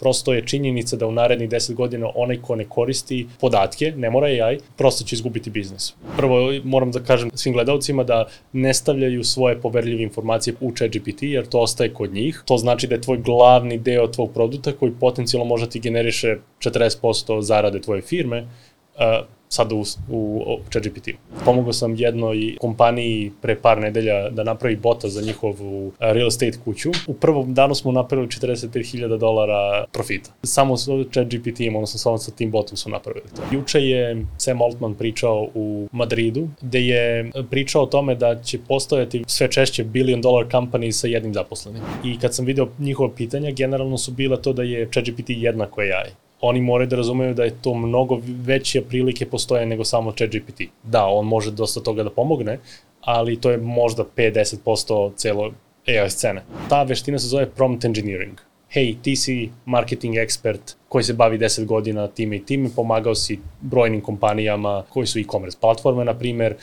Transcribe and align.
Prosto 0.00 0.32
je 0.32 0.46
činjenica 0.46 0.96
da 0.96 1.06
u 1.06 1.12
narednih 1.12 1.48
10 1.48 1.74
godina 1.74 2.08
onaj 2.14 2.36
ko 2.42 2.56
ne 2.56 2.64
koristi 2.64 3.26
podatke, 3.40 3.92
ne 3.96 4.10
mora 4.10 4.26
AI, 4.26 4.58
prosto 4.76 5.04
će 5.04 5.16
izgubiti 5.16 5.50
biznis. 5.50 5.94
Prvo 6.16 6.52
moram 6.64 6.90
da 6.90 7.00
kažem 7.00 7.30
svim 7.34 7.54
gledalcima 7.54 8.04
da 8.04 8.26
ne 8.52 8.74
stavljaju 8.74 9.24
svoje 9.24 9.60
poverljive 9.60 10.02
informacije 10.02 10.54
u 10.60 10.72
ChatGPT 10.72 11.22
jer 11.22 11.46
to 11.46 11.60
ostaje 11.60 11.94
kod 11.94 12.14
njih. 12.14 12.42
To 12.44 12.56
znači 12.56 12.86
da 12.86 12.94
je 12.94 13.00
tvoj 13.00 13.18
glavni 13.18 13.78
deo 13.78 14.06
tvog 14.06 14.32
produkta 14.34 14.72
koji 14.72 14.92
potencijalno 15.00 15.44
možda 15.44 15.68
ti 15.68 15.80
generiše 15.80 16.36
40% 16.58 17.40
zarade 17.40 17.80
tvoje 17.80 18.02
firme, 18.02 18.46
sada 19.52 19.74
u, 19.74 19.84
u, 20.08 20.44
u 20.46 20.70
ChatGPT. 20.70 21.08
Pomogao 21.44 21.72
sam 21.72 21.94
jednoj 21.94 22.56
kompaniji 22.60 23.32
pre 23.42 23.56
par 23.56 23.78
nedelja 23.78 24.30
da 24.30 24.44
napravi 24.44 24.76
bota 24.76 25.08
za 25.08 25.20
njihovu 25.22 25.92
real 25.98 26.28
estate 26.28 26.58
kuću. 26.64 26.90
U 27.06 27.14
prvom 27.14 27.54
danu 27.54 27.74
smo 27.74 27.92
napravili 27.92 28.28
45.000 28.28 29.18
dolara 29.18 29.84
profita. 29.92 30.30
Samo 30.42 30.76
s 30.76 30.88
ChatGPT-im, 31.12 31.76
odnosno 31.76 31.98
samo 31.98 32.18
sa 32.18 32.30
tim 32.30 32.50
botom 32.50 32.76
su 32.76 32.90
napravili 32.90 33.26
to. 33.36 33.42
Juče 33.56 33.80
je 33.80 34.26
Sam 34.38 34.62
Altman 34.62 34.94
pričao 34.94 35.48
u 35.54 35.88
Madridu, 35.92 36.48
gde 36.62 36.80
je 36.80 37.30
pričao 37.50 37.82
o 37.82 37.86
tome 37.86 38.14
da 38.14 38.42
će 38.42 38.58
postojati 38.68 39.24
sve 39.26 39.50
češće 39.50 39.84
billion 39.84 40.20
dollar 40.20 40.46
company 40.46 40.90
sa 40.90 41.06
jednim 41.06 41.34
zaposlenim. 41.34 41.82
I 42.04 42.18
kad 42.18 42.34
sam 42.34 42.44
video 42.44 42.68
njihova 42.78 43.10
pitanja, 43.16 43.50
generalno 43.50 43.98
su 43.98 44.12
bila 44.12 44.36
to 44.36 44.52
da 44.52 44.62
je 44.62 44.88
ChatGPT 44.90 45.26
jednako 45.28 45.80
AI 45.80 46.29
oni 46.40 46.60
moraju 46.60 46.88
da 46.88 46.96
razumeju 46.96 47.34
da 47.34 47.44
je 47.44 47.62
to 47.62 47.74
mnogo 47.74 48.20
veće 48.24 48.82
prilike 48.82 49.26
postoje 49.26 49.66
nego 49.66 49.84
samo 49.84 50.12
ChatGPT. 50.12 50.60
Da, 50.82 51.06
on 51.06 51.26
može 51.26 51.50
dosta 51.50 51.80
toga 51.80 52.02
da 52.02 52.10
pomogne, 52.10 52.58
ali 53.00 53.40
to 53.40 53.50
je 53.50 53.58
možda 53.58 54.04
5-10% 54.16 55.12
celo 55.16 55.52
AI 55.88 56.10
scene. 56.10 56.42
Ta 56.68 56.82
veština 56.82 57.18
se 57.18 57.28
zove 57.28 57.46
prompt 57.46 57.84
engineering. 57.84 58.40
Hej, 58.70 58.96
ti 59.02 59.16
si 59.16 59.50
marketing 59.66 60.16
ekspert 60.16 60.76
koji 60.88 61.04
se 61.04 61.12
bavi 61.14 61.38
10 61.38 61.64
godina 61.64 62.08
time 62.08 62.36
i 62.36 62.44
time, 62.44 62.70
pomagao 62.76 63.14
si 63.14 63.38
brojnim 63.60 64.00
kompanijama 64.00 64.84
koji 64.88 65.06
su 65.06 65.18
e-commerce 65.18 65.58
platforme, 65.60 66.04
na 66.04 66.14
primer, 66.14 66.54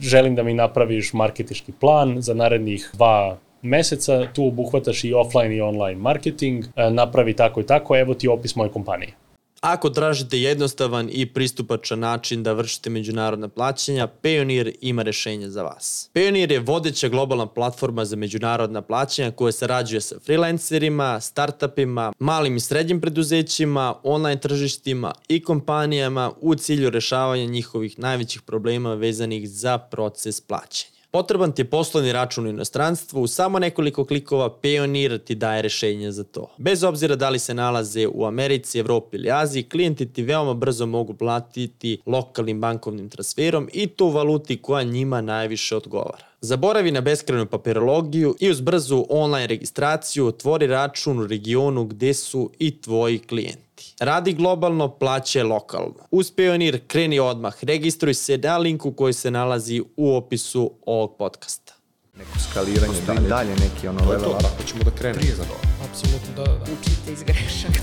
želim 0.00 0.34
da 0.34 0.42
mi 0.42 0.54
napraviš 0.54 1.12
marketički 1.12 1.72
plan 1.72 2.22
za 2.22 2.34
narednih 2.34 2.90
dva 2.92 3.38
meseca, 3.62 4.32
tu 4.32 4.46
obuhvataš 4.46 5.04
i 5.04 5.14
offline 5.14 5.56
i 5.56 5.60
online 5.60 6.00
marketing, 6.00 6.64
e, 6.76 6.90
napravi 6.90 7.36
tako 7.36 7.60
i 7.60 7.66
tako, 7.66 7.96
evo 7.96 8.14
ti 8.14 8.28
opis 8.28 8.56
moje 8.56 8.70
kompanije. 8.70 9.12
Ako 9.60 9.90
tražite 9.90 10.38
jednostavan 10.38 11.08
i 11.12 11.26
pristupačan 11.26 11.98
način 11.98 12.42
da 12.42 12.52
vršite 12.52 12.90
međunarodna 12.90 13.48
plaćanja, 13.48 14.08
Payoneer 14.22 14.74
ima 14.80 15.02
rešenje 15.02 15.48
za 15.48 15.62
vas. 15.62 16.10
Payoneer 16.14 16.52
je 16.52 16.60
vodeća 16.60 17.08
globalna 17.08 17.46
platforma 17.46 18.04
za 18.04 18.16
međunarodna 18.16 18.82
plaćanja 18.82 19.30
koja 19.30 19.52
sarađuje 19.52 20.00
sa 20.00 20.18
freelancerima, 20.24 21.20
startupima, 21.20 22.12
malim 22.18 22.56
i 22.56 22.60
srednjim 22.60 23.00
preduzećima, 23.00 23.94
online 24.02 24.40
tržištima 24.40 25.12
i 25.28 25.42
kompanijama 25.42 26.32
u 26.40 26.54
cilju 26.54 26.90
rešavanja 26.90 27.44
njihovih 27.44 27.98
najvećih 27.98 28.42
problema 28.42 28.94
vezanih 28.94 29.48
za 29.48 29.78
proces 29.78 30.40
plaćanja. 30.40 30.95
Potreban 31.16 31.52
ti 31.52 31.62
je 31.62 31.70
poslovni 31.70 32.12
račun 32.12 32.46
u 32.46 32.48
inostranstvu, 32.48 33.22
u 33.22 33.26
samo 33.26 33.58
nekoliko 33.58 34.04
klikova 34.04 34.58
Payoneer 34.62 35.18
ti 35.18 35.34
daje 35.34 35.62
rešenje 35.62 36.12
za 36.12 36.24
to. 36.24 36.50
Bez 36.58 36.84
obzira 36.84 37.16
da 37.16 37.30
li 37.30 37.38
se 37.38 37.54
nalaze 37.54 38.06
u 38.06 38.24
Americi, 38.24 38.78
Evropi 38.78 39.16
ili 39.16 39.30
Aziji, 39.30 39.62
klijenti 39.62 40.12
ti 40.12 40.22
veoma 40.22 40.54
brzo 40.54 40.86
mogu 40.86 41.14
platiti 41.14 42.00
lokalnim 42.06 42.60
bankovnim 42.60 43.08
transferom 43.08 43.68
i 43.72 43.86
to 43.86 44.06
u 44.06 44.10
valuti 44.10 44.62
koja 44.62 44.82
njima 44.82 45.20
najviše 45.20 45.76
odgovara. 45.76 46.26
Zaboravi 46.40 46.90
na 46.90 47.00
beskrenu 47.00 47.46
papirologiju 47.46 48.36
i 48.40 48.50
uz 48.50 48.60
brzu 48.60 49.06
online 49.08 49.46
registraciju 49.46 50.26
otvori 50.26 50.66
račun 50.66 51.18
u 51.18 51.26
regionu 51.26 51.84
gde 51.84 52.14
su 52.14 52.50
i 52.58 52.80
tvoji 52.80 53.18
klijenti. 53.18 53.65
Radi 54.00 54.32
globalno, 54.32 54.88
plaće 54.88 55.42
lokalno. 55.42 55.94
Uz 56.10 56.30
Pionir 56.30 56.80
kreni 56.86 57.18
odmah, 57.18 57.54
registruj 57.62 58.14
se 58.14 58.38
na 58.38 58.58
linku 58.58 58.92
koji 58.92 59.12
se 59.12 59.30
nalazi 59.30 59.82
u 59.96 60.16
opisu 60.16 60.72
ovog 60.86 61.16
podcasta. 61.18 61.72
Neko 62.18 62.38
skaliranje, 62.50 62.94
dalje, 63.06 63.28
dalje 63.28 63.50
neki 63.50 63.88
ono 63.88 64.10
level 64.10 64.30
up. 64.30 64.42
Tako 64.42 64.62
ćemo 64.62 64.82
da 64.84 64.90
krenemo. 64.90 65.20
Prije 65.20 65.34
za 65.34 65.44
to. 65.44 65.54
Apsolutno 65.90 66.34
da, 66.36 66.44
da. 66.44 66.72
Učite 66.72 67.12
iz 67.12 67.22
grešaka. 67.22 67.80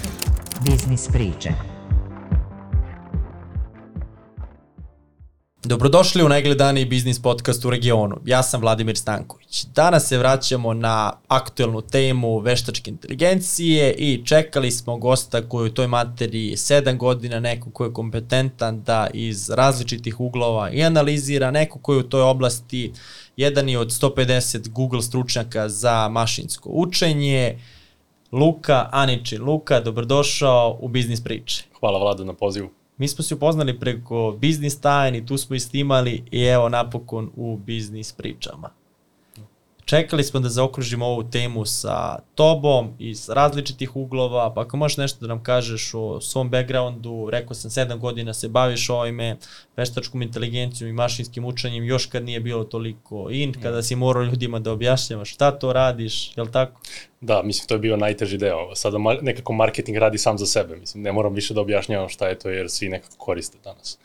Biznis 0.65 1.07
priče. 1.07 1.72
Dobrodošli 5.65 6.23
u 6.23 6.29
najgledaniji 6.29 6.85
biznis 6.85 7.21
podcast 7.21 7.65
u 7.65 7.69
regionu. 7.69 8.15
Ja 8.25 8.43
sam 8.43 8.61
Vladimir 8.61 8.97
Stanković. 8.97 9.65
Danas 9.65 10.07
se 10.07 10.17
vraćamo 10.17 10.73
na 10.73 11.13
aktuelnu 11.27 11.81
temu 11.81 12.39
veštačke 12.39 12.91
inteligencije 12.91 13.93
i 13.93 14.25
čekali 14.25 14.71
smo 14.71 14.97
gosta 14.97 15.49
koji 15.49 15.69
u 15.69 15.73
toj 15.73 15.87
materiji 15.87 16.55
7 16.55 16.97
godina, 16.97 17.39
neko 17.39 17.69
ko 17.71 17.85
je 17.85 17.93
kompetentan 17.93 18.83
da 18.83 19.07
iz 19.13 19.49
različitih 19.49 20.19
uglova 20.19 20.69
i 20.71 20.83
analizira, 20.83 21.51
neko 21.51 21.79
koji 21.79 21.99
u 21.99 22.09
toj 22.09 22.21
oblasti 22.21 22.91
jedan 23.37 23.69
je 23.69 23.79
od 23.79 23.87
150 23.87 24.69
Google 24.69 25.01
stručnjaka 25.01 25.69
za 25.69 26.09
mašinsko 26.09 26.69
učenje, 26.69 27.59
Luka 28.31 28.89
Aniči. 28.91 29.37
Luka, 29.37 29.79
dobrodošao 29.79 30.77
u 30.81 30.87
Biznis 30.87 31.23
priče. 31.23 31.63
Hvala 31.79 31.99
Vlado 31.99 32.23
na 32.23 32.33
pozivu. 32.33 32.82
Mi 32.97 33.07
smo 33.07 33.23
se 33.23 33.35
upoznali 33.35 33.79
preko 33.79 34.37
biznis 34.39 34.79
tajni, 34.79 35.25
tu 35.25 35.37
smo 35.37 35.55
istimali 35.55 36.23
i 36.31 36.43
evo 36.43 36.69
napokon 36.69 37.31
u 37.35 37.57
biznis 37.57 38.11
pričama. 38.11 38.82
Čekali 39.85 40.23
smo 40.23 40.39
da 40.39 40.49
zaokružimo 40.49 41.05
ovu 41.05 41.23
temu 41.23 41.65
sa 41.65 42.19
tobom 42.35 42.93
iz 42.99 43.29
različitih 43.29 43.95
uglova, 43.95 44.53
pa 44.53 44.61
ako 44.61 44.77
možeš 44.77 44.97
nešto 44.97 45.19
da 45.21 45.27
nam 45.27 45.43
kažeš 45.43 45.91
o 45.93 46.21
svom 46.21 46.49
backgroundu, 46.49 47.29
rekao 47.31 47.53
sam 47.53 47.71
7 47.71 47.97
godina 47.97 48.33
se 48.33 48.47
baviš 48.47 48.89
ovime, 48.89 49.37
veštačkom 49.77 50.21
inteligencijom 50.21 50.89
i 50.89 50.93
mašinskim 50.93 51.45
učenjem, 51.45 51.83
još 51.83 52.05
kad 52.05 52.25
nije 52.25 52.39
bilo 52.39 52.63
toliko 52.63 53.27
in, 53.31 53.53
kada 53.61 53.83
si 53.83 53.95
morao 53.95 54.23
ljudima 54.23 54.59
da 54.59 54.71
objašnjavaš 54.71 55.33
šta 55.33 55.51
to 55.51 55.73
radiš, 55.73 56.37
je 56.37 56.43
li 56.43 56.51
tako? 56.51 56.81
Da, 57.21 57.41
mislim, 57.43 57.67
to 57.67 57.73
je 57.73 57.79
bio 57.79 57.97
najteži 57.97 58.37
deo. 58.37 58.75
Sada 58.75 58.97
nekako 59.21 59.53
marketing 59.53 59.97
radi 59.97 60.17
sam 60.17 60.37
za 60.37 60.45
sebe, 60.45 60.75
mislim, 60.75 61.03
ne 61.03 61.11
moram 61.11 61.33
više 61.33 61.53
da 61.53 61.61
objašnjavam 61.61 62.09
šta 62.09 62.27
je 62.27 62.39
to 62.39 62.49
jer 62.49 62.69
svi 62.69 62.89
nekako 62.89 63.15
koriste 63.17 63.57
danas. 63.63 63.99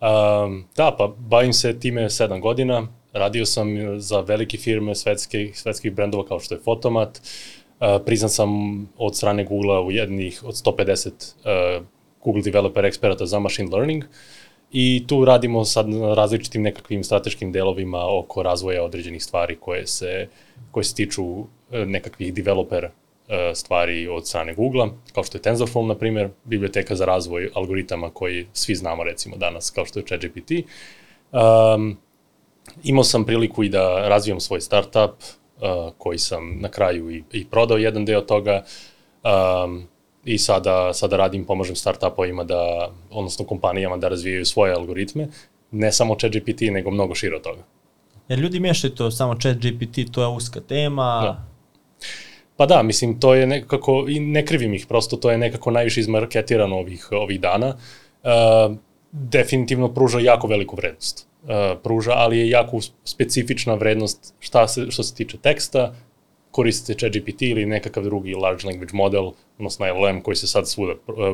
Um, 0.00 0.64
da, 0.76 0.94
pa 0.98 1.14
bavim 1.18 1.52
se 1.52 1.80
time 1.80 2.02
7 2.02 2.40
godina, 2.40 2.88
radio 3.14 3.46
sam 3.46 4.00
za 4.00 4.20
velike 4.20 4.58
firme 4.58 4.94
svetskih, 4.94 5.58
svetskih 5.58 5.92
brendova 5.92 6.26
kao 6.26 6.40
što 6.40 6.54
je 6.54 6.60
Fotomat, 6.64 7.20
uh, 7.80 7.86
priznan 8.06 8.30
sam 8.30 8.48
od 8.96 9.16
strane 9.16 9.44
Google-a 9.44 9.80
u 9.80 9.92
jednih 9.92 10.44
od 10.44 10.54
150 10.54 11.10
uh, 11.10 11.86
Google 12.24 12.42
developer 12.42 12.84
eksperata 12.84 13.26
za 13.26 13.38
machine 13.38 13.76
learning 13.76 14.04
i 14.72 15.04
tu 15.06 15.24
radimo 15.24 15.64
sad 15.64 15.88
na 15.88 16.14
različitim 16.14 16.62
nekakvim 16.62 17.04
strateškim 17.04 17.52
delovima 17.52 18.18
oko 18.18 18.42
razvoja 18.42 18.84
određenih 18.84 19.24
stvari 19.24 19.56
koje 19.60 19.86
se, 19.86 20.28
koje 20.70 20.84
se 20.84 20.94
tiču 20.94 21.24
uh, 21.24 21.46
nekakvih 21.70 22.34
developer 22.34 22.88
stvari 23.54 24.08
od 24.08 24.26
strane 24.26 24.54
Google-a, 24.54 24.88
kao 25.14 25.24
što 25.24 25.38
je 25.38 25.42
TensorFlow, 25.42 25.86
na 25.86 25.94
primjer, 25.94 26.28
biblioteka 26.44 26.94
za 26.94 27.04
razvoj 27.04 27.50
algoritama 27.54 28.10
koji 28.10 28.46
svi 28.52 28.74
znamo 28.74 29.04
recimo 29.04 29.36
danas, 29.36 29.70
kao 29.70 29.84
što 29.84 29.98
je 29.98 30.04
ChatGPT. 30.04 30.50
Um, 31.32 31.96
imao 32.84 33.04
sam 33.04 33.24
priliku 33.24 33.64
i 33.64 33.68
da 33.68 34.08
razvijam 34.08 34.40
svoj 34.40 34.60
startup, 34.60 35.10
uh, 35.20 35.92
koji 35.98 36.18
sam 36.18 36.58
na 36.60 36.68
kraju 36.68 37.10
i, 37.10 37.22
i 37.32 37.44
prodao 37.44 37.78
jedan 37.78 38.04
deo 38.04 38.20
toga, 38.20 38.64
um, 39.24 39.86
i 40.24 40.38
sada, 40.38 40.92
sada 40.92 41.16
radim, 41.16 41.44
pomažem 41.44 41.76
startupovima 41.76 42.44
da, 42.44 42.90
odnosno 43.10 43.44
kompanijama 43.44 43.96
da 43.96 44.08
razvijaju 44.08 44.44
svoje 44.44 44.72
algoritme, 44.72 45.28
ne 45.70 45.92
samo 45.92 46.16
ChatGPT, 46.18 46.60
nego 46.60 46.90
mnogo 46.90 47.14
širo 47.14 47.38
toga. 47.38 47.62
Jer 48.28 48.38
ljudi 48.38 48.60
mešaju 48.60 48.94
to 48.94 49.10
samo 49.10 49.34
ChatGPT, 49.40 50.12
to 50.12 50.22
je 50.22 50.28
uska 50.28 50.60
tema. 50.60 51.20
Da. 51.22 51.44
Pa 52.56 52.66
da, 52.66 52.82
mislim, 52.82 53.20
to 53.20 53.34
je 53.34 53.46
nekako, 53.46 54.04
i 54.08 54.20
ne 54.20 54.46
krivim 54.46 54.74
ih, 54.74 54.86
prosto 54.86 55.16
to 55.16 55.30
je 55.30 55.38
nekako 55.38 55.70
najviše 55.70 56.00
izmarketirano 56.00 56.76
ovih, 56.76 57.08
ovih 57.12 57.40
dana. 57.40 57.76
Uh, 58.22 58.76
definitivno 59.12 59.94
pruža 59.94 60.20
jako 60.20 60.46
veliku 60.46 60.76
vrednost. 60.76 61.28
Pruža, 61.82 62.12
ali 62.12 62.38
je 62.38 62.50
jako 62.50 62.80
specifična 63.04 63.74
vrednost 63.74 64.34
šta 64.40 64.68
se, 64.68 64.90
što 64.90 65.02
se 65.02 65.14
tiče 65.14 65.38
teksta, 65.38 65.94
koristite 66.54 66.94
ChatGPT 66.98 67.42
ili 67.42 67.66
nekakav 67.66 68.04
drugi 68.04 68.34
large 68.34 68.66
language 68.66 68.92
model, 68.92 69.30
odnosno 69.58 69.86
LLM 69.86 70.20
koji 70.20 70.36
se 70.36 70.46
sad 70.46 70.68
svuda 70.68 70.92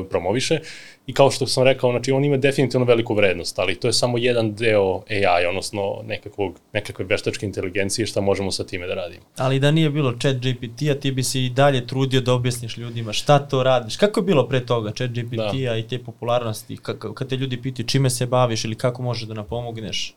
promoviše. 0.09 0.59
I 1.07 1.13
kao 1.13 1.31
što 1.31 1.47
sam 1.47 1.63
rekao, 1.63 1.91
znači 1.91 2.11
on 2.11 2.25
ima 2.25 2.37
definitivno 2.37 2.85
veliku 2.85 3.13
vrednost, 3.13 3.59
ali 3.59 3.75
to 3.75 3.87
je 3.87 3.93
samo 3.93 4.17
jedan 4.17 4.53
deo 4.55 5.03
AI, 5.09 5.45
odnosno 5.49 6.01
nekakvog, 6.05 6.59
nekakve 6.73 7.05
veštačke 7.05 7.45
inteligencije 7.45 8.05
šta 8.05 8.21
možemo 8.21 8.51
sa 8.51 8.63
time 8.63 8.87
da 8.87 8.93
radimo. 8.93 9.21
Ali 9.37 9.59
da 9.59 9.71
nije 9.71 9.89
bilo 9.89 10.11
ChatGPT-a, 10.11 10.99
ti 10.99 11.11
bi 11.11 11.23
se 11.23 11.45
i 11.45 11.49
dalje 11.49 11.87
trudio 11.87 12.21
da 12.21 12.33
objasniš 12.33 12.77
ljudima 12.77 13.13
šta 13.13 13.39
to 13.39 13.63
radiš. 13.63 13.97
Kako 13.97 14.19
je 14.19 14.23
bilo 14.23 14.47
pre 14.47 14.65
toga 14.65 14.91
ChatGPT-a 14.91 15.71
da. 15.71 15.77
i 15.77 15.87
te 15.87 15.99
popularnosti? 15.99 16.77
Kako, 16.77 17.13
kad 17.13 17.29
te 17.29 17.37
ljudi 17.37 17.61
pitaju 17.61 17.87
čime 17.87 18.09
se 18.09 18.25
baviš 18.25 18.65
ili 18.65 18.75
kako 18.75 19.03
možeš 19.03 19.27
da 19.27 19.33
nam 19.33 19.45
pomogneš? 19.45 20.15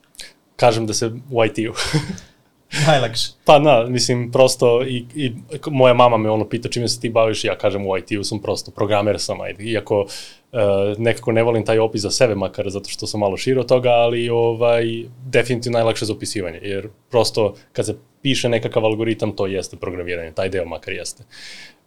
Kažem 0.55 0.87
da 0.87 0.93
se 0.93 1.11
u 1.31 1.45
IT-u. 1.45 1.73
Najlakše. 2.87 3.31
Pa 3.45 3.59
na, 3.59 3.83
mislim, 3.83 4.31
prosto 4.31 4.83
i, 4.83 5.05
i 5.15 5.31
moja 5.71 5.93
mama 5.93 6.17
me 6.17 6.29
ono 6.29 6.49
pita 6.49 6.69
čime 6.69 6.87
se 6.87 6.99
ti 6.99 7.09
baviš, 7.09 7.43
ja 7.43 7.57
kažem 7.57 7.87
u 7.87 7.97
IT-u 7.97 8.23
sam 8.23 8.39
prosto 8.39 8.71
programer 8.71 9.19
sam, 9.19 9.41
ajde, 9.41 9.63
iako 9.63 9.99
uh, 10.01 10.59
nekako 10.97 11.31
ne 11.31 11.43
volim 11.43 11.65
taj 11.65 11.79
opis 11.79 12.01
za 12.01 12.11
sebe 12.11 12.35
makar 12.35 12.69
zato 12.69 12.89
što 12.89 13.07
sam 13.07 13.19
malo 13.19 13.37
širo 13.37 13.63
toga, 13.63 13.89
ali 13.89 14.29
ovaj, 14.29 14.85
definitivno 15.25 15.77
najlakše 15.77 16.05
za 16.05 16.13
opisivanje, 16.13 16.59
jer 16.61 16.87
prosto 17.09 17.53
kad 17.73 17.85
se 17.85 17.97
piše 18.21 18.49
nekakav 18.49 18.85
algoritam, 18.85 19.35
to 19.35 19.45
jeste 19.45 19.77
programiranje, 19.77 20.31
taj 20.31 20.49
deo 20.49 20.65
makar 20.65 20.93
jeste. 20.93 21.23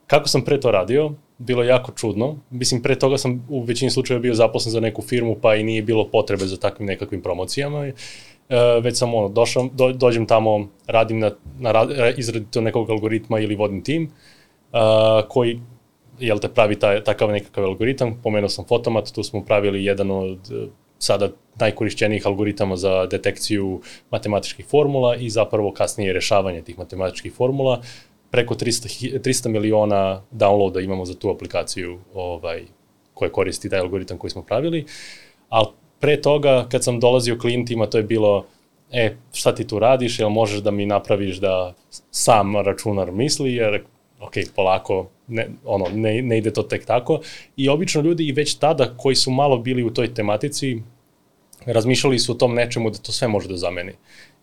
Kako 0.08 0.29
sam 0.29 0.44
pre 0.44 0.61
to 0.61 0.70
radio, 0.70 1.12
bilo 1.38 1.62
je 1.62 1.69
jako 1.69 1.93
čudno. 1.93 2.37
Mislim, 2.50 2.82
pre 2.82 2.99
toga 2.99 3.19
sam 3.19 3.46
u 3.49 3.62
većini 3.62 3.90
slučajeva 3.90 4.23
bio 4.23 4.35
zaposlen 4.35 4.73
za 4.73 4.81
neku 4.81 5.02
firmu, 5.02 5.37
pa 5.43 5.55
i 5.55 5.62
nije 5.62 5.82
bilo 5.82 6.08
potrebe 6.08 6.46
za 6.46 6.56
takvim 6.56 6.87
nekakvim 6.87 7.23
promocijama. 7.23 7.87
E, 7.87 7.93
već 8.83 8.99
sam 8.99 9.15
ono, 9.15 9.29
došao, 9.29 9.69
do, 9.73 9.93
dođem 9.93 10.27
tamo, 10.27 10.69
radim 10.87 11.19
na, 11.19 11.31
na 11.59 11.87
izradi 12.17 12.47
to 12.50 12.61
nekog 12.61 12.91
algoritma 12.91 13.41
ili 13.41 13.56
vodim 13.56 13.85
tim, 13.85 14.11
a, 14.73 15.23
koji 15.29 15.61
jel 16.19 16.39
te 16.39 16.49
pravi 16.49 16.79
taj, 16.79 17.05
takav 17.05 17.31
nekakav 17.31 17.65
algoritam. 17.65 18.21
Pomenuo 18.23 18.49
sam 18.49 18.65
Fotomat, 18.65 19.12
tu 19.12 19.23
smo 19.23 19.45
pravili 19.45 19.85
jedan 19.85 20.11
od 20.11 20.39
sada 20.99 21.29
najkorišćenijih 21.61 22.27
algoritama 22.27 22.77
za 22.77 23.06
detekciju 23.06 23.81
matematičkih 24.11 24.67
formula 24.67 25.17
i 25.17 25.31
zapravo 25.31 25.73
kasnije 25.73 26.12
rešavanje 26.12 26.62
tih 26.62 26.79
matematičkih 26.79 27.33
formula 27.33 27.81
preko 28.31 28.55
300, 28.55 29.21
300 29.21 29.49
miliona 29.49 30.23
downloada 30.33 30.85
imamo 30.85 31.05
za 31.05 31.15
tu 31.15 31.31
aplikaciju 31.31 31.99
ovaj, 32.15 32.62
koja 33.15 33.33
koristi 33.33 33.71
taj 33.71 33.81
algoritam 33.81 34.19
koji 34.19 34.31
smo 34.31 34.43
pravili, 34.43 34.87
ali 35.49 35.67
pre 36.00 36.23
toga 36.23 36.67
kad 36.71 36.85
sam 36.85 37.00
dolazio 37.00 37.39
klijentima 37.39 37.87
to 37.87 37.99
je 37.99 38.05
bilo 38.05 38.47
e, 38.93 39.17
šta 39.33 39.55
ti 39.55 39.67
tu 39.67 39.79
radiš, 39.79 40.19
jel 40.19 40.29
možeš 40.29 40.61
da 40.61 40.71
mi 40.71 40.87
napraviš 40.87 41.37
da 41.37 41.75
sam 42.11 42.56
računar 42.56 43.12
misli, 43.12 43.55
jer 43.55 43.83
ok, 44.21 44.33
polako, 44.56 45.09
ne, 45.29 45.49
ono, 45.65 45.87
ne, 45.95 46.23
ne 46.23 46.39
ide 46.39 46.53
to 46.53 46.62
tek 46.62 46.85
tako. 46.85 47.21
I 47.56 47.69
obično 47.69 48.00
ljudi 48.03 48.29
i 48.29 48.33
već 48.33 48.55
tada 48.55 48.95
koji 48.97 49.17
su 49.17 49.31
malo 49.31 49.59
bili 49.59 49.83
u 49.83 49.95
toj 49.95 50.15
tematici, 50.15 50.83
razmišljali 51.67 52.19
su 52.19 52.33
o 52.33 52.35
tom 52.35 52.55
nečemu 52.55 52.91
da 52.91 52.99
to 52.99 53.12
sve 53.12 53.29
može 53.29 53.49
da 53.49 53.56
zameni 53.56 53.93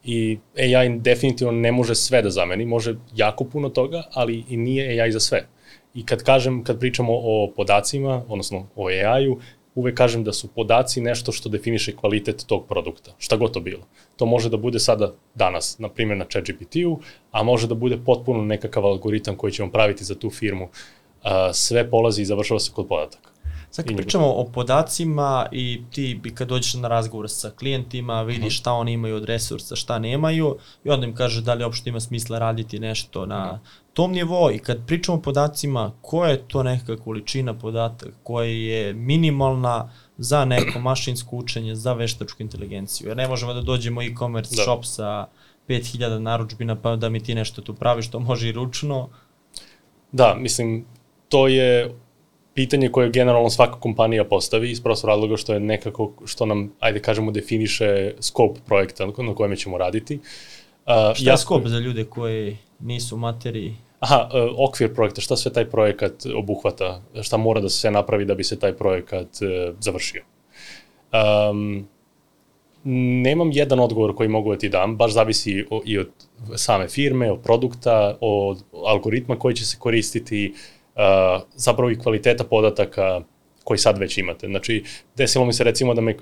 i 0.05 0.37
AI 0.57 0.99
definitivno 0.99 1.51
ne 1.51 1.71
može 1.71 1.95
sve 1.95 2.21
da 2.21 2.29
zameni, 2.29 2.65
može 2.65 2.95
jako 3.15 3.43
puno 3.43 3.69
toga, 3.69 4.03
ali 4.13 4.43
i 4.49 4.57
nije 4.57 5.01
AI 5.01 5.11
za 5.11 5.19
sve. 5.19 5.47
I 5.93 6.05
kad 6.05 6.23
kažem, 6.23 6.63
kad 6.63 6.79
pričamo 6.79 7.13
o 7.13 7.51
podacima, 7.55 8.23
odnosno 8.27 8.67
o 8.75 8.87
AI-u, 8.87 9.39
uvek 9.75 9.97
kažem 9.97 10.23
da 10.23 10.33
su 10.33 10.47
podaci 10.47 11.01
nešto 11.01 11.31
što 11.31 11.49
definiše 11.49 11.95
kvalitet 11.95 12.43
tog 12.47 12.65
produkta, 12.67 13.15
šta 13.17 13.37
god 13.37 13.53
to 13.53 13.59
bilo. 13.59 13.83
To 14.15 14.25
može 14.25 14.49
da 14.49 14.57
bude 14.57 14.79
sada, 14.79 15.13
danas, 15.35 15.79
na 15.79 15.89
primjer 15.89 16.17
na 16.17 16.25
ChatGPT-u, 16.25 16.99
a 17.31 17.43
može 17.43 17.67
da 17.67 17.75
bude 17.75 17.97
potpuno 18.05 18.45
nekakav 18.45 18.85
algoritam 18.85 19.35
koji 19.35 19.51
ćemo 19.51 19.71
praviti 19.71 20.03
za 20.03 20.15
tu 20.15 20.29
firmu. 20.29 20.69
Sve 21.53 21.89
polazi 21.89 22.21
i 22.21 22.25
završava 22.25 22.59
se 22.59 22.71
kod 22.71 22.87
podataka. 22.87 23.34
Sad 23.75 23.85
kad 23.85 23.97
pričamo 23.97 24.25
o 24.25 24.45
podacima 24.45 25.45
i 25.51 25.81
ti 25.91 26.21
kad 26.35 26.47
dođeš 26.47 26.73
na 26.73 26.87
razgovor 26.87 27.29
sa 27.29 27.49
klijentima, 27.49 28.21
vidiš 28.21 28.53
mhm. 28.53 28.59
šta 28.59 28.73
oni 28.73 28.91
imaju 28.91 29.15
od 29.15 29.25
resursa, 29.25 29.75
šta 29.75 29.99
nemaju 29.99 30.57
i 30.83 30.89
onda 30.89 31.05
im 31.05 31.15
kaže 31.15 31.41
da 31.41 31.53
li 31.53 31.63
uopšte 31.63 31.89
ima 31.89 31.99
smisla 31.99 32.39
raditi 32.39 32.79
nešto 32.79 33.25
na 33.25 33.45
mhm. 33.45 33.55
tom 33.93 34.11
nivou 34.11 34.51
i 34.51 34.59
kad 34.59 34.85
pričamo 34.87 35.17
o 35.17 35.21
podacima, 35.21 35.91
koja 36.01 36.31
je 36.31 36.47
to 36.47 36.63
neka 36.63 36.97
količina 36.97 37.53
podataka 37.53 38.11
koja 38.23 38.49
je 38.49 38.93
minimalna 38.93 39.91
za 40.17 40.45
neko 40.45 40.79
mašinsko 40.89 41.35
učenje, 41.35 41.75
za 41.75 41.93
veštačku 41.93 42.43
inteligenciju. 42.43 43.07
Jer 43.07 43.17
ne 43.17 43.27
možemo 43.27 43.53
da 43.53 43.61
dođemo 43.61 44.01
e-commerce 44.01 44.55
da. 44.55 44.63
shop 44.63 44.85
sa 44.85 45.27
5000 45.67 46.19
naručbina 46.19 46.75
pa 46.75 46.95
da 46.95 47.09
mi 47.09 47.23
ti 47.23 47.35
nešto 47.35 47.61
tu 47.61 47.73
praviš, 47.73 48.07
to 48.11 48.19
može 48.19 48.49
i 48.49 48.51
ručno. 48.51 49.09
Da, 50.11 50.35
mislim, 50.39 50.85
to 51.29 51.47
je 51.47 51.95
pitanje 52.55 52.89
koje 52.89 53.09
generalno 53.09 53.49
svaka 53.49 53.79
kompanija 53.79 54.23
postavi 54.23 54.71
iz 54.71 54.81
prostog 54.81 55.07
razloga 55.07 55.37
što 55.37 55.53
je 55.53 55.59
nekako, 55.59 56.11
što 56.25 56.45
nam, 56.45 56.71
ajde 56.79 56.99
kažemo, 56.99 57.31
definiše 57.31 58.13
scope 58.19 58.59
projekta 58.65 59.05
na 59.05 59.35
kojem 59.35 59.55
ćemo 59.55 59.77
raditi. 59.77 60.15
Uh, 60.15 61.15
šta 61.15 61.31
je 61.31 61.37
scope 61.37 61.69
za 61.69 61.79
ljude 61.79 62.03
koji 62.03 62.57
nisu 62.79 63.15
u 63.15 63.19
materiji? 63.19 63.75
Aha, 63.99 64.29
uh, 64.33 64.69
okvir 64.69 64.93
projekta, 64.93 65.21
šta 65.21 65.35
sve 65.35 65.53
taj 65.53 65.65
projekat 65.65 66.13
obuhvata, 66.35 67.01
šta 67.21 67.37
mora 67.37 67.61
da 67.61 67.69
se 67.69 67.91
napravi 67.91 68.25
da 68.25 68.35
bi 68.35 68.43
se 68.43 68.59
taj 68.59 68.73
projekat 68.73 69.27
uh, 69.41 69.75
završio. 69.79 70.23
Um, 71.51 71.87
nemam 73.23 73.51
jedan 73.51 73.79
odgovor 73.79 74.15
koji 74.15 74.29
mogu 74.29 74.51
da 74.51 74.57
ti 74.57 74.69
dam, 74.69 74.97
baš 74.97 75.11
zavisi 75.11 75.65
o, 75.69 75.81
i 75.85 75.99
od 75.99 76.09
same 76.55 76.87
firme, 76.87 77.31
od 77.31 77.39
produkta, 77.43 78.17
od 78.21 78.63
algoritma 78.85 79.39
koji 79.39 79.55
će 79.55 79.65
se 79.65 79.77
koristiti, 79.79 80.53
uh, 80.53 80.74
uh, 80.95 81.43
zapravo 81.55 81.91
i 81.91 81.99
kvaliteta 81.99 82.43
podataka 82.43 83.21
koji 83.63 83.77
sad 83.77 83.97
već 83.97 84.17
imate. 84.17 84.47
Znači, 84.47 84.83
desilo 85.17 85.45
mi 85.45 85.53
se 85.53 85.63
recimo 85.63 85.93
da 85.93 86.01
me 86.01 86.15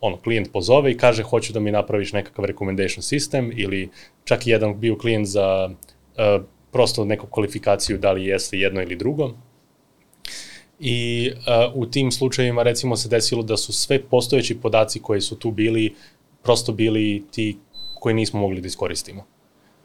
ono, 0.00 0.16
klijent 0.16 0.52
pozove 0.52 0.92
i 0.92 0.96
kaže 0.96 1.22
hoću 1.22 1.52
da 1.52 1.60
mi 1.60 1.70
napraviš 1.70 2.12
nekakav 2.12 2.44
recommendation 2.44 3.02
system 3.02 3.52
ili 3.56 3.88
čak 4.24 4.46
i 4.46 4.50
jedan 4.50 4.80
bio 4.80 4.96
klijent 4.96 5.26
za 5.26 5.70
uh, 5.70 6.44
prosto 6.72 7.04
neku 7.04 7.26
kvalifikaciju 7.26 7.98
da 7.98 8.12
li 8.12 8.26
jeste 8.26 8.58
jedno 8.58 8.82
ili 8.82 8.96
drugo. 8.96 9.34
I 10.80 11.30
uh, 11.32 11.74
u 11.74 11.86
tim 11.86 12.12
slučajevima 12.12 12.62
recimo 12.62 12.96
se 12.96 13.08
desilo 13.08 13.42
da 13.42 13.56
su 13.56 13.72
sve 13.72 14.02
postojeći 14.02 14.60
podaci 14.60 15.02
koji 15.02 15.20
su 15.20 15.38
tu 15.38 15.50
bili 15.50 15.94
prosto 16.42 16.72
bili 16.72 17.24
ti 17.30 17.56
koji 18.00 18.14
nismo 18.14 18.40
mogli 18.40 18.60
da 18.60 18.66
iskoristimo. 18.66 19.24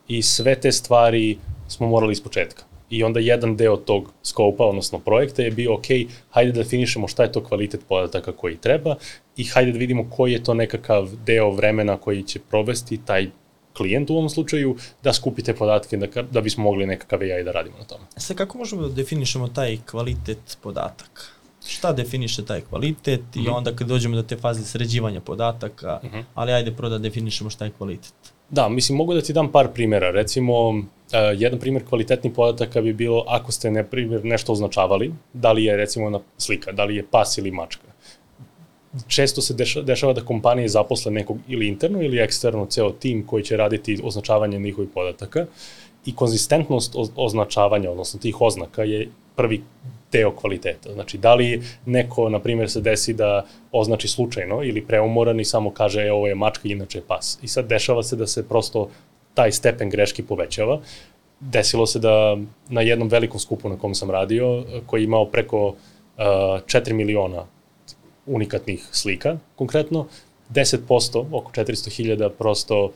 I 0.08 0.22
sve 0.22 0.56
te 0.56 0.72
stvari 0.72 1.38
smo 1.68 1.88
morali 1.88 2.12
iz 2.12 2.22
početka 2.22 2.73
i 2.94 3.04
onda 3.04 3.20
jedan 3.20 3.56
deo 3.58 3.78
tog 3.78 4.14
skopa, 4.24 4.66
odnosno 4.66 5.00
projekta 5.00 5.42
je 5.42 5.52
bio, 5.52 5.74
ok, 5.74 5.86
hajde 6.30 6.52
da 6.52 6.64
definišemo 6.64 7.08
šta 7.08 7.24
je 7.24 7.32
to 7.32 7.44
kvalitet 7.44 7.82
podataka 7.90 8.32
koji 8.32 8.58
treba 8.58 8.96
i 9.38 9.44
hajde 9.44 9.72
da 9.72 9.78
vidimo 9.78 10.10
koji 10.10 10.34
je 10.34 10.44
to 10.44 10.54
nekakav 10.54 11.10
deo 11.26 11.52
vremena 11.52 11.98
koji 11.98 12.24
će 12.24 12.40
provesti 12.40 13.00
taj 13.06 13.28
klijent 13.78 14.10
u 14.10 14.14
ovom 14.14 14.30
slučaju 14.30 14.76
da 15.04 15.14
skupi 15.14 15.44
te 15.44 15.56
podatke 15.56 15.98
da, 15.98 16.22
da 16.22 16.42
bismo 16.42 16.64
mogli 16.64 16.86
nekakav 16.86 17.22
AI 17.22 17.44
da 17.44 17.52
radimo 17.52 17.78
na 17.78 17.84
tome. 17.84 18.04
E 18.18 18.20
sad 18.20 18.38
kako 18.38 18.58
možemo 18.58 18.82
da 18.82 18.94
definišemo 18.94 19.48
taj 19.48 19.78
kvalitet 19.92 20.58
podataka? 20.62 21.22
Šta 21.66 21.94
definiše 21.94 22.46
taj 22.46 22.62
kvalitet 22.62 23.22
mm 23.22 23.40
-hmm. 23.40 23.46
i 23.46 23.48
mhm. 23.48 23.54
onda 23.54 23.76
kad 23.76 23.88
dođemo 23.88 24.16
do 24.16 24.24
te 24.24 24.38
faze 24.38 24.66
sređivanja 24.66 25.22
podataka, 25.22 26.00
mm 26.04 26.08
-hmm. 26.08 26.24
ali 26.34 26.52
ajde 26.52 26.72
prvo 26.72 26.90
da 26.90 26.98
definišemo 26.98 27.50
šta 27.50 27.66
je 27.66 27.72
kvalitet. 27.72 28.14
Da, 28.54 28.70
mislim, 28.70 28.98
mogu 28.98 29.14
da 29.14 29.22
ti 29.22 29.34
dam 29.34 29.52
par 29.52 29.68
primera. 29.74 30.12
Recimo, 30.12 30.70
uh, 30.70 30.84
jedan 31.38 31.60
primer 31.60 31.86
kvalitetnih 31.90 32.34
podataka 32.34 32.82
bi 32.82 32.94
bilo 32.94 33.24
ako 33.28 33.52
ste, 33.52 33.72
na 33.72 33.84
primjer, 33.84 34.26
nešto 34.26 34.52
označavali, 34.52 35.14
da 35.34 35.52
li 35.52 35.64
je, 35.64 35.78
recimo, 35.78 36.10
na 36.10 36.20
slika, 36.38 36.72
da 36.72 36.84
li 36.84 36.96
je 36.96 37.06
pas 37.12 37.38
ili 37.38 37.52
mačka. 37.52 37.88
Često 39.08 39.42
se 39.42 39.54
dešava, 39.54 39.86
dešava 39.86 40.14
da 40.14 40.22
kompanije 40.22 40.70
zaposle 40.70 41.12
nekog 41.12 41.38
ili 41.48 41.68
interno 41.68 42.02
ili 42.02 42.20
eksterno 42.20 42.66
ceo 42.66 42.92
tim 42.92 43.26
koji 43.28 43.44
će 43.44 43.58
raditi 43.58 44.00
označavanje 44.04 44.60
njihovih 44.60 44.90
podataka 44.94 45.46
i 46.06 46.16
konzistentnost 46.16 46.96
označavanja, 47.16 47.92
odnosno 47.92 48.20
tih 48.20 48.42
oznaka 48.42 48.84
je 48.84 49.10
prvi 49.36 49.62
deo 50.12 50.32
kvaliteta. 50.36 50.94
Znači, 50.94 51.18
da 51.18 51.36
li 51.36 51.62
neko, 51.86 52.30
na 52.30 52.40
primjer, 52.40 52.70
se 52.70 52.82
desi 52.82 53.14
da 53.14 53.46
označi 53.72 54.08
slučajno 54.08 54.64
ili 54.64 54.86
preumoran 54.86 55.40
i 55.40 55.46
samo 55.46 55.72
kaže, 55.72 56.02
e, 56.02 56.12
ovo 56.12 56.28
je 56.28 56.36
mačka, 56.36 56.68
inače 56.68 56.98
je 56.98 57.08
pas. 57.08 57.40
I 57.42 57.48
sad 57.48 57.68
dešava 57.68 58.04
se 58.04 58.16
da 58.16 58.28
se 58.28 58.48
prosto 58.48 58.90
taj 59.34 59.52
stepen 59.52 59.90
greški 59.90 60.24
povećava. 60.24 60.80
Desilo 61.40 61.86
se 61.86 62.00
da 62.00 62.38
na 62.70 62.82
jednom 62.82 63.08
velikom 63.08 63.40
skupu 63.40 63.70
na 63.70 63.78
kom 63.78 63.96
sam 63.96 64.12
radio, 64.12 64.64
koji 64.86 65.02
je 65.02 65.06
imao 65.06 65.26
preko 65.26 65.68
uh, 65.68 65.76
4 66.18 66.94
miliona 66.94 67.46
unikatnih 68.26 68.86
slika, 68.92 69.38
konkretno, 69.56 70.08
10%, 70.50 71.26
oko 71.32 71.52
400.000, 71.52 72.30
prosto 72.30 72.92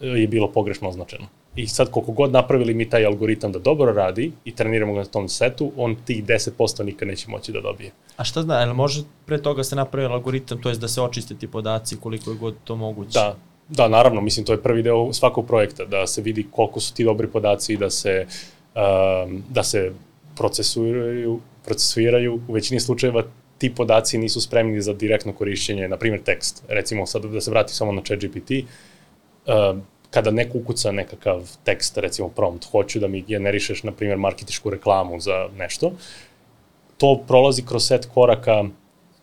je 0.00 0.26
bilo 0.28 0.48
pogrešno 0.52 0.88
označeno. 0.88 1.26
I 1.56 1.66
sad 1.66 1.90
koliko 1.90 2.12
god 2.12 2.32
napravili 2.32 2.74
mi 2.74 2.90
taj 2.90 3.06
algoritam 3.06 3.52
da 3.52 3.58
dobro 3.58 3.92
radi 3.92 4.32
i 4.44 4.54
treniramo 4.54 4.92
ga 4.92 4.98
na 4.98 5.04
tom 5.04 5.28
setu, 5.28 5.72
on 5.76 5.96
tih 6.04 6.24
10% 6.24 6.84
nikad 6.84 7.08
neće 7.08 7.30
moći 7.30 7.52
da 7.52 7.60
dobije. 7.60 7.90
A 8.16 8.24
šta 8.24 8.42
zna, 8.42 8.54
ali 8.54 8.74
može 8.74 9.02
pre 9.26 9.42
toga 9.42 9.64
se 9.64 9.76
napravi 9.76 10.06
algoritam, 10.06 10.60
to 10.62 10.68
je 10.68 10.76
da 10.76 10.88
se 10.88 11.02
očiste 11.02 11.34
ti 11.34 11.48
podaci 11.48 11.96
koliko 11.96 12.30
je 12.30 12.36
god 12.36 12.54
to 12.64 12.76
moguće? 12.76 13.18
Da, 13.18 13.36
da, 13.68 13.88
naravno, 13.88 14.20
mislim, 14.20 14.46
to 14.46 14.52
je 14.52 14.62
prvi 14.62 14.82
deo 14.82 15.12
svakog 15.12 15.46
projekta, 15.46 15.84
da 15.84 16.06
se 16.06 16.22
vidi 16.22 16.46
koliko 16.50 16.80
su 16.80 16.94
ti 16.94 17.04
dobri 17.04 17.28
podaci, 17.28 17.76
da 17.76 17.90
se, 17.90 18.26
um, 18.74 19.42
da 19.50 19.62
se 19.62 19.92
procesuiraju, 20.36 21.40
procesuiraju, 21.64 22.40
u 22.48 22.52
većini 22.52 22.80
slučajeva 22.80 23.22
ti 23.58 23.74
podaci 23.74 24.18
nisu 24.18 24.40
spremni 24.40 24.80
za 24.82 24.92
direktno 24.92 25.32
korišćenje, 25.32 25.88
na 25.88 25.96
primjer 25.96 26.22
tekst. 26.22 26.64
Recimo, 26.68 27.06
sad 27.06 27.24
da 27.24 27.40
se 27.40 27.50
vrati 27.50 27.74
samo 27.74 27.92
na 27.92 28.02
ChatGPT, 28.02 28.50
um, 28.50 29.82
kada 30.12 30.30
neko 30.30 30.58
ukuca 30.58 30.92
nekakav 30.92 31.50
tekst, 31.64 31.98
recimo 31.98 32.28
prompt, 32.28 32.64
hoću 32.64 33.00
da 33.00 33.08
mi 33.08 33.22
generišeš, 33.22 33.82
na 33.82 33.92
primjer, 33.92 34.18
marketišku 34.18 34.70
reklamu 34.70 35.20
za 35.20 35.48
nešto, 35.56 35.92
to 36.98 37.24
prolazi 37.28 37.62
kroz 37.66 37.86
set 37.86 38.06
koraka 38.14 38.64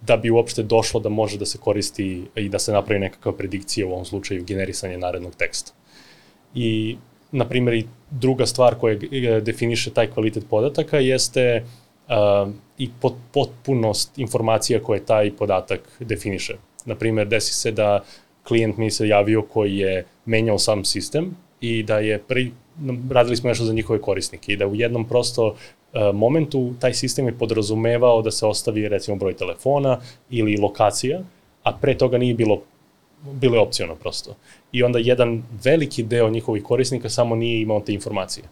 da 0.01 0.17
bi 0.17 0.31
uopšte 0.31 0.63
došlo 0.63 0.99
da 0.99 1.09
može 1.09 1.37
da 1.37 1.45
se 1.45 1.57
koristi 1.57 2.23
i 2.35 2.49
da 2.49 2.59
se 2.59 2.73
napravi 2.73 2.99
nekakva 2.99 3.33
predikcija, 3.33 3.87
u 3.87 3.91
ovom 3.91 4.05
slučaju 4.05 4.43
generisanje 4.47 4.97
narednog 4.97 5.35
teksta. 5.35 5.71
I 6.55 6.97
na 7.31 7.45
primjer, 7.45 7.75
i 7.75 7.87
druga 8.11 8.45
stvar 8.45 8.75
koja 8.75 8.97
e, 9.11 9.41
definiše 9.41 9.93
taj 9.93 10.07
kvalitet 10.11 10.45
podataka 10.49 10.97
jeste 10.97 11.63
uh, 12.07 12.49
i 12.77 12.89
pot, 13.01 13.13
potpunost 13.33 14.17
informacija 14.17 14.83
koje 14.83 15.05
taj 15.05 15.31
podatak 15.35 15.81
definiše. 15.99 16.57
Na 16.85 16.95
primjer, 16.95 17.27
desi 17.27 17.53
se 17.53 17.71
da 17.71 18.03
klijent 18.49 18.77
mi 18.77 18.91
se 18.91 19.07
javio 19.07 19.41
koji 19.41 19.77
je 19.77 20.05
menjao 20.25 20.59
sam 20.59 20.85
sistem 20.85 21.35
i 21.61 21.83
da 21.83 21.99
je 21.99 22.17
pri, 22.17 22.51
radili 23.09 23.37
smo 23.37 23.49
nešto 23.49 23.65
za 23.65 23.73
njihove 23.73 24.01
korisnike 24.01 24.53
i 24.53 24.57
da 24.57 24.67
u 24.67 24.75
jednom 24.75 25.05
prosto 25.05 25.47
uh, 25.47 25.55
momentu 26.13 26.73
taj 26.79 26.93
sistem 26.93 27.25
je 27.27 27.37
podrazumevao 27.37 28.21
da 28.21 28.31
se 28.31 28.45
ostavi 28.45 28.89
recimo 28.89 29.17
broj 29.17 29.33
telefona 29.33 29.99
ili 30.29 30.57
lokacija, 30.57 31.21
a 31.63 31.73
pre 31.73 31.97
toga 31.97 32.17
nije 32.17 32.33
bilo 32.33 32.61
bilo 33.23 33.55
je 33.55 33.61
opcijno 33.61 33.95
prosto. 33.95 34.35
I 34.71 34.83
onda 34.83 34.99
jedan 34.99 35.43
veliki 35.63 36.03
deo 36.03 36.29
njihovih 36.29 36.63
korisnika 36.63 37.09
samo 37.09 37.35
nije 37.35 37.61
imao 37.61 37.79
te 37.79 37.93
informacije. 37.93 38.45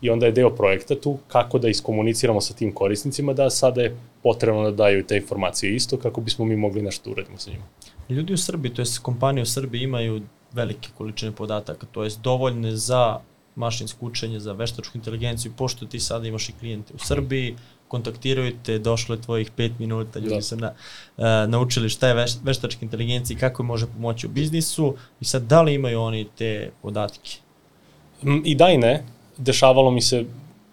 I 0.00 0.10
onda 0.10 0.26
je 0.26 0.32
deo 0.32 0.50
projekta 0.50 0.94
tu 1.00 1.18
kako 1.28 1.58
da 1.58 1.68
iskomuniciramo 1.68 2.40
sa 2.40 2.54
tim 2.54 2.72
korisnicima 2.72 3.32
da 3.32 3.50
sada 3.50 3.82
je 3.82 3.96
potrebno 4.22 4.62
da 4.62 4.70
daju 4.70 5.04
te 5.06 5.16
informacije 5.16 5.74
isto 5.74 5.96
kako 5.96 6.20
bismo 6.20 6.44
mi 6.44 6.56
mogli 6.56 6.82
nešto 6.82 7.04
da 7.04 7.10
uradimo 7.10 7.38
sa 7.38 7.50
njima. 7.50 7.64
Ljudi 8.08 8.32
u 8.32 8.36
Srbiji, 8.36 8.74
to 8.74 8.82
je 8.82 8.86
kompanije 9.02 9.42
u 9.42 9.46
Srbiji 9.46 9.82
imaju 9.82 10.22
velike 10.52 10.88
količine 10.98 11.32
podataka, 11.32 11.86
to 11.86 12.04
je 12.04 12.10
dovoljne 12.22 12.76
za 12.76 13.18
mašinsko 13.56 14.06
učenje, 14.06 14.40
za 14.40 14.52
veštačku 14.52 14.98
inteligenciju, 14.98 15.52
pošto 15.56 15.86
ti 15.86 16.00
sada 16.00 16.28
imaš 16.28 16.48
i 16.48 16.52
klijente 16.52 16.94
u 16.94 16.98
Srbiji, 16.98 17.56
kontaktiraju 17.88 18.52
te, 18.62 18.78
došlo 18.78 19.14
je 19.14 19.22
tvojih 19.22 19.50
5 19.56 19.70
minuta, 19.78 20.18
ljudi 20.18 20.34
da. 20.34 20.42
su 20.42 20.56
na, 20.56 20.72
uh, 21.16 21.24
naučili 21.48 21.88
šta 21.88 22.08
je 22.08 22.14
veš, 22.14 22.32
veštačka 22.42 22.84
inteligencija 22.84 23.36
i 23.36 23.40
kako 23.40 23.62
je 23.62 23.66
može 23.66 23.86
pomoći 23.86 24.26
u 24.26 24.30
biznisu 24.30 24.94
i 25.20 25.24
sad 25.24 25.42
da 25.42 25.62
li 25.62 25.74
imaju 25.74 26.00
oni 26.00 26.26
te 26.38 26.70
podatke? 26.82 27.30
I 28.44 28.54
da 28.54 28.68
i 28.70 28.78
ne, 28.78 29.02
dešavalo 29.36 29.90
mi 29.90 30.00
se 30.00 30.24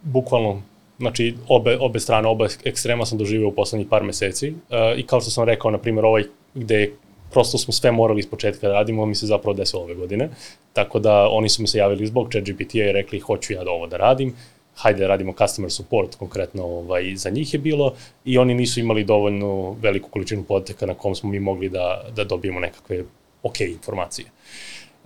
bukvalno 0.03 0.61
znači 0.99 1.35
obe, 1.47 1.77
obe 1.79 1.99
strane, 1.99 2.27
oba 2.27 2.47
ekstrema 2.63 3.05
sam 3.05 3.17
doživio 3.17 3.47
u 3.47 3.55
poslednjih 3.55 3.87
par 3.89 4.03
meseci 4.03 4.49
uh, 4.49 4.55
i 4.97 5.03
kao 5.03 5.21
što 5.21 5.31
sam 5.31 5.43
rekao, 5.43 5.71
na 5.71 5.77
primjer, 5.77 6.05
ovaj 6.05 6.23
gde 6.53 6.91
prosto 7.31 7.57
smo 7.57 7.73
sve 7.73 7.91
morali 7.91 8.19
iz 8.19 8.27
početka 8.27 8.67
da 8.67 8.73
radimo, 8.73 9.05
mi 9.05 9.15
se 9.15 9.25
zapravo 9.25 9.53
desilo 9.53 9.81
ove 9.81 9.95
godine, 9.95 10.29
tako 10.73 10.99
da 10.99 11.29
oni 11.29 11.49
su 11.49 11.61
mi 11.61 11.67
se 11.67 11.77
javili 11.77 12.07
zbog 12.07 12.29
ChatGPT-a 12.31 12.89
i 12.89 12.91
rekli 12.91 13.19
hoću 13.19 13.53
ja 13.53 13.63
da 13.63 13.71
ovo 13.71 13.87
da 13.87 13.97
radim, 13.97 14.35
hajde 14.75 14.99
da 14.99 15.07
radimo 15.07 15.33
customer 15.33 15.71
support, 15.71 16.15
konkretno 16.15 16.63
ovaj, 16.63 17.15
za 17.15 17.29
njih 17.29 17.53
je 17.53 17.59
bilo, 17.59 17.93
i 18.25 18.37
oni 18.37 18.53
nisu 18.53 18.79
imali 18.79 19.03
dovoljnu 19.03 19.75
veliku 19.81 20.09
količinu 20.09 20.43
podataka 20.43 20.85
na 20.85 20.93
kom 20.93 21.15
smo 21.15 21.29
mi 21.29 21.39
mogli 21.39 21.69
da, 21.69 22.03
da 22.15 22.23
dobijemo 22.23 22.59
nekakve 22.59 23.03
ok 23.43 23.61
informacije. 23.61 24.27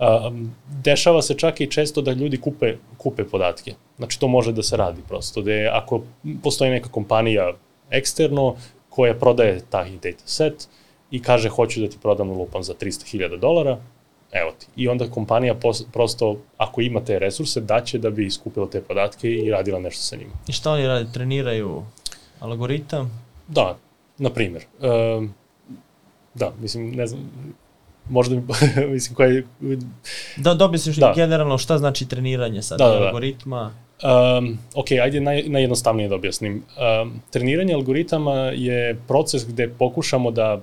Um, 0.00 0.54
dešava 0.84 1.22
se 1.22 1.34
čak 1.34 1.60
i 1.60 1.70
često 1.70 2.02
da 2.02 2.12
ljudi 2.12 2.40
kupe, 2.40 2.76
kupe 2.96 3.24
podatke. 3.24 3.74
Znači 3.96 4.20
to 4.20 4.28
može 4.28 4.52
da 4.52 4.62
se 4.62 4.76
radi 4.76 5.02
prosto. 5.08 5.42
Da 5.42 5.52
je, 5.52 5.68
ako 5.68 6.02
postoji 6.42 6.70
neka 6.70 6.88
kompanija 6.88 7.52
eksterno 7.90 8.56
koja 8.88 9.14
prodaje 9.14 9.60
taj 9.70 9.90
data 9.90 10.24
set 10.26 10.68
i 11.10 11.22
kaže 11.22 11.48
hoću 11.48 11.80
da 11.80 11.88
ti 11.88 11.96
prodam 12.02 12.30
lupam 12.30 12.62
za 12.62 12.74
300.000 12.74 13.38
dolara, 13.38 13.78
evo 14.32 14.52
ti. 14.58 14.66
I 14.76 14.88
onda 14.88 15.10
kompanija 15.10 15.54
pos, 15.54 15.84
prosto, 15.92 16.36
ako 16.56 16.80
ima 16.80 17.00
te 17.04 17.18
resurse, 17.18 17.60
daće 17.60 17.98
da 17.98 18.10
bi 18.10 18.26
iskupila 18.26 18.66
te 18.70 18.80
podatke 18.80 19.30
i 19.30 19.50
radila 19.50 19.78
nešto 19.78 20.02
sa 20.02 20.16
njima. 20.16 20.32
I 20.48 20.52
šta 20.52 20.72
oni 20.72 20.86
rade? 20.86 21.12
Treniraju 21.12 21.82
algoritam? 22.40 23.24
Da, 23.48 23.78
na 24.18 24.30
primjer. 24.30 24.64
Um, 24.80 25.34
da, 26.34 26.52
mislim, 26.60 26.90
ne 26.90 27.06
znam, 27.06 27.30
možda 28.08 28.34
mi, 28.34 28.42
mislim, 28.94 29.14
koje... 29.14 29.46
Da, 30.36 30.54
dobio 30.54 30.78
se 30.78 30.92
da. 30.92 31.12
generalno 31.16 31.58
šta 31.58 31.78
znači 31.78 32.08
treniranje 32.08 32.62
sad, 32.62 32.78
da, 32.78 32.88
da, 32.88 32.98
da. 32.98 33.06
algoritma? 33.06 33.72
Um, 34.38 34.58
ok, 34.74 34.86
ajde 35.02 35.20
naj, 35.20 35.42
najjednostavnije 35.46 36.08
da 36.08 36.14
objasnim. 36.14 36.64
Um, 37.02 37.22
treniranje 37.30 37.74
algoritama 37.74 38.34
je 38.34 38.98
proces 39.08 39.46
gde 39.48 39.68
pokušamo 39.68 40.30
da 40.30 40.60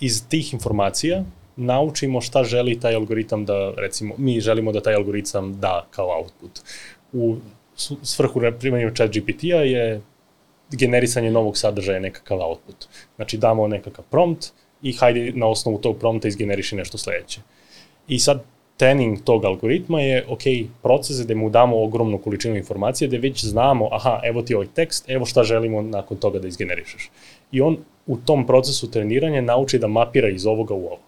iz 0.00 0.28
tih 0.28 0.54
informacija 0.54 1.24
naučimo 1.56 2.20
šta 2.20 2.44
želi 2.44 2.80
taj 2.80 2.94
algoritam 2.94 3.44
da, 3.44 3.72
recimo, 3.76 4.14
mi 4.18 4.40
želimo 4.40 4.72
da 4.72 4.80
taj 4.80 4.94
algoritam 4.94 5.60
da 5.60 5.86
kao 5.90 6.18
output. 6.18 6.60
U 7.12 7.36
svrhu 8.02 8.40
primjenju 8.60 8.94
chat 8.94 9.10
GPT-a 9.10 9.56
je 9.56 10.00
generisanje 10.70 11.30
novog 11.30 11.58
sadržaja 11.58 12.00
nekakav 12.00 12.40
output. 12.40 12.86
Znači 13.16 13.38
damo 13.38 13.68
nekakav 13.68 14.04
prompt 14.10 14.46
i 14.82 14.92
hajde 14.92 15.32
na 15.34 15.46
osnovu 15.46 15.78
tog 15.78 15.98
prompta 15.98 16.28
izgeneriši 16.28 16.76
nešto 16.76 16.98
sledeće. 16.98 17.40
I 18.08 18.18
sad 18.18 18.42
trening 18.76 19.18
tog 19.24 19.44
algoritma 19.44 20.00
je, 20.00 20.24
ok, 20.28 20.40
proces 20.82 21.16
da 21.26 21.34
mu 21.34 21.50
damo 21.50 21.82
ogromnu 21.82 22.18
količinu 22.18 22.56
informacije, 22.56 23.08
da 23.08 23.16
već 23.16 23.44
znamo, 23.44 23.88
aha, 23.92 24.20
evo 24.24 24.42
ti 24.42 24.54
ovaj 24.54 24.66
tekst, 24.74 25.04
evo 25.08 25.26
šta 25.26 25.44
želimo 25.44 25.82
nakon 25.82 26.16
toga 26.16 26.38
da 26.38 26.48
izgenerišeš. 26.48 27.10
I 27.52 27.60
on 27.60 27.76
u 28.06 28.16
tom 28.16 28.46
procesu 28.46 28.90
treniranja 28.90 29.40
nauči 29.40 29.78
da 29.78 29.86
mapira 29.86 30.28
iz 30.28 30.46
ovoga 30.46 30.74
u 30.74 30.86
ovo 30.86 30.98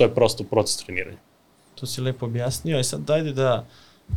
to 0.00 0.04
je 0.04 0.14
prosto 0.14 0.44
proces 0.44 0.76
treniranja. 0.76 1.18
To 1.74 1.86
si 1.86 2.00
lepo 2.00 2.26
objasnio 2.26 2.78
i 2.78 2.84
sad 2.84 3.00
dajde 3.00 3.32
da 3.32 3.66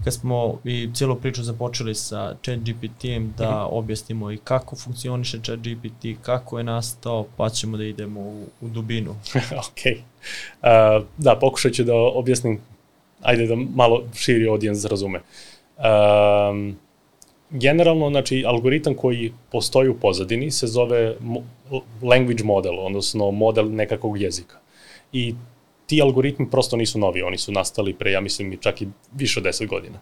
kad 0.04 0.14
smo 0.14 0.60
i 0.64 0.90
cijelu 0.94 1.16
priču 1.16 1.44
započeli 1.44 1.96
sa 1.96 2.36
chat 2.44 2.60
GPT-em 2.60 3.34
da 3.38 3.50
mm 3.50 3.54
-hmm. 3.54 3.68
objasnimo 3.72 4.32
i 4.32 4.38
kako 4.38 4.76
funkcioniše 4.76 5.40
chat 5.44 5.60
GPT, 5.60 6.06
kako 6.22 6.58
je 6.58 6.64
nastao, 6.64 7.26
pa 7.38 7.50
ćemo 7.50 7.78
da 7.78 7.84
idemo 7.84 8.20
u, 8.20 8.46
u 8.62 8.70
dubinu. 8.70 9.12
ok. 9.68 9.82
Uh, 9.86 11.06
da, 11.18 11.36
pokušat 11.36 11.74
ću 11.74 11.84
da 11.84 11.94
objasnim, 11.96 12.62
ajde 13.22 13.48
da 13.48 13.56
malo 13.56 14.04
širi 14.16 14.48
audience 14.48 14.88
razume. 14.88 15.20
Um, 15.78 16.78
generalno, 17.54 18.10
znači, 18.10 18.44
algoritam 18.48 18.94
koji 18.94 19.34
postoji 19.52 19.90
u 19.90 20.00
pozadini 20.00 20.52
se 20.52 20.68
zove 20.68 21.16
language 22.02 22.44
model, 22.44 22.80
odnosno 22.80 23.32
model 23.32 23.72
nekakvog 23.72 24.22
jezika. 24.22 24.58
I 25.14 25.36
ti 25.86 26.02
algoritmi 26.02 26.50
prosto 26.52 26.78
nisu 26.78 27.00
novi, 27.00 27.22
oni 27.22 27.38
su 27.38 27.52
nastali 27.52 27.94
pre, 27.94 28.12
ja 28.12 28.22
mislim, 28.22 28.58
čak 28.62 28.82
i 28.82 28.88
više 29.16 29.40
od 29.40 29.46
10 29.46 29.68
godina. 29.68 30.00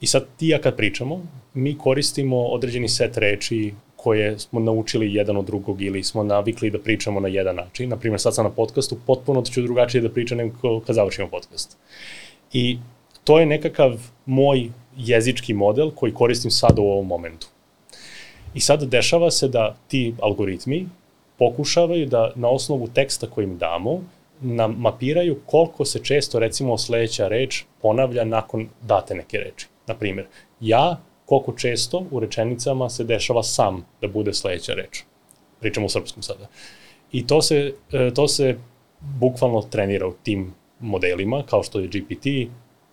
I 0.00 0.06
sad 0.06 0.26
ti 0.36 0.48
ja 0.48 0.60
kad 0.60 0.76
pričamo, 0.76 1.20
mi 1.54 1.78
koristimo 1.78 2.42
određeni 2.42 2.88
set 2.88 3.16
reči 3.16 3.74
koje 3.96 4.38
smo 4.38 4.60
naučili 4.60 5.14
jedan 5.14 5.36
od 5.36 5.44
drugog 5.44 5.82
ili 5.82 6.02
smo 6.04 6.22
navikli 6.24 6.70
da 6.70 6.78
pričamo 6.78 7.20
na 7.20 7.28
jedan 7.28 7.56
način. 7.56 7.88
Naprimjer, 7.88 8.20
sad 8.20 8.34
sam 8.34 8.44
na 8.44 8.50
podcastu, 8.50 8.96
potpuno 9.06 9.42
ću 9.42 9.62
drugačije 9.62 10.00
da 10.02 10.10
pričam 10.10 10.38
nego 10.38 10.80
kad 10.80 10.96
završimo 10.96 11.28
podcast. 11.28 11.78
I 12.52 12.78
to 13.24 13.38
je 13.38 13.46
nekakav 13.46 14.00
moj 14.26 14.70
jezički 14.96 15.54
model 15.54 15.90
koji 15.90 16.14
koristim 16.14 16.50
sad 16.50 16.78
u 16.78 16.82
ovom 16.82 17.06
momentu. 17.06 17.46
I 18.54 18.60
sad 18.60 18.82
dešava 18.82 19.30
se 19.30 19.48
da 19.48 19.76
ti 19.88 20.14
algoritmi 20.20 20.88
pokušavaju 21.38 22.06
da 22.06 22.32
na 22.34 22.48
osnovu 22.48 22.88
teksta 22.88 23.26
koji 23.26 23.44
im 23.44 23.58
damo 23.58 24.02
nam 24.40 24.74
mapiraju 24.78 25.40
koliko 25.46 25.84
se 25.84 26.04
često 26.04 26.38
recimo 26.38 26.78
sledeća 26.78 27.28
reč 27.28 27.64
ponavlja 27.82 28.24
nakon 28.24 28.68
date 28.82 29.14
neke 29.14 29.38
reči. 29.38 29.66
Na 29.86 29.94
primjer, 29.94 30.26
ja 30.60 31.00
koliko 31.26 31.52
često 31.52 32.04
u 32.10 32.20
rečenicama 32.20 32.90
se 32.90 33.04
dešava 33.04 33.42
sam 33.42 33.86
da 34.00 34.08
bude 34.08 34.34
sledeća 34.34 34.74
reč. 34.74 35.02
Pričamo 35.60 35.86
o 35.86 35.88
srpskom 35.88 36.22
sada. 36.22 36.48
I 37.12 37.26
to 37.26 37.42
se, 37.42 37.74
e, 37.92 38.10
to 38.14 38.28
se 38.28 38.56
bukvalno 39.00 39.62
trenira 39.62 40.06
u 40.06 40.14
tim 40.22 40.54
modelima, 40.80 41.42
kao 41.46 41.62
što 41.62 41.80
je 41.80 41.88
GPT, 41.88 42.26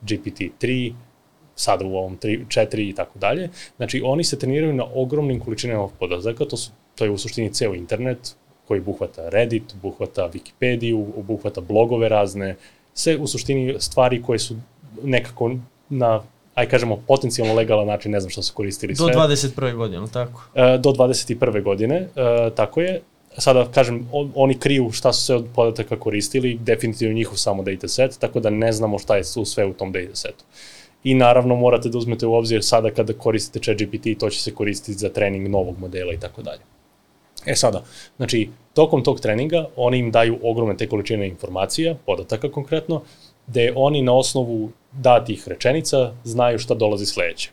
GPT-3, 0.01 0.93
sada 1.59 1.85
u 1.85 1.95
ovom 1.97 2.17
3, 2.17 2.45
4 2.47 2.89
i 2.89 2.93
tako 2.93 3.19
dalje. 3.19 3.49
Znači, 3.77 4.01
oni 4.05 4.23
se 4.23 4.39
treniraju 4.39 4.73
na 4.73 4.85
ogromnim 4.95 5.39
količinama 5.39 5.87
podataka, 5.99 6.45
to, 6.45 6.57
su, 6.57 6.71
to 6.95 7.05
je 7.05 7.11
u 7.11 7.17
suštini 7.17 7.53
ceo 7.53 7.73
internet, 7.75 8.35
koji 8.67 8.79
obuhvata 8.79 9.29
Reddit, 9.29 9.73
obuhvata 9.73 10.29
Wikipediju, 10.33 11.05
obuhvata 11.17 11.61
blogove 11.61 12.09
razne, 12.09 12.55
sve 12.93 13.17
u 13.17 13.27
suštini 13.27 13.75
stvari 13.79 14.21
koje 14.21 14.39
su 14.39 14.55
nekako 15.03 15.55
na 15.89 16.21
aj 16.59 16.69
kažemo, 16.69 16.97
potencijalno 17.07 17.53
legalan 17.53 17.87
način, 17.87 18.11
ne 18.11 18.19
znam 18.19 18.29
što 18.29 18.41
su 18.41 18.53
koristili 18.53 18.95
sve. 18.95 19.13
Do 19.13 19.19
21. 19.19 19.75
godine, 19.75 20.07
tako? 20.13 20.41
E, 20.55 20.77
do 20.77 20.89
21. 20.89 21.63
godine, 21.63 21.95
e, 21.95 22.49
tako 22.55 22.81
je. 22.81 23.01
Sada, 23.37 23.67
kažem, 23.73 24.07
on, 24.11 24.31
oni 24.35 24.59
kriju 24.59 24.91
šta 24.91 25.13
su 25.13 25.25
sve 25.25 25.35
od 25.35 25.45
podataka 25.55 25.99
koristili, 25.99 26.57
definitivno 26.61 27.13
njihov 27.13 27.37
samo 27.37 27.63
dataset, 27.63 28.17
tako 28.19 28.39
da 28.39 28.49
ne 28.49 28.71
znamo 28.71 28.99
šta 28.99 29.17
je 29.17 29.23
sve 29.23 29.65
u 29.65 29.73
tom 29.73 29.91
datasetu. 29.91 30.43
I 31.03 31.13
naravno 31.13 31.55
morate 31.55 31.89
da 31.89 31.97
uzmete 31.97 32.27
u 32.27 32.33
obzir 32.33 32.63
sada 32.63 32.91
kada 32.91 33.13
koristite 33.13 33.59
ChatGPT, 33.59 34.19
to 34.19 34.29
će 34.29 34.41
se 34.41 34.53
koristiti 34.53 34.99
za 34.99 35.09
trening 35.09 35.47
novog 35.47 35.79
modela 35.79 36.13
i 36.13 36.19
tako 36.19 36.41
dalje. 36.41 36.61
E 37.45 37.55
sada, 37.55 37.83
znači, 38.17 38.49
tokom 38.73 39.03
tog 39.03 39.19
treninga 39.19 39.67
oni 39.75 39.97
im 39.97 40.11
daju 40.11 40.39
ogromne 40.43 40.77
te 40.77 40.87
količine 40.87 41.27
informacija, 41.27 41.95
podataka 42.05 42.51
konkretno, 42.51 43.01
gde 43.47 43.73
oni 43.75 44.01
na 44.01 44.13
osnovu 44.13 44.71
datih 44.91 45.47
rečenica 45.47 46.11
znaju 46.23 46.59
šta 46.59 46.73
dolazi 46.75 47.05
sledeće. 47.05 47.51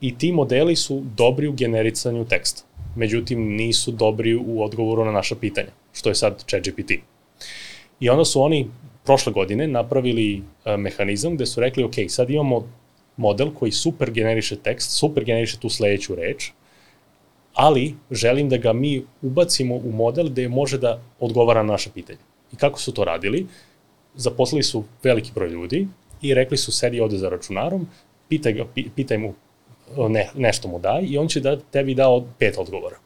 I 0.00 0.18
ti 0.18 0.32
modeli 0.32 0.76
su 0.76 1.02
dobri 1.16 1.48
u 1.48 1.52
genericanju 1.52 2.24
teksta, 2.24 2.62
međutim 2.96 3.56
nisu 3.56 3.92
dobri 3.92 4.34
u 4.36 4.62
odgovoru 4.62 5.04
na 5.04 5.12
naša 5.12 5.34
pitanja, 5.34 5.70
što 5.92 6.08
je 6.08 6.14
sad 6.14 6.44
ChatGPT. 6.46 6.90
I 8.00 8.08
onda 8.10 8.24
su 8.24 8.42
oni 8.42 8.70
prošle 9.04 9.32
godine 9.32 9.66
napravili 9.66 10.38
uh, 10.38 10.76
mehanizam 10.76 11.34
gde 11.34 11.46
su 11.46 11.60
rekli, 11.60 11.84
ok, 11.84 11.94
sad 12.08 12.30
imamo 12.30 12.68
model 13.16 13.50
koji 13.54 13.72
super 13.72 14.10
generiše 14.10 14.56
tekst, 14.56 14.98
super 14.98 15.24
generiše 15.24 15.58
tu 15.58 15.68
sledeću 15.68 16.14
reč, 16.14 16.50
ali 17.54 17.94
želim 18.10 18.48
da 18.48 18.56
ga 18.56 18.72
mi 18.72 19.04
ubacimo 19.22 19.74
u 19.74 19.92
model 19.92 20.28
gde 20.28 20.48
može 20.48 20.78
da 20.78 21.00
odgovara 21.20 21.62
na 21.62 21.72
naše 21.72 21.90
pitanje. 21.94 22.18
I 22.52 22.56
kako 22.56 22.80
su 22.80 22.92
to 22.92 23.04
radili? 23.04 23.46
Zaposlili 24.14 24.62
su 24.62 24.84
veliki 25.02 25.30
broj 25.34 25.48
ljudi 25.48 25.88
i 26.22 26.34
rekli 26.34 26.56
su 26.56 26.72
sedi 26.72 27.00
ovde 27.00 27.18
za 27.18 27.28
računarom, 27.28 27.86
pitaj, 28.28 28.52
ga, 28.52 28.64
pitaj 28.96 29.18
mu 29.18 29.34
ne, 30.08 30.28
nešto 30.34 30.68
mu 30.68 30.78
daj 30.78 31.02
i 31.02 31.18
on 31.18 31.28
će 31.28 31.40
da 31.40 31.56
tebi 31.60 31.94
da 31.94 32.08
od 32.08 32.24
pet 32.38 32.58
odgovora. 32.58 32.96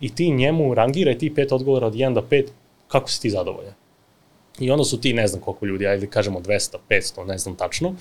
I 0.00 0.14
ti 0.14 0.30
njemu 0.30 0.74
rangiraj 0.74 1.18
ti 1.18 1.34
pet 1.34 1.52
odgovora 1.52 1.86
od 1.86 1.94
1 1.94 2.14
do 2.14 2.24
5 2.30 2.46
kako 2.88 3.10
si 3.10 3.22
ti 3.22 3.30
zadovoljan. 3.30 3.74
I 4.58 4.70
onda 4.70 4.84
su 4.84 5.00
ti, 5.00 5.12
ne 5.12 5.26
znam 5.26 5.42
koliko 5.42 5.66
ljudi, 5.66 5.86
ajde 5.86 6.06
kažemo 6.06 6.40
200, 6.40 6.76
500, 6.90 7.26
ne 7.26 7.38
znam 7.38 7.56
tačno, 7.56 7.94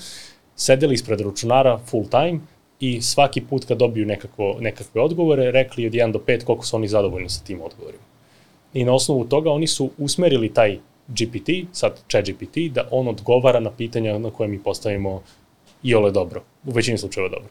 sedeli 0.55 0.93
ispred 0.93 1.21
računara 1.21 1.77
full 1.77 2.09
time 2.09 2.39
i 2.79 3.01
svaki 3.01 3.41
put 3.41 3.65
kad 3.65 3.77
dobiju 3.77 4.05
nekako, 4.05 4.55
nekakve 4.59 5.01
odgovore, 5.01 5.51
rekli 5.51 5.87
od 5.87 5.93
1 5.93 6.11
do 6.11 6.19
5 6.27 6.43
koliko 6.43 6.65
su 6.65 6.75
oni 6.75 6.87
zadovoljni 6.87 7.29
sa 7.29 7.43
tim 7.43 7.61
odgovorima. 7.61 8.03
I 8.73 8.83
na 8.83 8.93
osnovu 8.93 9.25
toga 9.25 9.51
oni 9.51 9.67
su 9.67 9.89
usmerili 9.97 10.53
taj 10.53 10.79
GPT, 11.07 11.49
sad 11.71 11.99
chat 12.09 12.25
GPT, 12.25 12.57
da 12.71 12.87
on 12.91 13.07
odgovara 13.07 13.59
na 13.59 13.71
pitanja 13.71 14.17
na 14.17 14.29
koje 14.29 14.49
mi 14.49 14.63
postavimo 14.63 15.21
i 15.83 15.95
ole 15.95 16.11
dobro, 16.11 16.43
u 16.65 16.71
većini 16.71 16.97
slučajeva 16.97 17.29
dobro. 17.29 17.49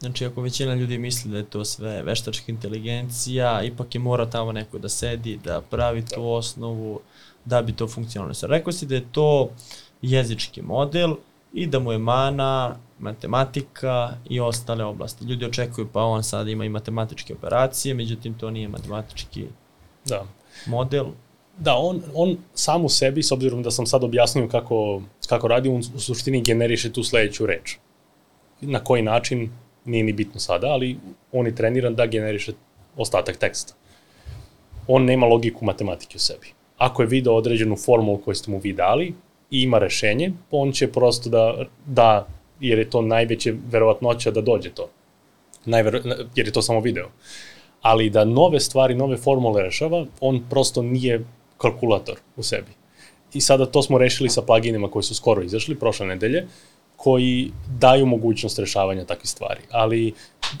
Znači, 0.00 0.24
ako 0.24 0.40
većina 0.40 0.74
ljudi 0.74 0.98
misli 0.98 1.30
da 1.30 1.36
je 1.36 1.44
to 1.44 1.64
sve 1.64 2.02
veštačka 2.02 2.52
inteligencija, 2.52 3.62
ipak 3.62 3.94
je 3.94 3.98
mora 3.98 4.30
tamo 4.30 4.52
neko 4.52 4.78
da 4.78 4.88
sedi, 4.88 5.36
da 5.44 5.60
pravi 5.60 6.04
tu 6.14 6.28
osnovu, 6.28 7.00
da 7.44 7.62
bi 7.62 7.72
to 7.72 7.88
funkcionalisalo. 7.88 8.50
Rekao 8.50 8.72
si 8.72 8.86
da 8.86 8.94
je 8.94 9.12
to 9.12 9.50
jezički 10.02 10.62
model 10.62 11.14
i 11.52 11.66
da 11.66 11.78
mu 11.78 11.92
je 11.92 11.98
mana 11.98 12.76
matematika 12.98 14.10
i 14.30 14.40
ostale 14.40 14.84
oblasti. 14.84 15.24
Ljudi 15.24 15.44
očekuju 15.44 15.88
pa 15.92 16.02
on 16.02 16.22
sad 16.22 16.48
ima 16.48 16.64
i 16.64 16.68
matematičke 16.68 17.34
operacije, 17.34 17.94
međutim 17.94 18.34
to 18.34 18.50
nije 18.50 18.68
matematički 18.68 19.46
da. 20.04 20.24
model. 20.66 21.06
Da, 21.58 21.74
on, 21.76 22.02
on 22.14 22.36
sam 22.54 22.84
u 22.84 22.88
sebi, 22.88 23.22
s 23.22 23.32
obzirom 23.32 23.62
da 23.62 23.70
sam 23.70 23.86
sad 23.86 24.04
objasnio 24.04 24.48
kako, 24.48 25.02
kako 25.28 25.48
radi, 25.48 25.68
on 25.68 25.82
u 25.94 26.00
suštini 26.00 26.42
generiše 26.42 26.92
tu 26.92 27.02
sledeću 27.02 27.46
reč. 27.46 27.76
Na 28.60 28.84
koji 28.84 29.02
način, 29.02 29.50
nije 29.84 30.04
ni 30.04 30.12
bitno 30.12 30.40
sada, 30.40 30.66
ali 30.66 30.98
on 31.32 31.46
je 31.46 31.54
treniran 31.54 31.94
da 31.94 32.06
generiše 32.06 32.52
ostatak 32.96 33.36
teksta. 33.36 33.74
On 34.86 35.04
nema 35.04 35.26
logiku 35.26 35.64
matematike 35.64 36.16
u 36.16 36.20
sebi. 36.20 36.52
Ako 36.84 37.02
je 37.02 37.08
video 37.08 37.34
određenu 37.34 37.76
formulu 37.76 38.18
koju 38.18 38.34
ste 38.34 38.50
mu 38.50 38.58
vi 38.58 38.72
dali 38.72 39.14
i 39.50 39.62
ima 39.62 39.78
rešenje, 39.78 40.32
on 40.50 40.72
će 40.72 40.92
prosto 40.92 41.30
da, 41.30 41.64
da 41.86 42.26
jer 42.60 42.78
je 42.78 42.90
to 42.90 43.02
najveće 43.02 43.54
verovatnoća 43.70 44.30
da 44.30 44.40
dođe 44.40 44.70
to. 44.70 44.88
Najvero, 45.64 46.00
jer 46.34 46.46
je 46.46 46.52
to 46.52 46.62
samo 46.62 46.80
video. 46.80 47.08
Ali 47.82 48.10
da 48.10 48.24
nove 48.24 48.60
stvari, 48.60 48.94
nove 48.94 49.16
formule 49.16 49.62
rešava, 49.62 50.06
on 50.20 50.42
prosto 50.50 50.82
nije 50.82 51.24
kalkulator 51.58 52.20
u 52.36 52.42
sebi. 52.42 52.72
I 53.32 53.40
sada 53.40 53.66
to 53.66 53.82
smo 53.82 53.98
rešili 53.98 54.28
sa 54.28 54.42
pluginima 54.42 54.90
koji 54.90 55.02
su 55.02 55.14
skoro 55.14 55.42
izašli, 55.42 55.78
prošle 55.78 56.06
nedelje, 56.06 56.46
koji 56.96 57.50
daju 57.80 58.06
mogućnost 58.06 58.58
rešavanja 58.58 59.04
takvih 59.04 59.30
stvari. 59.30 59.60
Ali 59.70 60.12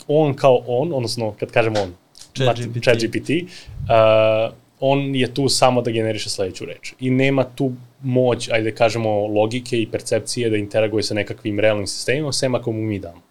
on 0.08 0.34
kao 0.34 0.62
on, 0.66 0.92
odnosno 0.92 1.34
kad 1.40 1.50
kažemo 1.50 1.80
on, 1.80 1.94
ChatGPT, 2.34 2.84
Chat 2.84 2.98
GPT, 2.98 3.30
uh, 3.30 4.63
on 4.86 5.14
je 5.14 5.34
tu 5.34 5.48
samo 5.48 5.82
da 5.82 5.90
generiše 5.90 6.30
sledeću 6.30 6.64
reč. 6.64 6.92
I 7.00 7.10
nema 7.10 7.44
tu 7.44 7.72
moć, 8.02 8.48
ajde 8.52 8.70
da 8.70 8.76
kažemo, 8.76 9.26
logike 9.26 9.80
i 9.80 9.86
percepcije 9.90 10.50
da 10.50 10.56
interaguje 10.56 11.02
sa 11.02 11.14
nekakvim 11.14 11.60
realnim 11.60 11.86
sistemima, 11.86 12.32
sem 12.32 12.54
ako 12.54 12.72
mu 12.72 12.82
mi 12.82 12.98
damo. 12.98 13.22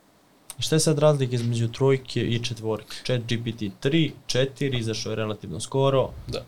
Šta 0.59 0.75
je 0.75 0.79
sad 0.79 0.99
razlika 0.99 1.35
između 1.35 1.67
trojke 1.67 2.21
i 2.21 2.39
četvorke? 2.43 2.95
Chat 3.05 3.21
GPT 3.21 3.61
3, 3.83 4.11
4, 4.27 4.79
izašao 4.79 5.11
je 5.11 5.15
relativno 5.15 5.59
skoro. 5.59 6.09
Da. 6.27 6.45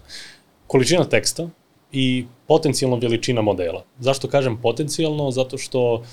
Količina 0.68 1.06
teksta 1.06 1.50
i 1.92 2.26
potencijalno 2.48 2.98
veličina 2.98 3.42
modela. 3.42 3.84
Zašto 4.00 4.27
kažem 4.27 4.58
potencijalno? 4.62 5.32
Zato 5.32 5.58
što 5.58 6.03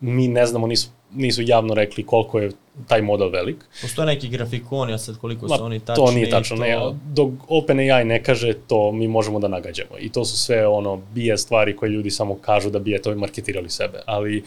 mi 0.00 0.28
ne 0.28 0.46
znamo, 0.46 0.66
nisu, 0.66 0.88
nisu 1.14 1.42
javno 1.42 1.74
rekli 1.74 2.06
koliko 2.06 2.38
je 2.38 2.50
taj 2.86 3.02
model 3.02 3.28
velik. 3.28 3.56
Postoje 3.82 4.06
neki 4.06 4.28
grafikoni, 4.28 4.92
a 4.92 4.98
sad 4.98 5.18
koliko 5.18 5.48
su 5.48 5.64
oni 5.64 5.80
tačni? 5.80 6.04
To 6.04 6.10
nije 6.12 6.30
tačno, 6.30 6.56
to... 6.56 6.62
ne. 6.62 6.76
Dok 7.14 7.30
OpenAI 7.48 8.04
ne 8.04 8.22
kaže, 8.22 8.54
to 8.66 8.92
mi 8.92 9.08
možemo 9.08 9.38
da 9.38 9.48
nagađamo. 9.48 9.98
I 10.00 10.12
to 10.12 10.24
su 10.24 10.38
sve 10.38 10.66
ono, 10.66 10.96
bije 11.14 11.38
stvari 11.38 11.76
koje 11.76 11.90
ljudi 11.90 12.10
samo 12.10 12.34
kažu 12.34 12.70
da 12.70 12.78
bije 12.78 13.02
to 13.02 13.12
i 13.12 13.14
marketirali 13.14 13.70
sebe. 13.70 13.98
Ali, 14.06 14.42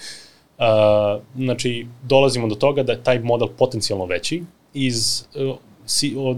uh, 0.58 0.66
znači, 1.36 1.88
dolazimo 2.04 2.48
do 2.48 2.56
toga 2.56 2.84
da 2.84 2.92
je 2.92 3.04
taj 3.04 3.20
model 3.20 3.48
potencijalno 3.58 4.06
veći 4.06 4.44
iz 4.74 5.26
uh, 5.36 5.56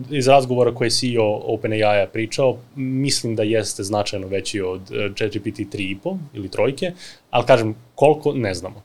iz 0.10 0.28
razgovora 0.28 0.76
koje 0.76 0.86
je 0.86 0.92
CEO 0.92 1.42
OpenAI-a 1.44 2.08
pričao, 2.14 2.58
mislim 2.76 3.36
da 3.36 3.44
jeste 3.44 3.84
značajno 3.84 4.28
veći 4.28 4.62
od 4.62 4.82
ChatGPT 5.16 5.60
3.5 5.60 6.18
ili 6.34 6.50
trojke, 6.50 6.92
ali 7.30 7.46
kažem, 7.46 7.76
koliko, 7.96 8.34
ne 8.34 8.54
znamo. 8.54 8.84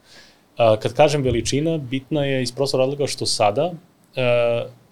Kad 0.57 0.95
kažem 0.95 1.23
veličina, 1.23 1.79
bitna 1.79 2.25
je 2.25 2.43
iz 2.43 2.53
prostora 2.53 2.85
razloga 2.85 3.07
što 3.07 3.27
sada 3.27 3.73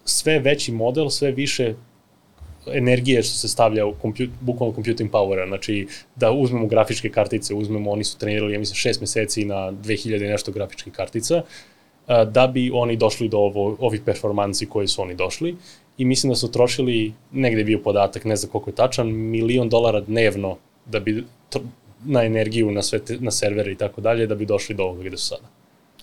sve 0.05 0.39
veći 0.39 0.73
model, 0.73 1.09
sve 1.09 1.33
više 1.33 1.75
energije 2.73 3.23
što 3.23 3.39
se 3.39 3.49
stavlja 3.49 3.87
u 3.87 3.95
kompjut, 3.95 4.31
bukvalno 4.41 4.75
computing 4.75 5.11
powera, 5.11 5.49
znači 5.49 5.87
da 6.17 6.33
uzmemo 6.33 6.67
grafičke 6.67 7.11
kartice, 7.11 7.55
uzmemo, 7.55 7.91
oni 7.91 8.05
su 8.05 8.19
trenirali, 8.19 8.53
ja 8.53 8.59
mislim, 8.59 8.75
šest 8.75 9.01
meseci 9.01 9.45
na 9.45 9.73
2000 9.73 10.31
nešto 10.31 10.53
grafičkih 10.53 10.93
kartica, 10.93 11.43
da 12.07 12.47
bi 12.47 12.71
oni 12.75 12.97
došli 12.97 13.29
do 13.29 13.39
ovo, 13.39 13.77
ovih 13.81 14.01
performansi 14.05 14.67
koje 14.67 14.89
su 14.89 15.03
oni 15.03 15.15
došli 15.15 15.57
i 15.99 16.05
mislim 16.05 16.31
da 16.31 16.37
su 16.37 16.53
trošili, 16.53 17.13
negde 17.33 17.61
je 17.61 17.65
bio 17.65 17.79
podatak, 17.79 18.25
ne 18.25 18.37
znam 18.37 18.51
koliko 18.53 18.71
je 18.71 18.75
tačan, 18.75 19.09
milion 19.09 19.69
dolara 19.69 20.01
dnevno 20.01 20.57
da 20.87 21.01
bi 21.01 21.25
na 22.05 22.23
energiju, 22.23 22.71
na, 22.71 22.83
sve 22.83 22.99
te, 22.99 23.17
na 23.21 23.31
servere 23.31 23.73
i 23.73 23.77
tako 23.77 24.01
dalje, 24.01 24.27
da 24.27 24.35
bi 24.35 24.47
došli 24.47 24.75
do 24.75 24.85
ovoga 24.85 25.03
gde 25.03 25.17
su 25.17 25.27
sada. 25.27 25.54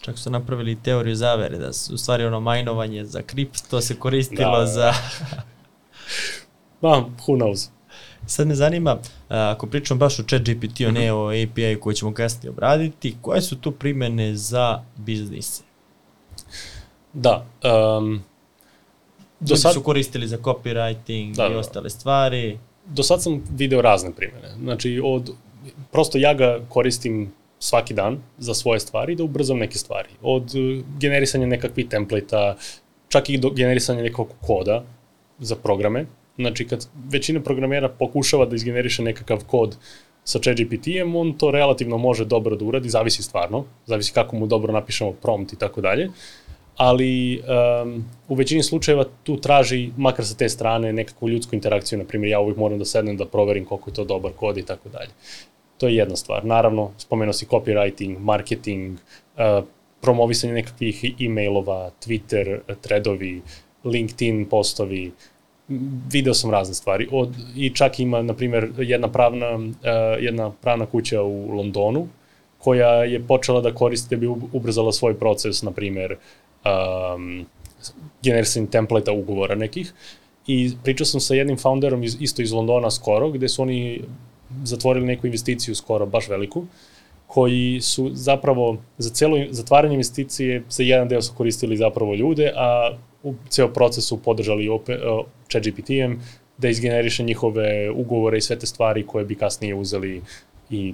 Čak 0.02 0.18
su 0.18 0.30
napravili 0.30 0.82
teoriju 0.84 1.16
zavere, 1.16 1.58
da 1.58 1.74
su 1.74 1.94
u 1.94 1.98
stvari 1.98 2.26
ono 2.26 2.40
majnovanje 2.40 3.06
za 3.06 3.22
kripto 3.22 3.82
se 3.82 4.00
koristilo 4.00 4.60
da, 4.60 4.66
za... 4.66 4.94
Ma, 6.82 6.90
who 6.90 7.38
knows. 7.38 7.70
Sad 8.26 8.48
me 8.48 8.56
zanima, 8.56 8.98
ako 9.30 9.68
pričam 9.68 10.00
baš 10.00 10.20
o 10.20 10.24
chat 10.24 10.42
GPT, 10.42 10.82
o 10.88 10.92
ne 10.92 11.14
o 11.14 11.28
API 11.28 11.80
koju 11.80 11.94
ćemo 11.94 12.14
kasnije 12.14 12.50
obraditi, 12.50 13.16
koje 13.22 13.42
su 13.42 13.56
tu 13.56 13.72
primene 13.72 14.36
za 14.36 14.84
biznise? 14.98 15.64
Da, 17.14 17.46
um, 17.98 18.24
do 19.40 19.56
sad 19.56 19.74
su 19.74 19.84
koristili 19.84 20.28
za 20.28 20.38
copywriting 20.38 21.36
da, 21.36 21.46
i 21.46 21.50
da, 21.50 21.54
da. 21.54 21.60
ostale 21.60 21.90
stvari. 21.90 22.60
Do 22.86 23.04
sad 23.04 23.24
sam 23.24 23.44
video 23.52 23.82
razne 23.82 24.12
primene. 24.16 24.50
Znači, 24.64 25.02
od, 25.04 25.32
prosto 25.92 26.18
ja 26.18 26.34
ga 26.34 26.60
koristim 26.70 27.32
svaki 27.62 27.94
dan 27.94 28.18
za 28.38 28.54
svoje 28.54 28.80
stvari 28.80 29.16
da 29.16 29.24
ubrzam 29.24 29.58
neke 29.58 29.78
stvari. 29.78 30.10
Od 30.22 30.56
uh, 30.56 30.84
generisanja 31.00 31.48
nekakvih 31.48 31.88
templeta, 31.88 32.56
čak 33.08 33.30
i 33.30 33.38
do 33.38 33.50
generisanja 33.50 34.04
nekog 34.04 34.34
koda 34.42 34.84
za 35.40 35.56
programe. 35.56 36.06
Znači, 36.38 36.68
kad 36.68 36.88
većina 37.10 37.42
programera 37.42 37.90
pokušava 37.90 38.46
da 38.46 38.56
izgeneriše 38.56 39.04
nekakav 39.04 39.44
kod 39.48 39.78
sa 40.24 40.40
ChatGPT-em, 40.40 41.16
on 41.16 41.34
to 41.38 41.52
relativno 41.52 41.98
može 41.98 42.26
dobro 42.26 42.56
da 42.56 42.66
uradi, 42.66 42.90
zavisi 42.90 43.24
stvarno, 43.24 43.66
zavisi 43.86 44.14
kako 44.14 44.36
mu 44.36 44.48
dobro 44.48 44.74
napišemo 44.74 45.12
prompt 45.12 45.54
i 45.54 45.60
tako 45.60 45.82
dalje 45.82 46.10
ali 46.82 47.42
um, 47.84 48.06
u 48.28 48.36
većini 48.36 48.64
slučajeva 48.64 49.06
tu 49.24 49.38
traži, 49.38 49.92
makar 49.98 50.26
sa 50.26 50.36
te 50.36 50.50
strane, 50.50 50.94
nekakvu 50.94 51.30
ljudsku 51.30 51.56
interakciju, 51.56 52.00
na 52.00 52.06
primjer 52.06 52.32
ja 52.32 52.40
uvijek 52.40 52.58
moram 52.58 52.80
da 52.80 52.86
sednem 52.86 53.18
da 53.18 53.26
proverim 53.26 53.66
koliko 53.66 53.90
je 53.90 53.94
to 53.94 54.04
dobar 54.04 54.32
kod 54.32 54.58
i 54.58 54.66
tako 54.66 54.90
dalje. 54.90 55.10
To 55.82 55.88
je 55.88 55.96
jedna 55.96 56.16
stvar. 56.16 56.46
Naravno, 56.46 56.92
spomenuo 56.98 57.34
si 57.34 57.46
copywriting, 57.50 58.20
marketing, 58.20 59.00
uh, 59.38 59.64
promovisanje 60.02 60.54
nekakvih 60.54 61.04
e-mailova, 61.20 61.92
Twitter, 62.06 62.60
threadovi, 62.82 63.42
LinkedIn 63.84 64.46
postovi, 64.46 65.12
video 66.12 66.34
sam 66.34 66.52
razne 66.52 66.76
stvari. 66.76 67.08
Od, 67.12 67.34
I 67.56 67.70
čak 67.70 68.00
ima, 68.00 68.22
na 68.22 68.34
primjer, 68.34 68.70
jedna 68.78 69.08
pravna, 69.08 69.56
uh, 69.56 69.72
jedna 70.20 70.52
pravna 70.62 70.86
kuća 70.86 71.22
u 71.22 71.56
Londonu, 71.56 72.08
koja 72.58 73.04
je 73.04 73.28
počela 73.28 73.62
da 73.62 73.74
koristi 73.74 74.16
da 74.16 74.20
bi 74.20 74.28
ubrzala 74.28 74.92
svoj 74.92 75.18
proces, 75.20 75.64
na 75.64 75.72
primjer, 75.72 76.16
um, 76.66 77.46
generisanjem 78.24 78.70
templeta 78.70 79.12
ugovora 79.12 79.56
nekih. 79.56 79.94
I 80.48 80.72
pričao 80.84 81.06
sam 81.06 81.22
sa 81.22 81.36
jednim 81.36 81.58
founderom 81.58 82.04
iz, 82.04 82.18
isto 82.20 82.42
iz 82.42 82.52
Londona 82.52 82.92
skoro, 82.92 83.30
gde 83.30 83.50
su 83.50 83.62
oni 83.62 84.02
zatvorili 84.64 85.06
neku 85.06 85.28
investiciju 85.28 85.76
skoro, 85.76 86.06
baš 86.06 86.30
veliku, 86.30 86.66
koji 87.28 87.82
su 87.82 88.10
zapravo 88.14 88.78
za 88.98 89.10
celo 89.10 89.38
zatvaranje 89.50 89.94
investicije 89.94 90.64
za 90.70 90.84
jedan 90.84 91.08
deo 91.08 91.22
su 91.22 91.34
koristili 91.38 91.78
zapravo 91.78 92.16
ljude, 92.16 92.52
a 92.56 92.98
u 93.24 93.34
ceo 93.50 93.68
proces 93.68 94.06
su 94.06 94.18
podržali 94.18 94.70
uh, 94.70 94.80
chat 95.52 95.64
GPT-em 95.64 96.20
da 96.58 96.70
izgeneriše 96.70 97.24
njihove 97.24 97.92
ugovore 97.92 98.38
i 98.38 98.42
sve 98.42 98.60
te 98.60 98.68
stvari 98.68 99.06
koje 99.08 99.26
bi 99.26 99.36
kasnije 99.36 99.76
uzeli 99.76 100.22
i 100.70 100.94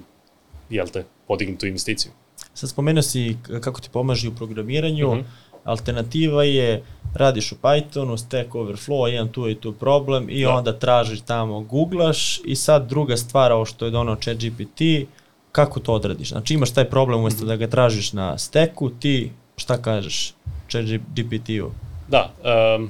jel 0.70 0.88
te, 0.88 1.04
podignu 1.28 1.58
tu 1.58 1.68
investiciju. 1.68 2.12
Sad 2.54 2.70
spomenuo 2.70 3.02
si 3.02 3.38
kako 3.62 3.82
ti 3.82 3.90
pomaže 3.94 4.30
u 4.30 4.36
programiranju, 4.36 5.16
Mhm. 5.16 5.26
Alternativa 5.68 6.44
je 6.44 6.84
radiš 7.14 7.52
u 7.52 7.56
Pythonu, 7.56 8.18
Stack 8.18 8.50
Overflow, 8.52 9.14
imam 9.14 9.28
tu 9.28 9.50
i 9.50 9.56
tu 9.56 9.74
problem 9.74 10.28
i 10.30 10.44
Da. 10.44 10.50
onda 10.50 10.74
tražiš 10.74 11.22
tamo, 11.22 11.62
googlaš 11.62 12.40
i 12.40 12.56
sad 12.56 12.88
druga 12.88 13.18
stvar, 13.18 13.52
ovo 13.52 13.66
što 13.66 13.86
je 13.86 13.92
donao 13.92 14.16
ChatGPT, 14.16 14.82
kako 15.52 15.80
to 15.80 15.94
odradiš? 15.94 16.30
Znači 16.30 16.54
imaš 16.54 16.72
taj 16.72 16.86
problem 16.86 17.20
umjesto 17.20 17.40
Mhm. 17.40 17.48
da 17.48 17.56
ga 17.56 17.68
tražiš 17.68 18.14
na 18.14 18.38
Stacku, 18.38 18.90
ti 18.90 19.32
šta 19.58 19.78
kažeš 19.78 20.34
ChatGPT-u? 20.70 21.72
Da, 22.08 22.30
um, 22.76 22.90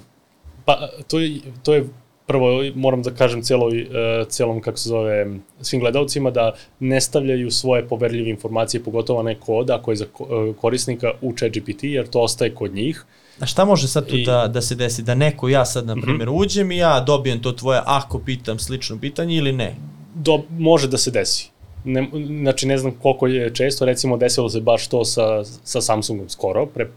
pa 0.65 0.77
to 1.07 1.19
je, 1.19 1.31
to 1.63 1.73
je 1.73 1.89
prvo 2.27 2.47
moram 2.75 3.03
da 3.03 3.11
kažem 3.11 3.41
celoj, 3.41 3.81
uh, 3.81 3.89
celom, 4.27 4.61
kako 4.61 4.77
se 4.77 4.89
zove, 4.89 5.27
svim 5.61 5.81
gledalcima 5.81 6.31
da 6.31 6.51
ne 6.79 7.01
stavljaju 7.01 7.51
svoje 7.51 7.87
poverljive 7.87 8.29
informacije, 8.29 8.83
pogotovo 8.83 9.23
ne 9.23 9.35
kod, 9.35 9.69
ako 9.69 9.91
je 9.91 9.95
za 9.95 10.05
uh, 10.19 10.27
korisnika 10.55 11.11
u 11.21 11.33
ChatGPT, 11.33 11.83
jer 11.83 12.07
to 12.07 12.21
ostaje 12.21 12.55
kod 12.55 12.73
njih. 12.73 13.05
A 13.39 13.45
šta 13.45 13.65
može 13.65 13.87
sad 13.87 14.07
tu 14.07 14.15
I- 14.15 14.21
Mhm. 14.21 14.25
da, 14.25 14.47
da 14.47 14.61
se 14.61 14.75
desi? 14.75 15.03
Da 15.03 15.15
neko, 15.15 15.49
ja 15.49 15.65
sad 15.65 15.85
na 15.85 15.95
primjer 15.95 16.29
uđem 16.31 16.71
i 16.71 16.77
ja 16.77 16.99
dobijem 16.99 17.41
to 17.41 17.51
tvoje 17.51 17.81
ako 17.85 18.19
pitam 18.19 18.59
slično 18.59 18.99
pitanje 18.99 19.35
ili 19.35 19.51
ne? 19.51 19.75
Do, 20.15 20.43
može 20.51 20.87
da 20.87 20.97
se 20.97 21.11
desi. 21.11 21.49
Ne, 21.85 22.07
znači 22.41 22.67
ne 22.67 22.77
znam 22.77 22.91
koliko 22.91 23.27
je 23.27 23.53
često, 23.53 23.85
recimo 23.85 24.17
desilo 24.17 24.49
se 24.49 24.61
baš 24.61 24.87
to 24.87 25.05
sa, 25.05 25.23
sa 25.43 25.81
Samsungom 25.81 26.29
skoro, 26.29 26.65
pre 26.65 26.87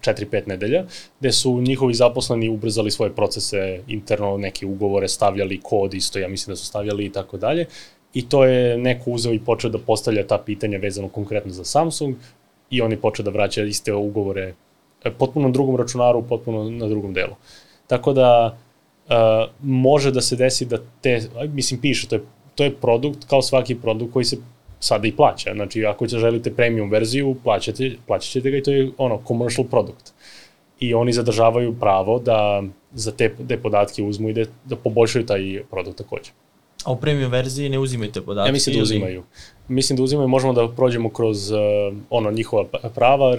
4-5 0.00 0.48
nedelja, 0.48 0.84
gde 1.20 1.32
su 1.32 1.60
njihovi 1.60 1.94
zaposleni 1.94 2.48
ubrzali 2.48 2.90
svoje 2.90 3.12
procese 3.12 3.80
interno, 3.88 4.36
neke 4.36 4.66
ugovore 4.66 5.08
stavljali, 5.08 5.60
kod 5.62 5.94
isto, 5.94 6.18
ja 6.18 6.28
mislim 6.28 6.52
da 6.52 6.56
su 6.56 6.66
stavljali 6.66 7.04
i 7.04 7.12
tako 7.12 7.36
dalje. 7.36 7.66
I 8.14 8.28
to 8.28 8.44
je 8.44 8.78
neko 8.78 9.10
uzeo 9.10 9.32
i 9.32 9.40
počeo 9.40 9.70
da 9.70 9.78
postavlja 9.78 10.26
ta 10.26 10.38
pitanja 10.38 10.78
vezano 10.78 11.08
konkretno 11.08 11.52
za 11.52 11.64
Samsung 11.64 12.16
i 12.70 12.80
oni 12.80 12.96
počeo 12.96 13.24
da 13.24 13.30
vraća 13.30 13.62
iste 13.62 13.92
ugovore 13.92 14.54
e, 15.04 15.10
potpuno 15.10 15.48
na 15.48 15.52
drugom 15.52 15.76
računaru, 15.76 16.22
potpuno 16.22 16.70
na 16.70 16.88
drugom 16.88 17.12
delu. 17.14 17.34
Tako 17.86 18.12
da 18.12 18.56
uh, 19.08 19.14
može 19.62 20.10
da 20.10 20.20
se 20.20 20.36
desi 20.36 20.64
da 20.66 20.78
te, 21.00 21.20
mislim 21.48 21.80
piše, 21.80 22.08
to 22.08 22.14
je, 22.14 22.22
to 22.54 22.64
je 22.64 22.74
produkt 22.74 23.24
kao 23.24 23.42
svaki 23.42 23.74
produkt 23.74 24.12
koji 24.12 24.24
se 24.24 24.36
sada 24.84 25.08
i 25.08 25.12
plaća. 25.12 25.54
Znači, 25.54 25.84
ako 25.86 26.06
će 26.06 26.18
želite 26.18 26.54
premium 26.54 26.90
verziju, 26.90 27.36
plaćate, 27.44 27.90
plaćat 28.06 28.30
ćete 28.30 28.50
ga 28.50 28.56
i 28.56 28.62
to 28.62 28.70
je 28.70 28.90
ono, 28.98 29.22
commercial 29.28 29.66
produkt. 29.66 30.12
I 30.80 30.94
oni 30.94 31.12
zadržavaju 31.12 31.74
pravo 31.80 32.18
da 32.18 32.62
za 32.92 33.12
te, 33.12 33.30
te 33.48 33.56
podatke 33.56 34.02
uzmu 34.02 34.28
i 34.28 34.32
da, 34.32 34.44
da 34.64 34.76
poboljšaju 34.76 35.26
taj 35.26 35.62
produkt 35.70 35.98
takođe. 35.98 36.30
A 36.84 36.92
u 36.92 36.96
premium 37.00 37.30
verziji 37.32 37.68
ne 37.68 37.78
uzimajte 37.78 38.20
podatke? 38.22 38.48
Ja 38.48 38.52
mislim 38.52 38.72
da 38.74 38.78
ili- 38.78 38.82
uzimaju. 38.82 39.22
Mislim 39.68 39.96
da 39.96 40.02
uzimaju, 40.02 40.28
možemo 40.28 40.52
da 40.52 40.68
prođemo 40.68 41.08
kroz 41.10 41.50
uh, 41.50 41.58
ono 42.10 42.30
njihova 42.30 42.64
pa- 42.70 42.88
prava 42.94 43.36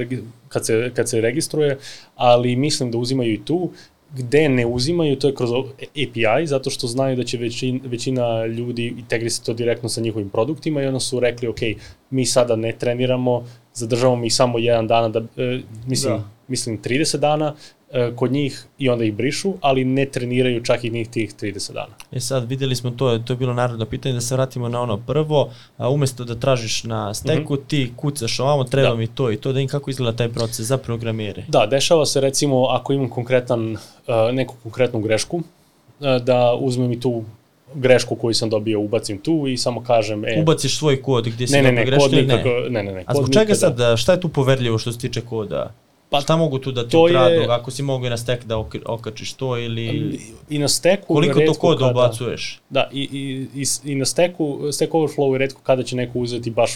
kad 0.49 0.65
se, 0.65 0.91
kad 0.95 1.09
se 1.09 1.21
registruje, 1.21 1.77
ali 2.15 2.55
mislim 2.55 2.91
da 2.91 2.97
uzimaju 2.97 3.33
i 3.33 3.45
tu. 3.45 3.69
Gde 4.15 4.49
ne 4.49 4.65
uzimaju, 4.65 5.19
to 5.19 5.27
je 5.27 5.35
kroz 5.35 5.49
API, 5.81 6.47
zato 6.47 6.69
što 6.69 6.87
znaju 6.87 7.15
da 7.15 7.23
će 7.23 7.37
većin, 7.37 7.81
većina 7.83 8.45
ljudi 8.45 8.87
integrisati 8.87 9.45
to 9.45 9.53
direktno 9.53 9.89
sa 9.89 10.01
njihovim 10.01 10.29
produktima 10.29 10.81
i 10.81 10.87
onda 10.87 10.99
su 10.99 11.19
rekli, 11.19 11.47
ok, 11.47 11.59
mi 12.09 12.25
sada 12.25 12.55
ne 12.55 12.71
treniramo, 12.71 13.45
zadržavamo 13.73 14.25
ih 14.25 14.33
samo 14.33 14.59
jedan 14.59 14.87
dana, 14.87 15.09
da, 15.09 15.19
e, 15.19 15.61
mislim, 15.87 16.13
Da. 16.13 16.29
mislim 16.47 16.81
30 16.81 17.17
dana 17.17 17.55
kod 18.15 18.31
njih 18.31 18.65
i 18.77 18.89
onda 18.89 19.03
ih 19.05 19.13
brišu, 19.13 19.53
ali 19.61 19.85
ne 19.85 20.05
treniraju 20.05 20.63
čak 20.63 20.83
i 20.83 20.89
njih 20.89 21.09
tih 21.09 21.33
30 21.33 21.73
dana. 21.73 21.93
E 22.11 22.19
sad, 22.19 22.49
videli 22.49 22.75
smo 22.75 22.91
to, 22.91 23.17
to 23.17 23.33
je 23.33 23.37
bilo 23.37 23.53
narodno 23.53 23.85
pitanje, 23.85 24.15
da 24.15 24.21
se 24.21 24.35
vratimo 24.35 24.69
na 24.69 24.81
ono 24.81 24.97
prvo, 24.97 25.49
a 25.77 25.89
umesto 25.89 26.23
da 26.23 26.35
tražiš 26.35 26.83
na 26.83 27.13
steku, 27.13 27.53
Mhm. 27.53 27.63
ti 27.63 27.91
kucaš 27.95 28.39
ovamo, 28.39 28.63
treba 28.63 28.89
Da. 28.89 28.95
mi 28.95 29.07
to 29.07 29.31
i 29.31 29.37
to, 29.37 29.53
da 29.53 29.59
im 29.59 29.67
kako 29.67 29.89
izgleda 29.89 30.17
taj 30.17 30.29
proces 30.29 30.65
za 30.65 30.77
programere. 30.77 31.43
Da, 31.47 31.65
dešava 31.65 32.05
se 32.05 32.21
recimo 32.21 32.65
ako 32.65 32.93
imam 32.93 33.09
konkretan, 33.09 33.71
uh, 33.71 33.79
neku 34.33 34.55
konkretnu 34.63 34.99
grešku, 34.99 35.37
uh, 35.37 35.43
da 36.17 36.53
uzmem 36.55 36.91
i 36.91 36.99
tu 36.99 37.23
grešku 37.73 38.15
koju 38.15 38.33
sam 38.33 38.49
dobio, 38.49 38.79
ubacim 38.79 39.17
tu 39.17 39.47
i 39.47 39.57
samo 39.57 39.83
kažem, 39.83 40.25
e, 40.25 40.41
Ubaciš 40.41 40.77
svoj 40.77 41.01
kod 41.01 41.27
gdje 41.27 41.47
si 41.47 41.53
ne, 41.53 41.61
ne, 41.61 41.71
ne, 41.71 41.85
greške 41.85 42.09
kod 42.09 42.13
nikako, 42.13 42.49
ne? 42.69 42.83
ne, 42.83 42.91
ne, 42.93 43.03
A 43.07 43.13
zbog 43.13 43.25
čega 43.27 43.39
nikada. 43.41 43.55
sad, 43.55 43.99
šta 43.99 44.11
je 44.11 44.21
tu 44.21 44.29
poverljivo 44.29 44.77
što 44.77 44.91
se 44.91 44.99
tiče 44.99 45.21
koda? 45.21 45.73
Pa, 46.09 46.21
šta 46.21 46.37
mogu 46.37 46.59
tu 46.59 46.71
da 46.71 46.87
ti 46.87 46.97
ukradu, 46.97 47.41
ako 47.49 47.71
si 47.71 47.83
mogu 47.83 48.05
i 48.05 48.09
na 48.09 48.17
stek 48.17 48.45
da 48.45 48.55
ok- 48.55 48.81
okačiš 48.85 49.33
to 49.33 49.57
ili... 49.57 50.19
I 50.49 50.59
na 50.59 50.67
steku 50.67 51.07
Koliko 51.07 51.39
to 51.41 51.53
koda 51.53 51.77
kada- 51.79 51.91
ubacuješ? 51.91 52.59
Da, 52.69 52.89
i, 52.93 53.01
i, 53.03 53.21
i, 53.55 53.65
i 53.83 53.95
na 53.95 54.05
steku, 54.05 54.59
Stack 54.71 54.91
Overflow 54.91 55.33
je 55.33 55.37
redko 55.37 55.61
kada 55.63 55.83
će 55.83 55.95
neko 55.95 56.19
uzeti 56.19 56.49
baš 56.49 56.71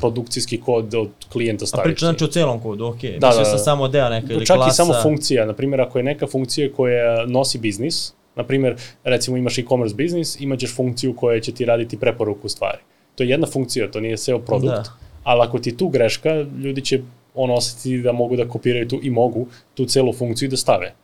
produkcijski 0.00 0.60
kod 0.60 0.94
od 0.94 1.08
klijenta 1.32 1.62
A 1.62 1.66
staviti. 1.66 1.86
priča 1.86 2.06
znači 2.06 2.24
o 2.24 2.28
celom 2.28 2.60
kodu, 2.60 2.84
ok. 2.84 3.00
Da, 3.00 3.06
Mislio 3.26 3.38
da, 3.38 3.44
sam 3.44 3.52
da. 3.52 3.58
samo 3.58 3.88
deo 3.88 4.08
neka 4.08 4.32
ili 4.32 4.46
Čak 4.46 4.56
klasa. 4.56 4.70
i 4.72 4.76
samo 4.76 5.02
funkcija, 5.02 5.46
na 5.46 5.52
primjer, 5.52 5.80
ako 5.80 5.98
je 5.98 6.04
neka 6.04 6.26
funkcija 6.26 6.72
koja 6.72 7.26
nosi 7.26 7.58
biznis, 7.58 8.12
na 8.36 8.44
primjer, 8.44 8.74
recimo 9.04 9.36
imaš 9.36 9.58
e-commerce 9.58 9.94
biznis, 9.94 10.40
imaćeš 10.40 10.74
funkciju 10.74 11.14
koja 11.14 11.40
će 11.40 11.52
ti 11.52 11.64
raditi 11.64 11.98
preporuku 11.98 12.48
stvari. 12.48 12.78
To 13.14 13.22
je 13.22 13.28
jedna 13.28 13.46
funkcija, 13.46 13.90
to 13.90 14.00
nije 14.00 14.16
SEO 14.16 14.38
produkt, 14.38 14.74
Da. 14.74 14.84
ali 15.24 15.42
ako 15.42 15.58
ti 15.58 15.76
tu 15.76 15.88
greška, 15.88 16.30
ljudi 16.58 16.80
će 16.80 17.00
ono 17.36 17.54
osetiti 17.54 18.02
da 18.02 18.12
mogu 18.12 18.36
da 18.36 18.48
kopiraju 18.48 18.88
tu 18.88 19.00
i 19.02 19.10
mogu 19.10 19.46
tu 19.74 19.84
celu 19.84 20.12
funkciju 20.12 20.48
da 20.48 20.56
stave. 20.56 20.94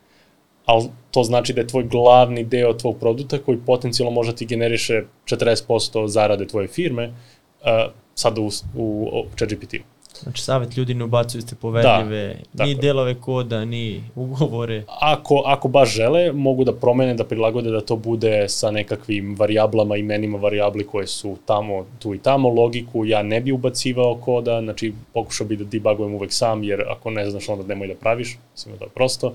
Ali 0.66 0.88
to 1.10 1.22
znači 1.22 1.52
da 1.52 1.60
je 1.60 1.66
tvoj 1.66 1.84
glavni 1.84 2.44
deo 2.44 2.72
tvog 2.72 2.98
produkta 3.00 3.38
koji 3.38 3.58
potencijalno 3.66 4.10
može 4.10 4.34
ti 4.36 4.46
generiše 4.46 5.02
40% 5.26 6.06
zarade 6.06 6.46
tvoje 6.46 6.68
firme, 6.68 7.08
uh, 7.08 7.92
sad 8.14 8.38
u, 8.38 8.50
u, 8.76 9.10
u 9.12 9.24
ChatGPT. 9.36 9.74
Znači, 10.20 10.42
savjet 10.42 10.77
ljudi 10.77 10.94
ne 10.94 11.05
ubacuju 11.05 11.42
ste 11.42 11.55
poverljive 11.55 12.37
Da, 12.53 12.64
ni 12.64 12.75
delove 12.75 13.14
koda, 13.14 13.64
ni 13.64 14.05
ugovore. 14.14 14.85
Ako, 15.01 15.42
ako 15.46 15.68
baš 15.68 15.94
žele, 15.94 16.33
mogu 16.33 16.64
da 16.64 16.72
promene, 16.72 17.14
da 17.14 17.25
prilagode 17.25 17.70
da 17.70 17.81
to 17.81 17.96
bude 17.96 18.48
sa 18.48 18.70
nekakvim 18.70 19.37
varijablama, 19.38 19.96
imenima 19.96 20.38
varijabli 20.38 20.87
koje 20.87 21.07
su 21.07 21.37
tamo, 21.46 21.87
tu 21.98 22.14
i 22.14 22.18
tamo, 22.18 22.48
logiku 22.48 23.05
ja 23.05 23.22
ne 23.22 23.40
bi 23.40 23.53
ubacivao 23.53 24.14
koda, 24.16 24.61
znači 24.61 24.92
pokušao 25.14 25.46
bi 25.46 25.57
da 25.57 25.64
debugujem 25.64 26.14
uvek 26.14 26.33
sam, 26.33 26.64
jer 26.64 26.85
ako 26.88 27.11
ne 27.11 27.31
znaš 27.31 27.48
onda 27.48 27.66
nemoj 27.66 27.88
da 27.88 27.94
praviš, 27.94 28.38
mislim 28.53 28.77
da 28.79 28.85
je 28.85 28.90
prosto. 28.90 29.27
Uh, 29.27 29.35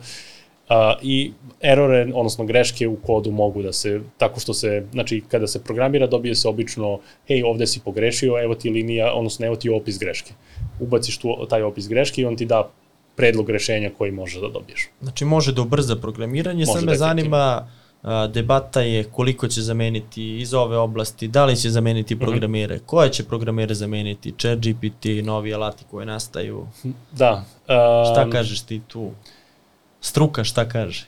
I 1.02 1.32
errore, 1.62 2.08
odnosno 2.13 2.46
greške 2.46 2.88
u 2.88 2.96
kodu 2.96 3.32
mogu 3.32 3.62
da 3.62 3.74
se, 3.74 4.02
tako 4.18 4.40
što 4.40 4.54
se, 4.54 4.84
znači 4.92 5.24
kada 5.28 5.48
se 5.48 5.63
programira 5.63 6.08
dobije 6.08 6.36
se 6.36 6.48
obično, 6.48 7.00
hej 7.28 7.44
ovde 7.44 7.68
si 7.68 7.80
pogrešio, 7.80 8.44
evo 8.44 8.56
ti 8.56 8.70
linija, 8.70 9.13
odnosno 9.13 9.46
evo 9.46 9.56
ti 9.56 9.70
opis 9.70 10.00
greške. 10.00 10.34
Ubaciš 10.80 11.18
tu 11.18 11.46
taj 11.50 11.63
opis 11.63 11.88
greške 11.88 12.22
i 12.22 12.26
on 12.26 12.36
ti 12.36 12.46
da 12.46 12.70
predlog 13.16 13.50
rešenja 13.50 13.92
koji 13.98 14.12
možeš 14.12 14.42
da 14.42 14.48
dobiješ. 14.50 14.88
Znači, 15.02 15.26
može 15.26 15.54
da 15.54 15.62
ubrza 15.62 15.96
programiranje. 15.96 16.66
Može, 16.66 16.80
Sad 16.80 16.84
me 16.84 16.96
zanima, 16.96 17.68
a, 18.04 18.28
debata 18.28 18.82
je 18.82 19.04
koliko 19.04 19.48
će 19.48 19.62
zameniti 19.62 20.38
iz 20.38 20.54
ove 20.54 20.78
oblasti, 20.78 21.28
da 21.28 21.46
li 21.46 21.56
će 21.56 21.70
zameniti 21.70 22.16
Mhm. 22.16 22.24
programere, 22.24 22.80
koje 22.80 23.10
će 23.10 23.24
programere 23.24 23.76
zameniti, 23.76 24.34
ChatGPT, 24.38 25.06
novi 25.24 25.54
alati 25.54 25.84
koje 25.92 26.06
nastaju. 26.06 26.68
Da. 27.12 27.34
Um, 27.68 28.13
Šta 28.13 28.30
kažeš 28.30 28.62
ti 28.62 28.82
tu? 28.88 29.12
Struka 30.02 30.44
šta 30.44 30.70
kaže? 30.70 31.06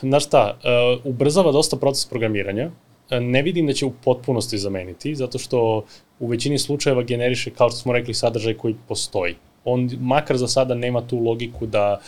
Znaš 0.00 0.24
šta, 0.24 0.56
uh, 0.94 1.06
ubrzava 1.06 1.52
dosta 1.52 1.76
proces 1.76 2.06
programiranja. 2.06 2.70
Ne 3.10 3.42
vidim 3.42 3.66
da 3.66 3.72
će 3.72 3.86
u 3.86 3.92
potpunosti 4.04 4.58
zameniti, 4.58 5.14
zato 5.14 5.38
što 5.38 5.84
u 6.20 6.26
većini 6.26 6.58
slučajeva 6.58 7.02
generiše, 7.02 7.50
kao 7.50 7.70
što 7.70 7.78
smo 7.78 7.92
rekli, 7.92 8.14
sadržaj 8.14 8.54
koji 8.54 8.74
postoji. 8.88 9.34
On 9.64 9.90
makar 10.00 10.36
za 10.36 10.48
sada 10.48 10.74
nema 10.74 11.06
tu 11.06 11.18
logiku 11.18 11.66
da 11.66 12.00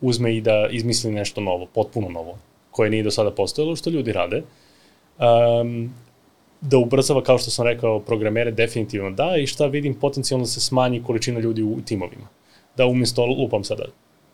uzme 0.00 0.36
i 0.36 0.40
da 0.40 0.68
izmisli 0.70 1.12
nešto 1.12 1.40
novo, 1.40 1.66
potpuno 1.74 2.08
novo, 2.08 2.38
koje 2.70 2.90
nije 2.90 3.02
do 3.02 3.10
sada 3.10 3.30
postojalo, 3.30 3.76
što 3.76 3.90
ljudi 3.90 4.12
rade. 4.12 4.42
Um, 5.18 5.94
da 6.60 6.78
ubrzava, 6.78 7.22
kao 7.22 7.38
što 7.38 7.50
sam 7.50 7.66
rekao, 7.66 8.00
programere 8.00 8.50
definitivno 8.50 9.10
da 9.10 9.36
i 9.36 9.46
šta 9.46 9.66
vidim, 9.66 9.94
potencijalno 9.94 10.44
da 10.44 10.50
se 10.50 10.60
smanji 10.60 11.02
količina 11.02 11.40
ljudi 11.40 11.62
u 11.62 11.80
timovima. 11.84 12.28
Da 12.76 12.86
umjesto, 12.86 13.26
lupam 13.26 13.64
sada, 13.64 13.84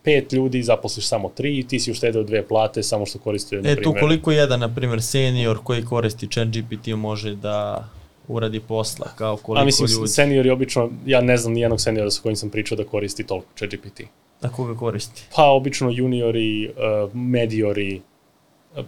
pet 0.04 0.32
ljudi 0.32 0.62
zaposliš 0.62 1.06
samo 1.06 1.28
tri 1.28 1.58
i 1.58 1.68
ti 1.68 1.80
si 1.80 1.90
uštedeo 1.90 2.22
dve 2.22 2.46
plate 2.46 2.82
samo 2.82 3.06
što 3.06 3.18
koriste, 3.18 3.56
na 3.56 3.60
E, 3.60 3.62
primjer. 3.62 3.82
tu 3.82 3.94
koliko 4.00 4.32
jedan, 4.32 4.60
na 4.60 4.74
primjer, 4.74 5.02
senior 5.02 5.58
koji 5.64 5.84
koristi 5.84 6.28
ChatGPT 6.28 6.86
može 6.96 7.34
da 7.34 7.88
uradi 8.28 8.60
posla, 8.60 9.06
kao 9.16 9.36
koliko 9.36 9.62
A 9.62 9.64
mislim, 9.64 9.88
ljudi, 9.90 10.08
seniori 10.08 10.50
obično, 10.50 10.90
ja 11.06 11.20
ne 11.20 11.36
znam 11.36 11.52
nijednog 11.52 11.80
seniora 11.80 12.10
sa 12.10 12.22
kojim 12.22 12.36
sam 12.36 12.50
pričao 12.50 12.76
da 12.76 12.84
koristi 12.84 13.24
toliko 13.26 13.46
ChatGPT. 13.56 14.00
a 14.40 14.48
koga 14.48 14.78
koristi? 14.78 15.22
Pa 15.36 15.44
obično 15.50 15.90
juniori, 15.90 16.68
uh, 16.68 17.14
mediori, 17.14 18.00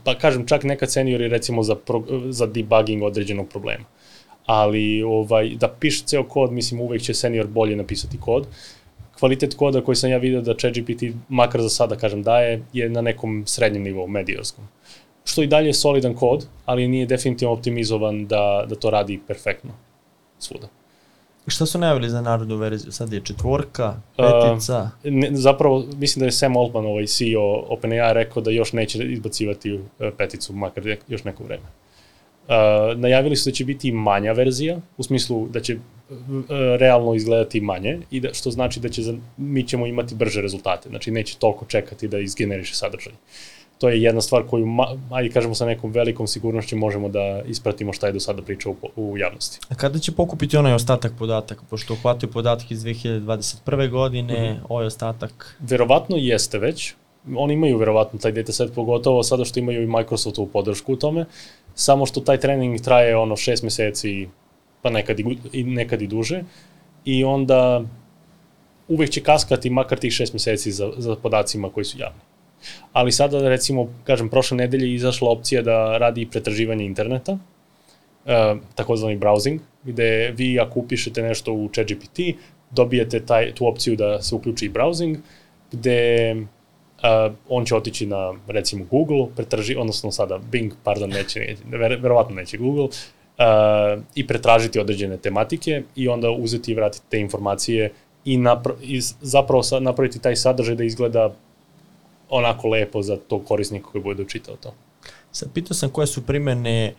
pa 0.05 0.19
kažem 0.19 0.47
čak 0.47 0.65
nekad 0.65 0.93
seniori 0.93 1.29
recimo 1.29 1.63
za, 1.63 1.75
pro, 1.75 2.03
za 2.29 2.47
debugging 2.47 3.03
određenog 3.03 3.49
problema. 3.49 3.85
Ali 4.47 5.03
ovaj, 5.03 5.51
da 5.61 5.69
piše 5.69 6.03
ceo 6.05 6.25
kod, 6.25 6.53
mislim 6.53 6.81
uvek 6.81 7.03
će 7.03 7.15
senior 7.15 7.47
bolje 7.47 7.77
napisati 7.77 8.19
kod. 8.21 8.47
Kvalitet 9.19 9.55
koda 9.55 9.81
koji 9.81 9.97
sam 9.97 10.11
ja 10.11 10.19
video 10.19 10.41
da 10.41 10.55
ChatGPT, 10.55 11.03
makar 11.29 11.63
za 11.63 11.69
sada 11.69 11.97
kažem 11.97 12.23
daje, 12.23 12.63
je 12.73 12.89
na 12.89 13.01
nekom 13.01 13.43
srednjem 13.47 13.83
nivou, 13.83 14.07
medijorskom. 14.07 14.65
Što 15.25 15.43
i 15.43 15.47
dalje 15.47 15.67
je 15.67 15.75
solidan 15.75 16.15
kod, 16.15 16.47
ali 16.65 16.89
nije 16.89 17.07
definitivno 17.07 17.55
optimizovan 17.55 18.27
da, 18.27 18.65
da 18.69 18.75
to 18.75 18.91
radi 18.91 19.21
perfektno. 19.27 19.71
svuda. 20.39 20.69
Šta 21.47 21.67
su 21.67 21.79
najavili 21.79 22.09
za 22.11 22.21
narodnu 22.21 22.57
verziju? 22.57 22.93
Sad 22.93 23.13
je 23.13 23.21
četvorka, 23.21 23.95
Uh, 24.19 24.25
petica. 24.43 24.91
Ne, 25.05 25.31
zapravo, 25.33 25.85
mislim 25.97 26.21
da 26.21 26.27
je 26.27 26.33
Sam 26.33 26.57
Altman, 26.57 26.87
ovaj 26.87 27.07
CEO 27.07 27.65
OpenAI, 27.69 28.15
rekao 28.15 28.43
da 28.43 28.51
još 28.51 28.73
neće 28.73 28.99
izbacivati 29.05 29.73
uh, 29.73 29.81
peticu, 30.19 30.53
makar 30.53 30.97
još 31.09 31.25
neko 31.25 31.45
vreme. 31.45 31.63
Uh, 31.63 32.99
najavili 32.99 33.37
su 33.37 33.51
da 33.51 33.55
će 33.55 33.65
biti 33.65 33.93
manja 33.93 34.33
verzija, 34.33 34.79
u 34.97 35.03
smislu 35.03 35.49
da 35.49 35.61
će 35.61 35.75
uh, 35.75 35.81
realno 36.79 37.15
izgledati 37.15 37.61
manje, 37.61 37.99
i 38.11 38.21
da, 38.21 38.35
što 38.35 38.51
znači 38.51 38.81
da 38.81 38.89
će 38.89 39.03
za, 39.03 39.15
mi 39.37 39.63
ćemo 39.69 39.87
imati 39.87 40.15
brže 40.15 40.41
rezultate, 40.43 40.89
znači 40.89 41.11
neće 41.11 41.37
toliko 41.39 41.65
čekati 41.65 42.09
da 42.09 42.19
izgeneriše 42.19 42.75
sadržaj. 42.75 43.13
To 43.79 43.89
je 43.89 44.03
jedna 44.03 44.21
stvar 44.21 44.43
koju, 44.47 44.67
ajde 45.11 45.31
kažemo 45.31 45.55
sa 45.55 45.67
nekom 45.67 45.93
velikom 45.93 46.27
sigurnošću 46.27 46.77
možemo 46.77 47.09
da 47.09 47.43
ispratimo 47.47 47.93
šta 47.93 48.07
je 48.07 48.13
do 48.13 48.21
sada 48.21 48.43
priča 48.43 48.71
u, 48.71 48.77
u 48.97 49.19
javnosti. 49.19 49.59
A 49.69 49.75
kada 49.75 49.99
će 49.99 50.13
pokupiti 50.13 50.57
onaj 50.57 50.75
ostatak 50.75 51.13
podataka? 51.19 51.63
Pošto 51.71 51.93
uhvatio 51.95 52.29
podatke 52.29 52.75
iz 52.75 52.85
2021. 52.85 53.91
godine, 53.91 54.53
Mhm. 54.53 54.63
ovaj 54.69 54.87
ostatak... 54.87 55.57
Verovatno 55.61 56.17
jeste 56.17 56.59
već. 56.59 56.95
Oni 57.37 57.55
imaju 57.55 57.79
verovatno 57.79 58.19
taj 58.19 58.33
dataset, 58.33 58.75
pogotovo 58.75 59.23
sada 59.23 59.45
što 59.45 59.61
imaju 59.61 59.83
i 59.83 59.87
Microsoftovu 59.87 60.47
podršku 60.49 60.93
u 60.93 60.97
tome. 60.97 61.25
Samo 61.75 62.07
što 62.07 62.21
taj 62.21 62.41
trening 62.41 62.81
traje 62.81 63.17
ono 63.17 63.37
šest 63.37 63.63
meseci, 63.63 64.29
pa 64.85 64.91
nekad 64.91 65.21
i, 65.21 65.65
nekad 65.65 66.03
i 66.03 66.07
duže. 66.07 66.43
I 67.05 67.25
onda 67.25 67.85
uvek 68.89 69.11
će 69.11 69.23
kaskati 69.23 69.71
makar 69.71 69.99
tih 69.99 70.13
šest 70.13 70.33
meseci 70.33 70.73
za, 70.73 70.91
za 70.97 71.17
podacima 71.17 71.71
koji 71.71 71.85
su 71.85 71.99
javni. 71.99 72.21
Ali 72.93 73.13
sada, 73.13 73.41
recimo, 73.49 73.89
kažem, 74.05 74.29
prošle 74.29 74.57
nedelje 74.57 74.87
je 74.89 74.95
izašla 74.95 75.31
opcija 75.31 75.63
da 75.63 75.99
radi 75.99 76.27
pretraživanje 76.31 76.85
interneta, 76.85 77.33
uh, 77.33 78.61
takozvani 78.75 79.19
browsing, 79.19 79.59
gde 79.85 80.35
vi 80.37 80.61
ako 80.61 80.81
upišete 80.81 81.23
nešto 81.23 81.53
u 81.53 81.69
ChatGPT, 81.73 82.37
dobijete 82.71 83.21
taj, 83.21 83.53
tu 83.55 83.67
opciju 83.67 83.97
da 83.97 84.23
se 84.23 84.35
uključi 84.35 84.67
i 84.67 84.71
browsing, 84.71 85.17
gde 85.73 86.33
uh, 86.37 87.35
on 87.49 87.65
će 87.65 87.77
otići 87.77 88.07
na, 88.07 88.35
recimo, 88.49 88.85
Google, 88.91 89.27
pretraži, 89.37 89.77
odnosno 89.77 90.13
sada 90.13 90.39
Bing, 90.53 90.73
pardon, 90.85 91.11
neće 91.11 91.57
ver, 91.71 91.99
verovatno 92.01 92.37
neće 92.37 92.59
Google, 92.59 92.89
uh, 93.39 94.03
i 94.15 94.27
pretražiti 94.27 94.81
određene 94.81 95.17
tematike 95.17 95.83
i 95.97 96.09
onda 96.09 96.31
uzeti 96.31 96.73
i 96.73 96.75
vratiti 96.75 97.05
te 97.09 97.21
informacije 97.21 97.93
i, 98.25 98.37
napra 98.37 98.75
i 98.83 99.01
zapravo 99.21 99.63
sa, 99.63 99.81
napraviti 99.81 100.19
taj 100.19 100.37
sadržaj 100.37 100.75
da 100.75 100.85
izgleda 100.85 101.35
onako 102.31 102.69
lepo 102.69 103.03
za 103.03 103.17
tog 103.17 103.45
korisnika 103.45 103.87
koji 103.93 104.05
bude 104.05 104.25
čitao 104.29 104.57
to. 104.57 104.75
Sad 105.33 105.53
pitao 105.55 105.75
sam 105.75 105.91
koje 105.91 106.07
su 106.07 106.27
primene 106.27 106.95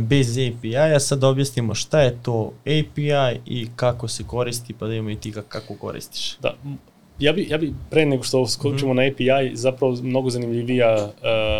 bez 0.00 0.38
API-a, 0.38 1.00
sad 1.00 1.18
da 1.18 1.28
objasnimo 1.28 1.74
šta 1.74 2.00
je 2.00 2.18
to 2.22 2.52
API 2.60 3.40
i 3.46 3.68
kako 3.76 4.08
se 4.08 4.24
koristi, 4.26 4.74
pa 4.78 4.86
da 4.86 4.94
imamo 4.94 5.10
i 5.10 5.16
ti 5.16 5.32
ka- 5.32 5.42
kako 5.48 5.74
koristiš. 5.74 6.38
Da, 6.42 6.54
ja 7.18 7.32
bi, 7.32 7.46
ja 7.50 7.58
bi 7.58 7.74
pre 7.90 8.06
nego 8.06 8.22
što 8.22 8.46
skočimo 8.46 8.92
mm 8.92 8.96
na 8.96 9.02
API, 9.02 9.56
zapravo 9.56 9.96
mnogo 10.02 10.30
zanimljivija 10.30 11.10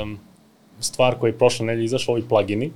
um, 0.02 0.18
stvar 0.80 1.18
koja 1.18 1.28
je 1.28 1.38
prošle 1.38 1.66
nedelje 1.66 1.84
izašla, 1.84 2.12
ovi 2.12 2.22
plugini, 2.28 2.70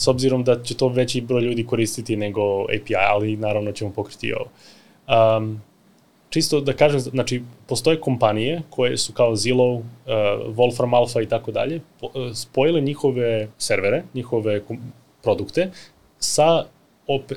s 0.00 0.08
obzirom 0.08 0.44
da 0.44 0.62
će 0.62 0.74
to 0.74 0.88
veći 0.88 1.20
broj 1.20 1.42
ljudi 1.42 1.66
koristiti 1.66 2.16
nego 2.16 2.62
API, 2.62 2.94
ali 3.10 3.36
naravno 3.36 3.72
ćemo 3.72 3.92
pokriti 3.92 4.26
i 4.26 4.32
ovo. 4.32 4.46
Um, 5.36 5.60
čisto 6.30 6.60
da 6.60 6.72
kažem, 6.72 7.00
znači, 7.00 7.42
postoje 7.66 8.00
kompanije 8.00 8.62
koje 8.70 8.96
su 8.96 9.12
kao 9.12 9.32
Zillow, 9.36 9.76
uh, 9.76 9.84
Wolfram 10.56 10.96
Alpha 10.96 11.20
i 11.20 11.26
tako 11.26 11.52
dalje, 11.52 11.80
uh, 12.02 12.10
spojile 12.34 12.80
njihove 12.80 13.48
servere, 13.58 14.02
njihove 14.14 14.62
produkte 15.22 15.70
sa 16.18 16.64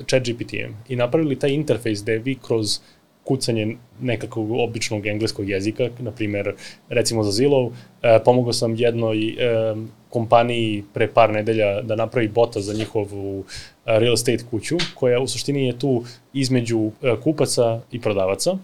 ChatGPT-em 0.06 0.76
i 0.88 0.96
napravili 0.96 1.38
taj 1.38 1.50
interfejs 1.50 2.02
gde 2.02 2.18
vi 2.18 2.34
kroz 2.34 2.78
kucanje 3.24 3.76
nekakvog 4.00 4.50
običnog 4.50 5.06
engleskog 5.06 5.48
jezika, 5.48 5.88
na 5.98 6.10
primer, 6.10 6.54
recimo 6.88 7.22
za 7.22 7.42
Zillow, 7.42 7.70
e, 8.02 8.20
pomogao 8.24 8.52
sam 8.52 8.74
jednoj 8.76 9.28
e, 9.28 9.74
kompaniji 10.14 10.84
pre 10.94 11.08
par 11.10 11.32
nedelja 11.34 11.82
da 11.82 11.96
napravi 11.96 12.28
bota 12.28 12.60
za 12.60 12.74
njihovu 12.74 13.40
e, 13.42 13.98
real 13.98 14.14
estate 14.14 14.44
kuću, 14.50 14.78
koja 14.94 15.20
u 15.20 15.28
suštini 15.28 15.66
je 15.66 15.78
tu 15.78 16.04
između 16.32 16.90
e, 17.02 17.16
kupaca 17.24 17.80
i 17.92 18.00
prodavaca 18.00 18.56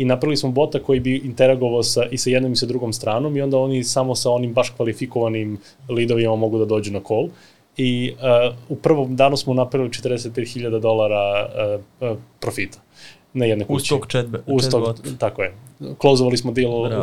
i 0.00 0.04
napravili 0.04 0.36
smo 0.36 0.50
bota 0.50 0.82
koji 0.82 1.00
bi 1.00 1.16
interagovao 1.24 1.82
sa, 1.82 2.04
i 2.10 2.18
sa 2.18 2.30
jednom 2.30 2.52
i 2.52 2.56
sa 2.56 2.66
drugom 2.66 2.92
stranom 2.92 3.36
i 3.36 3.42
onda 3.42 3.58
oni 3.58 3.84
samo 3.84 4.14
sa 4.14 4.30
onim 4.30 4.52
baš 4.52 4.70
kvalifikovanim 4.76 5.58
lidovima 5.88 6.36
mogu 6.36 6.58
da 6.58 6.64
dođu 6.64 6.92
na 6.92 7.00
call. 7.08 7.28
I 7.76 8.12
uh, 8.12 8.54
u 8.68 8.76
prvom 8.76 9.16
danu 9.16 9.36
smo 9.36 9.54
napravili 9.54 9.90
45.000 9.90 10.80
dolara 10.80 11.48
uh, 11.48 12.10
uh, 12.10 12.16
profita 12.40 12.80
na 13.32 13.44
jedne 13.44 13.64
kuće. 13.64 13.82
Uz 13.82 13.88
tog 13.88 14.06
chatbe, 14.10 14.38
Uz 14.46 14.68
tog, 14.68 14.98
tako 15.18 15.42
je. 15.42 15.54
Klozovali 15.98 16.36
smo 16.36 16.52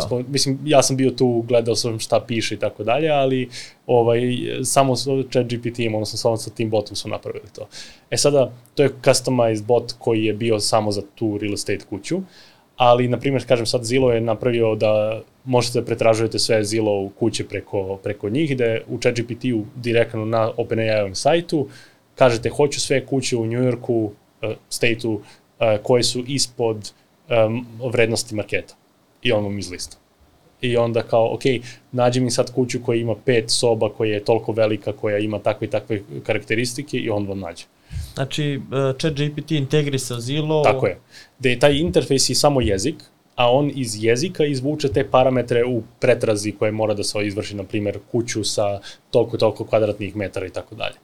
smo, 0.08 0.24
mislim, 0.28 0.60
ja 0.66 0.84
sam 0.84 0.98
bio 0.98 1.12
tu, 1.12 1.44
gledao 1.48 1.76
sam 1.76 2.00
šta 2.00 2.20
piše 2.28 2.56
i 2.56 2.60
tako 2.60 2.84
dalje, 2.84 3.10
ali 3.10 3.50
ovaj, 3.88 4.20
samo 4.64 4.96
sa 4.96 5.12
chat 5.32 5.46
GPT-im, 5.46 5.96
odnosno 5.96 6.18
samo 6.18 6.38
sa 6.38 6.50
tim 6.50 6.70
botom 6.70 6.96
su 6.96 7.10
napravili 7.10 7.46
to. 7.56 7.68
E 8.10 8.18
sada, 8.18 8.52
to 8.76 8.84
je 8.84 8.94
customized 9.06 9.66
bot 9.66 9.94
koji 10.00 10.24
je 10.24 10.34
bio 10.34 10.60
samo 10.60 10.92
za 10.92 11.02
tu 11.16 11.38
real 11.38 11.54
estate 11.54 11.86
kuću, 11.90 12.22
ali, 12.78 13.08
na 13.08 13.20
primjer, 13.20 13.48
kažem 13.48 13.66
sad, 13.66 13.82
Zillow 13.82 14.10
je 14.10 14.22
napravio 14.22 14.76
da 14.76 15.22
možete 15.46 15.80
da 15.80 15.86
pretražujete 15.86 16.40
sve 16.40 16.64
Zillow 16.64 17.10
kuće 17.20 17.48
preko, 17.48 18.00
preko 18.04 18.30
njih, 18.30 18.58
da 18.58 18.64
je 18.64 18.84
u 18.88 18.98
ChatGPT-u 19.00 19.66
direktno 19.76 20.26
na 20.26 20.52
OpenAI-ovom 20.58 21.16
sajtu 21.16 21.68
kažete 22.18 22.50
hoću 22.50 22.82
sve 22.82 23.06
kuće 23.06 23.38
u 23.38 23.46
New 23.46 23.64
Yorku, 23.64 24.12
uh, 24.42 24.50
stateu, 24.70 25.20
koje 25.84 26.04
su 26.04 26.24
ispod 26.28 26.92
um, 27.30 27.66
vrednosti 27.92 28.36
marketa. 28.36 28.76
I 29.22 29.32
on 29.32 29.44
vam 29.44 29.60
izlista. 29.60 29.98
I 30.62 30.78
onda 30.78 31.04
kao, 31.04 31.34
ok, 31.34 31.42
nađi 31.92 32.20
mi 32.20 32.32
sad 32.32 32.54
kuću 32.54 32.80
koja 32.86 33.00
ima 33.00 33.16
pet 33.26 33.52
soba, 33.52 33.90
koja 33.90 34.14
je 34.14 34.24
toliko 34.24 34.52
velika, 34.52 34.92
koja 34.92 35.18
ima 35.18 35.40
takve 35.40 35.68
i 35.68 35.70
takve 35.70 36.02
karakteristike 36.24 36.98
i 36.98 37.10
on 37.10 37.28
vam 37.28 37.40
nađe. 37.40 37.64
Znači, 38.14 38.62
uh, 38.72 38.98
chat 39.00 39.14
GPT 39.14 39.52
integri 39.52 40.00
sa 40.00 40.16
Zillow. 40.16 40.64
Tako 40.64 40.88
je. 40.88 41.00
Da 41.40 41.50
je 41.50 41.60
taj 41.60 41.78
interfejs 41.78 42.30
i 42.30 42.36
samo 42.36 42.62
jezik, 42.62 42.96
a 43.36 43.52
on 43.52 43.72
iz 43.76 44.04
jezika 44.04 44.46
izvuče 44.46 44.92
te 44.94 45.10
parametre 45.10 45.66
u 45.66 45.84
pretrazi 46.00 46.52
koje 46.52 46.72
mora 46.72 46.94
da 46.94 47.04
se 47.04 47.28
izvrši, 47.28 47.56
na 47.56 47.64
primjer, 47.64 48.00
kuću 48.12 48.44
sa 48.44 48.80
toliko 49.12 49.38
toliko 49.38 49.66
kvadratnih 49.66 50.16
metara 50.16 50.46
i 50.46 50.50
tako 50.50 50.76
dalje. 50.76 50.96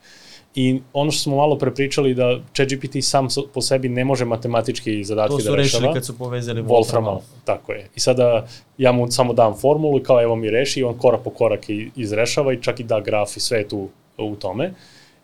I 0.56 0.82
ono 0.94 1.12
što 1.12 1.22
smo 1.24 1.36
malo 1.36 1.58
prepričali 1.58 2.13
da 2.13 2.39
ChatGPT 2.54 2.96
sam 3.02 3.28
po 3.54 3.62
sebi 3.62 3.89
ne 3.89 4.06
može 4.06 4.26
matematički 4.26 5.04
zadatke 5.04 5.32
To 5.32 5.38
da 5.38 5.44
su 5.44 5.56
rešava. 5.56 5.82
rešili 5.82 5.94
kad 5.94 6.06
su 6.06 6.18
povezali 6.18 6.62
Wolfram 6.62 7.08
Alpha, 7.08 7.28
tako 7.46 7.72
je. 7.72 7.89
I 7.96 8.00
sada 8.00 8.46
ja 8.78 8.92
mu 8.92 9.12
samo 9.12 9.34
dam 9.34 9.56
formulu 9.58 10.00
i 10.00 10.04
kao 10.04 10.22
evo 10.22 10.36
mi 10.36 10.50
reši 10.50 10.80
i 10.80 10.84
on 10.84 10.98
korak 10.98 11.22
po 11.24 11.30
korak 11.30 11.70
i 11.70 11.92
izrešava 11.96 12.54
i 12.54 12.62
čak 12.62 12.80
i 12.80 12.84
da 12.84 13.00
graf 13.00 13.38
i 13.38 13.39
sve 13.39 13.58
je 13.58 13.68
tu 13.68 13.89
u 14.18 14.36
tome. 14.36 14.74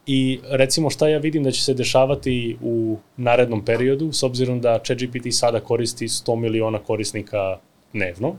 I 0.05 0.39
recimo 0.49 0.89
šta 0.89 1.07
ja 1.07 1.17
vidim 1.17 1.43
da 1.43 1.51
će 1.51 1.63
se 1.63 1.73
dešavati 1.73 2.57
u 2.61 2.97
narednom 3.17 3.65
periodu, 3.65 4.11
s 4.13 4.23
obzirom 4.23 4.61
da 4.61 4.79
ChatGPT 4.79 5.25
sada 5.31 5.59
koristi 5.59 6.07
100 6.07 6.35
miliona 6.35 6.79
korisnika 6.79 7.57
dnevno, 7.93 8.35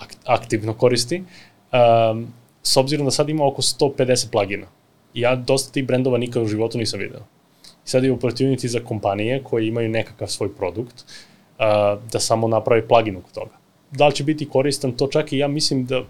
ak- 0.00 0.16
aktivno 0.24 0.74
koristi, 0.74 1.22
um, 2.12 2.26
s 2.62 2.76
obzirom 2.76 3.04
da 3.06 3.10
sad 3.10 3.28
ima 3.28 3.46
oko 3.46 3.62
150 3.62 4.30
plugina. 4.30 4.66
I 5.16 5.20
ja 5.20 5.36
dosta 5.36 5.72
tih 5.72 5.86
brendova 5.86 6.18
nikad 6.18 6.42
u 6.42 6.46
životu 6.46 6.78
nisam 6.78 7.00
video. 7.00 7.20
I 7.86 7.88
sad 7.88 8.04
je 8.04 8.12
opportunity 8.12 8.66
za 8.66 8.80
kompanije 8.80 9.42
koje 9.42 9.68
imaju 9.68 9.88
nekakav 9.88 10.28
svoj 10.28 10.54
produkt 10.56 11.04
uh, 11.04 11.64
da 12.12 12.20
samo 12.20 12.48
naprave 12.48 12.88
plugin 12.88 13.16
oko 13.16 13.30
toga. 13.34 13.52
Da 13.90 14.06
li 14.06 14.14
će 14.14 14.24
biti 14.24 14.48
koristan, 14.48 14.92
to 14.92 15.06
čak 15.06 15.32
i 15.32 15.38
ja 15.38 15.48
mislim 15.48 15.86
da 15.86 16.02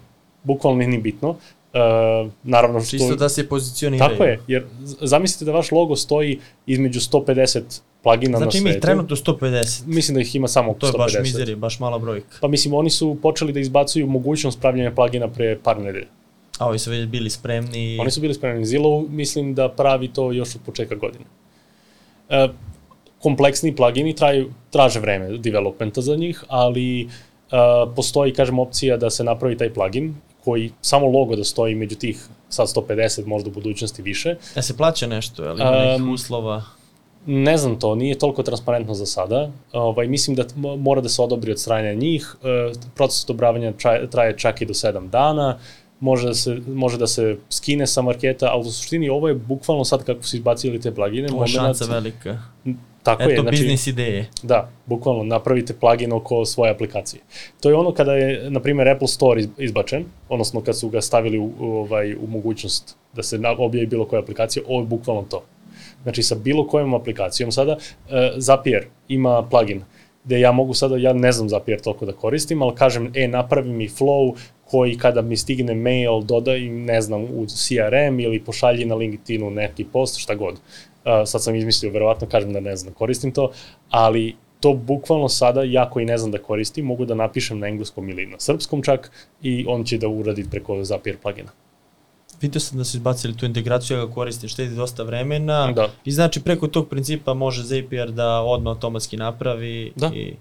bukvalno 0.43 0.79
nije 0.79 0.89
ni 0.89 0.99
bitno. 0.99 1.31
Uh, 1.31 2.31
naravno 2.43 2.81
što... 2.81 2.91
Čisto 2.91 3.17
da 3.17 3.29
se 3.29 3.49
pozicioniraju. 3.49 4.11
Tako 4.11 4.25
je, 4.25 4.41
jer 4.47 4.65
zamislite 5.01 5.45
da 5.45 5.53
vaš 5.53 5.73
logo 5.73 5.97
stoji 5.97 6.41
između 6.67 7.01
150 7.01 7.61
plugina 8.03 8.39
Znači 8.39 8.57
na 8.57 8.61
ima 8.61 8.71
svetu. 8.71 8.77
ih 8.77 8.83
trenutno 8.83 9.17
150. 9.17 9.87
Mislim 9.87 10.15
da 10.15 10.21
ih 10.21 10.37
ima 10.37 10.49
samo 10.49 10.71
oko 10.71 10.81
To 10.81 10.87
je 10.87 10.93
150. 10.93 10.99
baš 10.99 11.15
mizerija, 11.23 11.57
baš 11.57 11.81
mala 11.81 11.99
brojka. 11.99 12.39
Pa 12.41 12.49
mislim, 12.49 12.75
oni 12.75 12.91
su 12.91 13.19
počeli 13.23 13.53
da 13.53 13.61
izbacuju 13.61 14.07
mogućnost 14.07 14.61
pravljanja 14.61 14.91
plugina 14.95 15.29
pre 15.29 15.59
par 15.63 15.79
nedelja. 15.79 16.07
A 16.59 16.69
ovi 16.69 16.79
su 16.79 16.91
već 16.91 17.07
bili 17.07 17.31
spremni. 17.31 17.99
Oni 18.01 18.11
su 18.11 18.21
bili 18.21 18.35
spremni. 18.35 18.65
Zillow 18.65 19.09
mislim 19.09 19.55
da 19.55 19.69
pravi 19.69 20.09
to 20.09 20.33
još 20.33 20.55
od 20.55 20.61
početka 20.67 20.95
godine. 20.95 21.25
E, 22.29 22.49
kompleksni 23.23 23.77
plugini 23.77 24.15
traju, 24.15 24.51
traže 24.71 25.01
vreme 25.01 25.39
developmenta 25.39 26.01
za 26.01 26.17
njih, 26.17 26.45
ali 26.49 27.03
e, 27.03 27.07
postoji, 27.97 28.33
kažem, 28.33 28.59
opcija 28.59 28.97
da 28.97 29.11
se 29.11 29.25
napravi 29.25 29.57
taj 29.57 29.75
plugin 29.75 30.15
koji 30.45 30.71
samo 30.81 31.07
logo 31.07 31.37
da 31.37 31.45
stoji 31.45 31.75
među 31.75 31.97
tih 31.97 32.27
sad 32.49 32.69
150, 32.69 33.27
možda 33.27 33.51
u 33.51 33.53
budućnosti 33.53 34.03
više. 34.03 34.37
Da 34.55 34.63
se 34.63 34.77
plaća 34.77 35.07
nešto, 35.07 35.43
ali 35.43 35.61
ima 35.61 35.71
nekih 35.71 36.03
Um, 36.03 36.13
uslova. 36.13 36.63
Ne 37.27 37.57
znam 37.57 37.81
to, 37.81 37.95
nije 37.95 38.19
toliko 38.19 38.43
transparentno 38.43 38.95
za 38.95 39.07
sada. 39.07 39.51
Ovaj, 39.73 40.07
mislim 40.09 40.37
da 40.37 40.45
mora 40.79 41.01
da 41.01 41.09
se 41.09 41.23
odobri 41.23 41.53
od 41.53 41.61
strane 41.61 41.95
njih. 41.95 42.37
E, 42.43 42.73
proces 42.95 43.25
odobravanja 43.25 43.73
traje, 43.73 44.11
traje 44.11 44.39
čak 44.39 44.63
i 44.63 44.67
do 44.67 44.75
7 44.75 45.09
dana. 45.11 45.59
Može 46.01 46.27
da 46.27 46.35
se, 46.35 46.61
može 46.67 46.99
da 46.99 47.07
se 47.07 47.37
skine 47.51 47.87
sa 47.87 48.03
marketa, 48.03 48.49
ali 48.53 48.61
u 48.61 48.71
suštini 48.71 49.09
ovo 49.09 49.29
je 49.29 49.35
bukvalno 49.35 49.85
sad 49.85 50.05
kako 50.05 50.23
su 50.23 50.37
izbacili 50.37 50.81
te 50.81 50.95
plugine. 50.95 51.29
To 51.29 51.43
je 51.43 51.49
šansa 51.49 51.85
velika. 51.85 52.39
Tako 53.03 53.23
Eto, 53.23 53.31
je, 53.31 53.41
znači, 53.41 53.57
biznis 53.57 53.87
ideje. 53.87 54.31
Da, 54.43 54.71
bukvalno 54.87 55.25
napravite 55.25 55.75
plugin 55.75 56.13
oko 56.13 56.45
svoje 56.45 56.71
aplikacije. 56.71 57.23
To 57.61 57.69
je 57.69 57.75
ono 57.75 57.93
kada 57.95 58.13
je, 58.13 58.51
na 58.51 58.61
primjer, 58.61 58.89
Apple 58.89 59.09
Store 59.09 59.41
iz- 59.41 59.49
izbačen, 59.59 60.05
odnosno 60.29 60.61
kad 60.61 60.79
su 60.79 60.89
ga 60.89 61.01
stavili 61.01 61.39
u, 61.39 61.53
ovaj, 61.61 62.15
u 62.15 62.27
mogućnost 62.27 62.97
da 63.13 63.23
se 63.23 63.41
objavi 63.59 63.87
bilo 63.87 64.05
koja 64.05 64.23
aplikacija, 64.23 64.63
ovo 64.69 64.81
je 64.81 64.87
bukvalno 64.87 65.23
to. 65.23 65.43
Znači, 66.03 66.23
sa 66.23 66.35
bilo 66.35 66.67
kojom 66.67 66.95
aplikacijom 66.95 67.53
sada, 67.53 67.77
e, 68.11 68.33
Zapier 68.37 68.87
ima 69.09 69.49
plugin 69.51 69.83
gde 70.27 70.41
ja 70.41 70.53
mogu 70.53 70.75
sada, 70.75 70.97
ja 70.97 71.13
ne 71.13 71.33
znam 71.33 71.49
Zapier 71.49 71.81
toliko 71.81 72.07
da 72.07 72.13
koristim, 72.13 72.63
ali 72.63 72.75
kažem, 72.75 73.13
e, 73.15 73.29
napravi 73.29 73.71
mi 73.71 73.89
flow 73.89 74.35
koji 74.65 74.99
kada 74.99 75.23
mi 75.23 75.37
stigne 75.37 75.75
mail, 75.75 76.21
dodaj, 76.23 76.61
ne 76.61 77.01
znam, 77.01 77.23
u 77.23 77.47
CRM 77.47 78.21
ili 78.21 78.41
pošalji 78.45 78.85
na 78.85 78.95
LinkedInu 78.95 79.51
neki 79.51 79.85
post, 79.85 80.19
šta 80.19 80.35
god. 80.35 80.55
Uh, 80.55 81.13
sad 81.27 81.43
sam 81.43 81.55
izmislio, 81.55 81.93
verovatno 81.93 82.27
kažem 82.27 82.53
da 82.53 82.61
ne 82.61 82.77
znam, 82.77 82.93
da 82.93 82.99
koristim 82.99 83.33
to, 83.33 83.51
ali 83.91 84.35
to 84.61 84.73
bukvalno 84.73 85.29
sada, 85.29 85.63
ja 85.63 85.91
koji 85.91 86.07
ne 86.07 86.19
znam 86.19 86.31
da 86.31 86.39
koristim, 86.39 86.85
mogu 86.85 87.05
da 87.05 87.15
napišem 87.15 87.59
na 87.59 87.67
engleskom 87.67 88.09
ili 88.09 88.27
na 88.27 88.41
srpskom 88.41 88.83
čak 88.83 89.11
i 89.43 89.65
on 89.69 89.85
će 89.85 89.99
da 89.99 90.09
uradi 90.09 90.47
preko 90.51 90.85
Zapier 90.85 91.17
plugina. 91.23 91.51
Vidio 92.41 92.61
sam 92.61 92.79
da 92.79 92.85
su 92.85 92.97
izbacili 92.97 93.37
tu 93.37 93.47
integraciju, 93.47 93.97
ja 93.97 94.07
ga 94.07 94.13
koristim, 94.13 94.49
štedi 94.49 94.75
dosta 94.75 95.03
vremena. 95.03 95.73
Da. 95.73 95.89
I 96.05 96.13
znači 96.13 96.41
preko 96.41 96.67
tog 96.67 96.89
principa 96.89 97.35
može 97.35 97.63
Zapier 97.63 98.11
da 98.11 98.41
odmah 98.41 98.71
automatski 98.71 99.17
napravi. 99.17 99.93
Da. 99.97 100.11
I... 100.15 100.35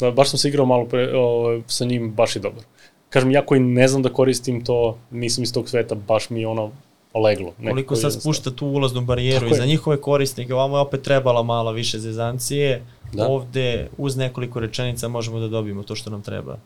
Da, 0.00 0.10
baš 0.10 0.30
sam 0.30 0.38
se 0.38 0.48
igrao 0.48 0.66
malo 0.66 0.84
pre, 0.84 1.12
o, 1.16 1.60
sa 1.66 1.84
njim, 1.84 2.12
baš 2.14 2.36
je 2.36 2.40
dobar. 2.40 2.62
Kažem, 3.10 3.30
ja 3.30 3.46
koji 3.46 3.60
ne 3.60 3.88
znam 3.88 4.02
da 4.02 4.12
koristim 4.12 4.64
to, 4.64 4.98
nisam 5.10 5.44
iz 5.44 5.52
tog 5.52 5.68
sveta, 5.68 5.94
baš 5.94 6.30
mi 6.30 6.44
ono 6.44 6.70
leglo. 7.14 7.52
Koliko 7.68 7.96
sad 7.96 8.12
spušta 8.12 8.50
tu 8.50 8.66
ulaznu 8.66 9.00
barijeru 9.00 9.40
Tako 9.40 9.54
i 9.54 9.56
za 9.56 9.62
je. 9.62 9.68
njihove 9.68 10.00
korisnike, 10.00 10.54
ovamo 10.54 10.76
je 10.76 10.80
opet 10.80 11.02
trebala 11.02 11.42
malo 11.42 11.72
više 11.72 11.98
zezancije. 11.98 12.82
Da. 13.12 13.28
Ovde 13.28 13.88
uz 13.98 14.16
nekoliko 14.16 14.60
rečenica 14.60 15.08
možemo 15.08 15.38
da 15.38 15.48
dobijemo 15.48 15.82
to 15.82 15.94
što 15.94 16.10
nam 16.10 16.22
treba. 16.22 16.58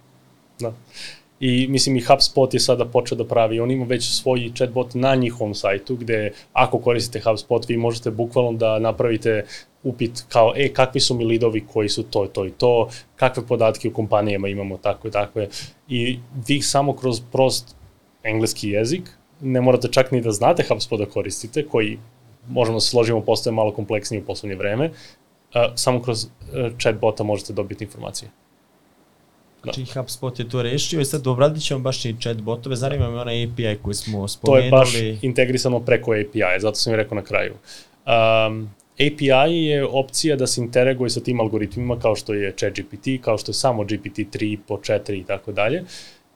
Da. 0.60 0.72
I 1.44 1.66
mislim 1.68 1.96
i 1.96 2.00
HubSpot 2.00 2.54
je 2.54 2.60
sada 2.60 2.84
počeo 2.84 3.18
da 3.18 3.24
pravi, 3.26 3.60
on 3.60 3.70
ima 3.70 3.84
već 3.84 4.04
svoj 4.10 4.52
chatbot 4.54 4.94
na 4.94 5.14
njihovom 5.14 5.54
sajtu 5.54 5.96
gde 5.96 6.32
ako 6.52 6.78
koristite 6.78 7.20
HubSpot 7.20 7.68
vi 7.68 7.76
možete 7.76 8.10
bukvalno 8.10 8.52
da 8.52 8.78
napravite 8.78 9.44
upit 9.82 10.24
kao 10.28 10.52
e 10.56 10.68
kakvi 10.72 11.00
su 11.00 11.14
mi 11.14 11.24
lidovi 11.24 11.64
koji 11.72 11.88
su 11.88 12.02
to 12.02 12.26
to 12.26 12.46
i 12.46 12.50
to, 12.50 12.88
kakve 13.16 13.46
podatke 13.46 13.88
u 13.88 13.92
kompanijama 13.92 14.48
imamo 14.48 14.76
tako 14.76 15.08
i 15.08 15.10
takve 15.10 15.48
i 15.88 16.18
vi 16.48 16.60
samo 16.62 16.96
kroz 16.96 17.20
prost 17.32 17.76
engleski 18.22 18.68
jezik 18.68 19.10
ne 19.40 19.60
morate 19.60 19.88
čak 19.88 20.12
ni 20.12 20.20
da 20.20 20.30
znate 20.30 20.64
HubSpot 20.68 20.98
da 20.98 21.06
koristite 21.06 21.66
koji 21.66 21.98
možemo 22.48 22.76
da 22.76 22.80
se 22.80 22.90
složimo 22.90 23.20
postaje 23.20 23.54
malo 23.54 23.72
kompleksniji 23.72 24.22
u 24.22 24.26
poslednje 24.26 24.56
vreme, 24.56 24.90
samo 25.74 26.02
kroz 26.02 26.26
a, 26.26 26.70
chatbota 26.78 27.24
možete 27.24 27.52
dobiti 27.52 27.84
informacije. 27.84 28.30
Da. 29.64 29.72
Znači 29.72 29.92
HubSpot 29.98 30.38
je 30.38 30.48
to 30.48 30.62
rešio 30.62 31.00
i 31.00 31.04
sad 31.04 31.26
obradit 31.26 31.62
ćemo 31.62 31.80
baš 31.80 32.04
i 32.04 32.16
chat 32.20 32.36
botove. 32.36 32.76
Zanima 32.76 33.10
me 33.10 33.20
onaj 33.20 33.44
API 33.44 33.78
koji 33.82 33.94
smo 33.94 34.20
To 34.20 34.28
spomenuli. 34.28 34.66
je 34.66 34.70
baš 34.70 34.94
integrisano 35.22 35.80
preko 35.80 36.12
API, 36.12 36.60
zato 36.60 36.74
sam 36.74 36.92
i 36.92 36.96
rekao 36.96 37.16
na 37.16 37.22
kraju. 37.22 37.52
Um, 38.06 38.70
API 38.94 39.56
je 39.64 39.86
opcija 39.86 40.36
da 40.36 40.46
se 40.46 40.60
interaguje 40.60 41.10
sa 41.10 41.20
tim 41.20 41.40
algoritmima 41.40 41.98
kao 41.98 42.16
što 42.16 42.34
je 42.34 42.52
ChatGPT, 42.56 43.06
kao 43.20 43.38
što 43.38 43.50
je 43.50 43.54
samo 43.54 43.84
GPT-3, 43.84 44.58
po 44.68 44.76
4 44.76 45.20
i 45.20 45.24
tako 45.24 45.52
dalje, 45.52 45.84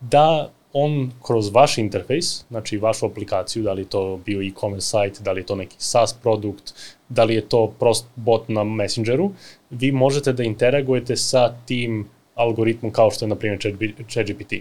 da 0.00 0.50
on 0.72 1.10
kroz 1.26 1.50
vaš 1.52 1.78
interfejs, 1.78 2.44
znači 2.48 2.78
vašu 2.78 3.06
aplikaciju, 3.06 3.62
da 3.62 3.72
li 3.72 3.84
to 3.84 4.20
bio 4.26 4.42
e-commerce 4.42 4.86
sajt, 4.86 5.20
da 5.20 5.32
li 5.32 5.40
je 5.40 5.46
to 5.46 5.54
neki 5.56 5.76
SaaS 5.78 6.12
produkt, 6.12 6.74
da 7.08 7.24
li 7.24 7.34
je 7.34 7.48
to 7.48 7.74
prost 7.78 8.06
bot 8.16 8.48
na 8.48 8.64
Messengeru, 8.64 9.32
vi 9.70 9.92
možete 9.92 10.32
da 10.32 10.42
interagujete 10.42 11.16
sa 11.16 11.54
tim 11.66 12.08
algoritmom 12.36 12.92
kao 12.92 13.10
što 13.10 13.24
je, 13.24 13.28
na 13.28 13.34
primjer, 13.34 13.60
ChatGPT. 14.08 14.52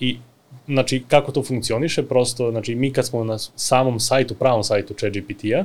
I 0.00 0.16
znači 0.66 1.02
kako 1.08 1.32
to 1.32 1.42
funkcioniše, 1.42 2.02
prosto 2.02 2.50
znači 2.50 2.74
mi 2.74 2.92
kad 2.92 3.06
smo 3.06 3.24
na 3.24 3.38
samom 3.38 4.00
sajtu, 4.00 4.34
pravom 4.34 4.64
sajtu 4.64 4.94
ChatGPT-a, 4.94 5.64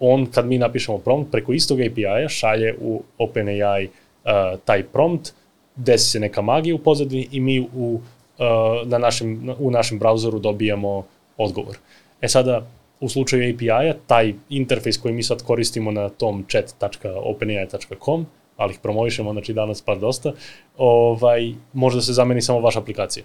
on 0.00 0.26
kad 0.26 0.46
mi 0.46 0.58
napišemo 0.58 0.98
prompt 0.98 1.30
preko 1.30 1.52
istog 1.52 1.80
API-a 1.80 2.28
šalje 2.28 2.74
u 2.80 3.02
OpenAI 3.18 3.84
uh, 3.84 4.60
taj 4.64 4.82
prompt, 4.82 5.32
desi 5.76 6.10
se 6.10 6.20
neka 6.20 6.42
magija 6.42 6.74
u 6.74 6.78
pozadini 6.78 7.28
i 7.32 7.40
mi 7.40 7.60
u, 7.60 8.00
uh, 8.38 8.88
na 8.88 8.98
našem, 8.98 9.54
u 9.58 9.70
našem 9.70 9.98
brauzeru 9.98 10.38
dobijamo 10.38 11.04
odgovor. 11.36 11.76
E 12.20 12.28
sada, 12.28 12.66
u 13.00 13.08
slučaju 13.08 13.54
API-a, 13.54 13.94
taj 14.06 14.34
interfejs 14.48 14.98
koji 14.98 15.14
mi 15.14 15.22
sad 15.22 15.42
koristimo 15.42 15.90
na 15.90 16.08
tom 16.08 16.44
chat.openai.com, 16.48 18.26
ali 18.60 18.72
ih 18.72 18.78
promovišemo, 18.78 19.32
znači 19.32 19.52
danas 19.52 19.82
par 19.82 19.98
dosta, 19.98 20.32
ovaj, 20.76 21.52
može 21.72 21.96
da 21.96 22.02
se 22.02 22.12
zameni 22.12 22.42
samo 22.42 22.60
vaša 22.60 22.78
aplikacija. 22.78 23.24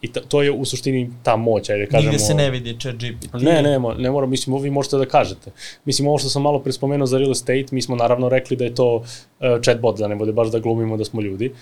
I 0.00 0.12
ta, 0.12 0.20
to 0.20 0.42
je 0.42 0.52
u 0.52 0.64
suštini 0.64 1.10
ta 1.22 1.36
moć, 1.36 1.70
ajde 1.70 1.86
kažemo. 1.86 2.10
Nigde 2.10 2.24
se 2.24 2.34
ne 2.34 2.50
vidi 2.50 2.76
chat 2.80 2.94
GPT. 2.94 3.32
Ne, 3.32 3.62
ne, 3.62 3.78
ne 3.98 4.10
mora, 4.10 4.26
mislim, 4.26 4.62
vi 4.62 4.70
možete 4.70 4.96
da 4.96 5.06
kažete. 5.06 5.50
Mislim, 5.84 6.08
ovo 6.08 6.18
što 6.18 6.28
sam 6.28 6.42
malo 6.42 6.58
pre 6.58 6.72
spomenuo 6.72 7.06
za 7.06 7.18
real 7.18 7.30
estate, 7.30 7.66
mi 7.72 7.82
smo 7.82 7.96
naravno 7.96 8.28
rekli 8.28 8.56
da 8.56 8.64
je 8.64 8.74
to 8.74 8.94
uh, 8.96 9.04
chatbot, 9.62 9.98
da 9.98 10.08
ne 10.08 10.16
bude 10.16 10.32
baš 10.32 10.48
da 10.48 10.58
glumimo 10.58 10.96
da 10.96 11.04
smo 11.04 11.20
ljudi, 11.20 11.52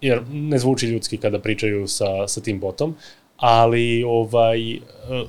jer 0.00 0.22
ne 0.30 0.58
zvuči 0.58 0.86
ljudski 0.86 1.16
kada 1.16 1.38
pričaju 1.38 1.88
sa, 1.88 2.28
sa 2.28 2.40
tim 2.40 2.60
botom, 2.60 2.94
ali 3.36 4.04
ovaj, 4.04 4.76
uh, 4.76 4.80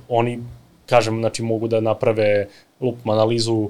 oni, 0.10 0.40
kažem, 0.86 1.20
znači 1.20 1.44
mogu 1.44 1.68
da 1.68 1.80
naprave 1.80 2.48
lupom 2.82 3.12
analizu 3.12 3.70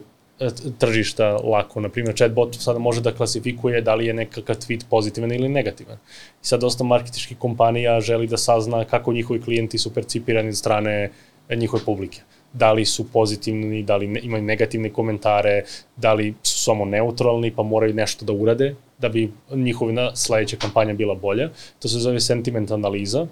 tržišta 0.78 1.38
lako. 1.38 1.82
Na 1.82 1.90
primjer, 1.90 2.16
chatbot 2.16 2.56
sada 2.56 2.80
može 2.80 3.02
da 3.02 3.12
klasifikuje 3.12 3.82
da 3.82 3.96
li 3.96 4.06
je 4.06 4.14
nekakav 4.14 4.56
tweet 4.56 4.84
pozitivan 4.90 5.32
ili 5.32 5.50
negativan. 5.50 5.98
I 6.44 6.46
sad 6.46 6.62
dosta 6.62 6.84
marketičkih 6.84 7.38
kompanija 7.38 8.00
želi 8.02 8.28
da 8.28 8.38
sazna 8.38 8.86
kako 8.86 9.14
njihovi 9.14 9.42
klijenti 9.42 9.78
su 9.78 9.94
percipirani 9.94 10.50
od 10.50 10.58
strane 10.58 11.12
e, 11.50 11.56
njihove 11.56 11.84
publike. 11.86 12.22
Da 12.54 12.72
li 12.72 12.86
su 12.86 13.12
pozitivni, 13.12 13.84
da 13.84 13.98
li 13.98 14.08
ne, 14.08 14.20
imaju 14.24 14.44
negativne 14.44 14.90
komentare, 14.90 15.64
da 15.96 16.14
li 16.14 16.34
su 16.44 16.64
samo 16.64 16.86
neutralni 16.86 17.52
pa 17.52 17.64
moraju 17.64 17.94
nešto 17.94 18.26
da 18.26 18.34
urade 18.34 18.76
da 18.98 19.10
bi 19.10 19.32
njihova 19.52 20.16
sledeća 20.16 20.58
kampanja 20.58 20.94
bila 20.94 21.16
bolja. 21.16 21.50
To 21.80 21.88
se 21.88 22.00
zove 22.00 22.20
sentiment 22.20 22.72
analiza 22.72 23.28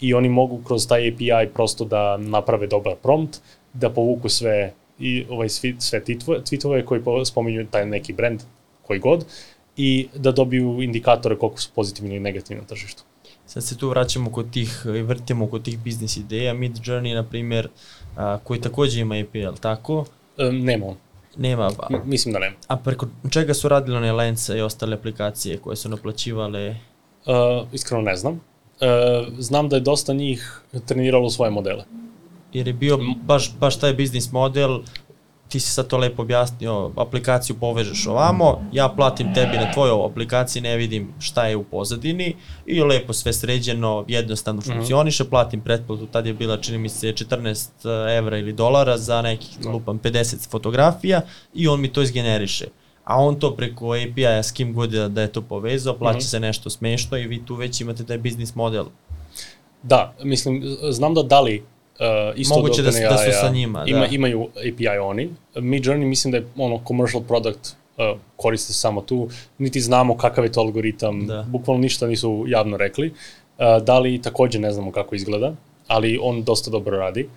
i 0.00 0.14
oni 0.14 0.28
mogu 0.28 0.60
kroz 0.64 0.88
taj 0.88 1.08
API 1.08 1.52
prosto 1.54 1.84
da 1.84 2.16
naprave 2.16 2.66
dobar 2.66 2.94
prompt, 3.02 3.38
da 3.72 3.90
povuku 3.90 4.28
sve 4.28 4.72
i 5.00 5.26
ovaj 5.30 5.48
svi, 5.48 5.76
sve 5.78 6.00
tweetove 6.04 6.84
koji 6.84 7.02
po- 7.02 7.24
spominju 7.24 7.66
taj 7.70 7.86
neki 7.86 8.12
brand, 8.12 8.40
koji 8.82 9.00
god, 9.00 9.24
i 9.76 10.08
da 10.14 10.32
dobiju 10.32 10.82
indikatore 10.82 11.36
koliko 11.38 11.60
su 11.60 11.68
pozitivni 11.74 12.10
ili 12.10 12.20
negativni 12.20 12.60
na 12.62 12.66
tržištu. 12.68 13.02
Sad 13.46 13.64
se 13.64 13.78
tu 13.78 13.88
vraćamo 13.88 14.30
kod 14.30 14.50
tih 14.50 14.82
vrtimo 14.84 15.46
kod 15.46 15.62
tih 15.64 15.78
biznis 15.78 16.16
ideja. 16.16 16.54
Mid 16.54 16.72
Journey, 16.76 17.14
na 17.14 17.22
primjer, 17.22 17.68
a, 18.16 18.38
koji 18.44 18.60
takođe 18.60 19.00
ima 19.00 19.14
API, 19.14 19.38
jel 19.38 19.54
tako? 19.60 20.04
E, 20.38 20.52
nema 20.52 20.86
on. 20.86 20.96
Nema, 21.36 21.66
a, 21.66 21.86
M- 21.90 22.02
Mislim 22.04 22.32
da 22.32 22.38
nema. 22.38 22.56
a 22.68 22.76
preko 22.76 23.06
čega 23.30 23.54
su 23.54 23.68
radile 23.68 23.96
one 23.96 24.12
Lensa 24.12 24.56
i 24.56 24.60
ostale 24.60 24.94
aplikacije 24.94 25.58
koje 25.58 25.76
su 25.76 25.88
naplaćivale? 25.88 26.76
Uh, 27.26 27.68
iskreno 27.72 28.02
ne 28.02 28.16
znam. 28.16 28.32
Uh, 28.32 28.38
znam 29.38 29.68
da 29.68 29.76
je 29.76 29.80
dosta 29.82 30.12
njih 30.12 30.60
treniralo 30.86 31.30
svoje 31.30 31.50
modele. 31.50 31.84
Jer 32.52 32.66
je 32.66 32.72
bio 32.72 32.98
baš, 33.24 33.52
baš 33.60 33.78
taj 33.78 33.94
biznis 33.94 34.32
model, 34.32 34.80
ti 35.50 35.60
si 35.60 35.70
sad 35.70 35.86
to 35.86 35.98
lepo 35.98 36.22
objasnio, 36.22 36.92
aplikaciju 36.96 37.56
povežeš 37.60 38.06
ovamo, 38.06 38.60
ja 38.72 38.88
platim 38.88 39.34
tebi 39.34 39.56
na 39.56 39.72
tvojoj 39.72 40.06
aplikaciji, 40.06 40.62
ne 40.62 40.76
vidim 40.76 41.14
šta 41.18 41.46
je 41.46 41.56
u 41.56 41.64
pozadini 41.64 42.36
i 42.66 42.80
lepo 42.82 43.12
sve 43.12 43.32
sređeno, 43.32 44.04
jednostavno 44.08 44.60
funkcioniše, 44.60 45.24
platim 45.24 45.60
pretplatu, 45.60 46.06
tad 46.06 46.26
je 46.26 46.34
bila 46.34 46.56
čini 46.56 46.78
mi 46.78 46.88
se 46.88 47.12
14 47.12 47.68
evra 48.16 48.38
ili 48.38 48.52
dolara 48.52 48.98
za 48.98 49.22
nekih 49.22 49.66
lupam 49.66 49.98
50 49.98 50.50
fotografija 50.50 51.20
i 51.54 51.68
on 51.68 51.80
mi 51.80 51.92
to 51.92 52.02
izgeneriše. 52.02 52.66
A 53.04 53.16
on 53.16 53.40
to 53.40 53.56
preko 53.56 53.94
API-a 53.94 54.42
s 54.42 54.52
kim 54.52 54.74
god 54.74 54.90
da 54.90 55.22
je 55.22 55.32
to 55.32 55.42
povezao, 55.42 55.94
plaća 55.94 56.20
se 56.20 56.40
nešto 56.40 56.70
smešno 56.70 57.18
i 57.18 57.26
vi 57.26 57.44
tu 57.46 57.54
već 57.54 57.80
imate 57.80 58.04
taj 58.04 58.18
biznis 58.18 58.54
model. 58.54 58.84
Da, 59.82 60.14
mislim, 60.22 60.62
znam 60.90 61.14
da 61.14 61.22
da 61.22 61.40
li 61.40 61.64
uh, 62.00 62.38
isto 62.38 62.54
Moguće 62.54 62.82
da 62.82 62.86
da 62.86 62.92
su 62.92 62.98
OpenAI-a 62.98 63.32
sa 63.32 63.48
njima, 63.48 63.84
Ima, 63.86 64.00
da. 64.00 64.06
Imaju 64.06 64.48
API 64.56 64.98
oni. 65.02 65.30
Mid 65.56 65.84
Journey 65.84 66.04
mislim 66.04 66.32
da 66.32 66.38
je 66.38 66.46
ono 66.56 66.80
commercial 66.88 67.22
product 67.22 67.76
uh, 67.96 68.18
koriste 68.36 68.72
samo 68.72 69.00
tu, 69.00 69.28
niti 69.58 69.80
znamo 69.80 70.16
kakav 70.16 70.44
je 70.44 70.52
to 70.52 70.60
algoritam, 70.60 71.26
Da. 71.26 71.46
bukvalno 71.48 71.82
ništa 71.82 72.06
nisu 72.06 72.44
javno 72.48 72.76
rekli. 72.76 73.08
Uh, 73.10 73.82
da 73.84 73.98
li 73.98 74.22
takođe 74.22 74.58
ne 74.58 74.72
znamo 74.72 74.92
kako 74.92 75.14
izgleda, 75.14 75.54
ali 75.86 76.18
on 76.22 76.42
dosta 76.42 76.70
dobro 76.70 76.98
radi. 76.98 77.28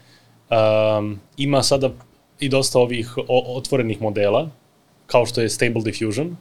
Um, 0.97 1.19
ima 1.37 1.63
sada 1.63 1.89
i 2.39 2.49
dosta 2.49 2.79
ovih 2.79 3.17
o, 3.17 3.57
otvorenih 3.57 4.01
modela, 4.01 4.49
kao 5.07 5.25
što 5.25 5.41
je 5.41 5.49
Stable 5.49 5.81
Diffusion, 5.81 6.37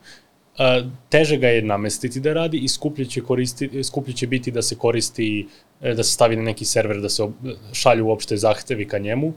a, 0.58 0.82
teže 1.08 1.36
ga 1.36 1.48
je 1.48 1.62
namestiti 1.62 2.20
da 2.20 2.32
radi 2.32 2.58
i 2.58 2.68
skuplje 2.68 3.04
će, 3.04 3.20
koristi, 3.20 3.84
skuplje 3.84 4.14
će 4.14 4.26
biti 4.26 4.50
da 4.50 4.62
se 4.62 4.76
koristi, 4.76 5.46
da 5.82 6.02
se 6.02 6.12
stavi 6.12 6.36
na 6.36 6.42
neki 6.42 6.64
server, 6.64 7.00
da 7.00 7.08
se 7.08 7.28
šalju 7.72 8.06
uopšte 8.06 8.36
zahtevi 8.36 8.88
ka 8.88 8.98
njemu. 8.98 9.32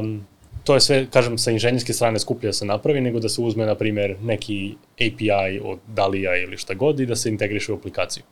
Um, 0.00 0.26
to 0.64 0.74
je 0.74 0.80
sve, 0.80 1.06
kažem, 1.10 1.38
sa 1.38 1.50
inženjerske 1.50 1.92
strane 1.92 2.18
skuplje 2.18 2.48
da 2.48 2.52
se 2.52 2.66
napravi, 2.66 3.00
nego 3.00 3.20
da 3.20 3.28
se 3.28 3.40
uzme, 3.42 3.66
na 3.66 3.74
primjer, 3.74 4.16
neki 4.22 4.74
API 4.94 5.60
od 5.64 5.78
Dalija 5.86 6.36
ili 6.36 6.56
šta 6.56 6.74
god 6.74 7.00
i 7.00 7.06
da 7.06 7.16
se 7.16 7.28
integriše 7.28 7.72
u 7.72 7.76
aplikaciju. 7.76 8.24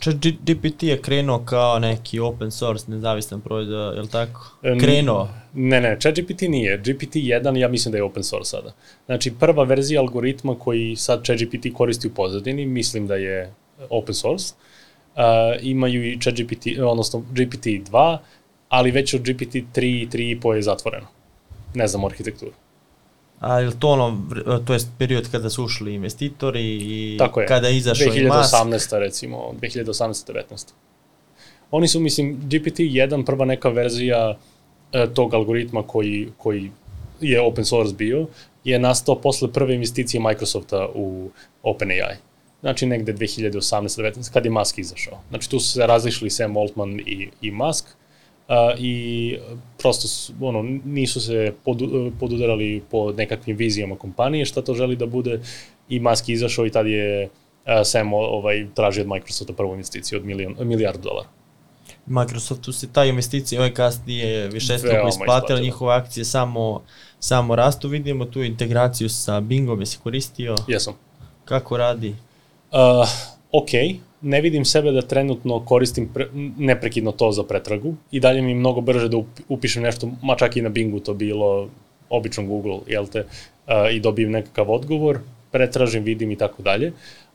Chat 0.00 0.14
GPT 0.16 0.82
je 0.82 1.02
krenuo 1.02 1.38
kao 1.44 1.78
neki 1.78 2.20
open 2.20 2.50
source 2.50 2.90
nezavistan 2.90 3.40
proizvod, 3.40 3.96
je 3.96 4.02
li 4.02 4.08
tako? 4.08 4.54
Krenuo. 4.80 5.28
Ne, 5.54 5.80
ne, 5.80 5.96
ChatGPT 6.00 6.40
nije. 6.40 6.82
GPT-1 6.82 7.56
ja 7.56 7.68
mislim 7.68 7.92
da 7.92 7.98
je 7.98 8.04
open 8.04 8.24
source 8.24 8.50
sada. 8.50 8.72
Znači, 9.06 9.32
prva 9.40 9.64
verzija 9.64 10.00
algoritma 10.00 10.54
koji 10.58 10.96
sad 10.96 11.24
ChatGPT 11.24 11.72
koristi 11.74 12.08
u 12.08 12.14
pozadini, 12.14 12.66
mislim 12.66 13.06
da 13.06 13.14
je 13.14 13.54
open 13.90 14.14
source. 14.14 14.54
Uh, 14.54 14.77
imaju 15.60 16.12
i 16.12 16.20
ChatGPT, 16.20 16.66
odnosno 16.86 17.24
GPT-2, 17.32 18.18
ali 18.68 18.90
već 18.90 19.14
od 19.14 19.20
GPT-3 19.20 19.82
i 19.82 20.08
3.5 20.12 20.52
je 20.52 20.62
zatvoreno. 20.62 21.06
Ne 21.74 21.88
znam 21.88 22.04
arhitekturu. 22.04 22.52
A 23.40 23.60
je 23.60 23.70
to 23.78 23.88
ono, 23.88 24.20
to 24.66 24.74
je 24.74 24.80
period 24.98 25.30
kada 25.30 25.50
su 25.50 25.64
ušli 25.64 25.94
investitori 25.94 26.62
i 26.62 27.16
Tako 27.18 27.40
je. 27.40 27.46
kada 27.46 27.68
je 27.68 27.76
izašao 27.76 28.14
i 28.14 28.24
Musk? 28.24 28.54
2018. 28.54 28.98
recimo, 28.98 29.54
2018. 29.60 30.32
19. 30.32 30.72
Oni 31.70 31.88
su, 31.88 32.00
mislim, 32.00 32.40
GPT-1 32.42 33.24
prva 33.26 33.44
neka 33.44 33.68
verzija 33.68 34.38
e, 34.92 35.06
tog 35.14 35.34
algoritma 35.34 35.82
koji, 35.82 36.28
koji 36.38 36.70
je 37.20 37.40
open 37.40 37.64
source 37.64 37.94
bio, 37.94 38.26
je 38.64 38.78
nastao 38.78 39.14
posle 39.14 39.52
prve 39.52 39.74
investicije 39.74 40.20
Microsofta 40.20 40.88
u 40.94 41.30
OpenAI. 41.62 42.16
Znači 42.60 42.86
negde 42.86 43.12
2018. 43.12 44.02
19. 44.02 44.32
kad 44.32 44.44
je 44.44 44.50
Musk 44.50 44.78
izašao. 44.78 45.18
Znači 45.28 45.50
tu 45.50 45.60
su 45.60 45.72
se 45.72 45.86
različili 45.86 46.30
Sam 46.30 46.56
Altman 46.56 47.00
i, 47.00 47.28
i 47.42 47.50
Musk 47.50 47.86
uh, 48.48 48.54
i 48.78 49.36
prosto 49.78 50.08
su, 50.08 50.32
ono, 50.40 50.62
nisu 50.84 51.20
se 51.20 51.52
podu, 51.64 52.12
podudarali 52.20 52.82
po 52.90 53.12
nekakvim 53.12 53.56
vizijama 53.56 53.96
kompanije 53.96 54.44
šta 54.44 54.62
to 54.62 54.74
želi 54.74 54.96
da 54.96 55.06
bude 55.06 55.40
i 55.88 56.00
Musk 56.00 56.28
je 56.28 56.32
izašao 56.32 56.66
i 56.66 56.70
tad 56.70 56.86
je 56.86 57.24
uh, 57.24 57.30
Sam 57.84 58.12
ovaj, 58.12 58.66
tražio 58.74 59.02
od 59.02 59.08
Microsofta 59.08 59.52
prvu 59.52 59.72
investiciju 59.72 60.18
od 60.18 60.24
milion, 60.24 60.56
milijardu 60.60 61.02
dolara. 61.02 61.28
Microsoftu 62.06 62.72
se 62.72 62.92
ta 62.92 63.04
investicija 63.04 63.60
ove 63.60 63.74
kasnije 63.74 64.48
višestruko 64.48 64.94
Veoma 64.94 65.08
isplatila, 65.08 65.36
isplatila. 65.36 65.60
njihove 65.60 65.94
akcije 65.94 66.24
samo, 66.24 66.82
samo 67.20 67.56
rastu. 67.56 67.88
Vidimo 67.88 68.24
tu 68.24 68.42
integraciju 68.42 69.08
sa 69.08 69.40
Bingom, 69.40 69.80
jesi 69.80 69.98
koristio? 70.02 70.54
Jesam. 70.68 70.94
Kako 71.44 71.76
radi? 71.76 72.14
Uh, 72.72 73.08
ok, 73.52 73.70
ne 74.20 74.40
vidim 74.40 74.64
sebe 74.64 74.92
da 74.92 75.02
trenutno 75.02 75.60
koristim 75.64 76.08
pre, 76.14 76.26
neprekidno 76.58 77.12
to 77.12 77.30
za 77.32 77.42
pretragu 77.42 77.94
i 78.10 78.20
dalje 78.20 78.42
mi 78.42 78.54
mnogo 78.54 78.80
brže 78.80 79.08
da 79.08 79.16
up- 79.16 79.40
upišem 79.48 79.82
nešto, 79.82 80.10
ma 80.22 80.36
čak 80.36 80.56
i 80.56 80.62
na 80.62 80.68
Bingu 80.68 81.00
to 81.00 81.14
bilo, 81.14 81.68
obično 82.10 82.44
Google, 82.44 82.80
jel 82.86 83.06
te, 83.06 83.24
uh, 83.24 83.88
i 83.92 84.00
dobijem 84.00 84.30
nekakav 84.30 84.70
odgovor, 84.70 85.20
pretražim, 85.50 86.04
vidim 86.04 86.30
i 86.30 86.36
tako 86.36 86.62
dalje. 86.62 86.92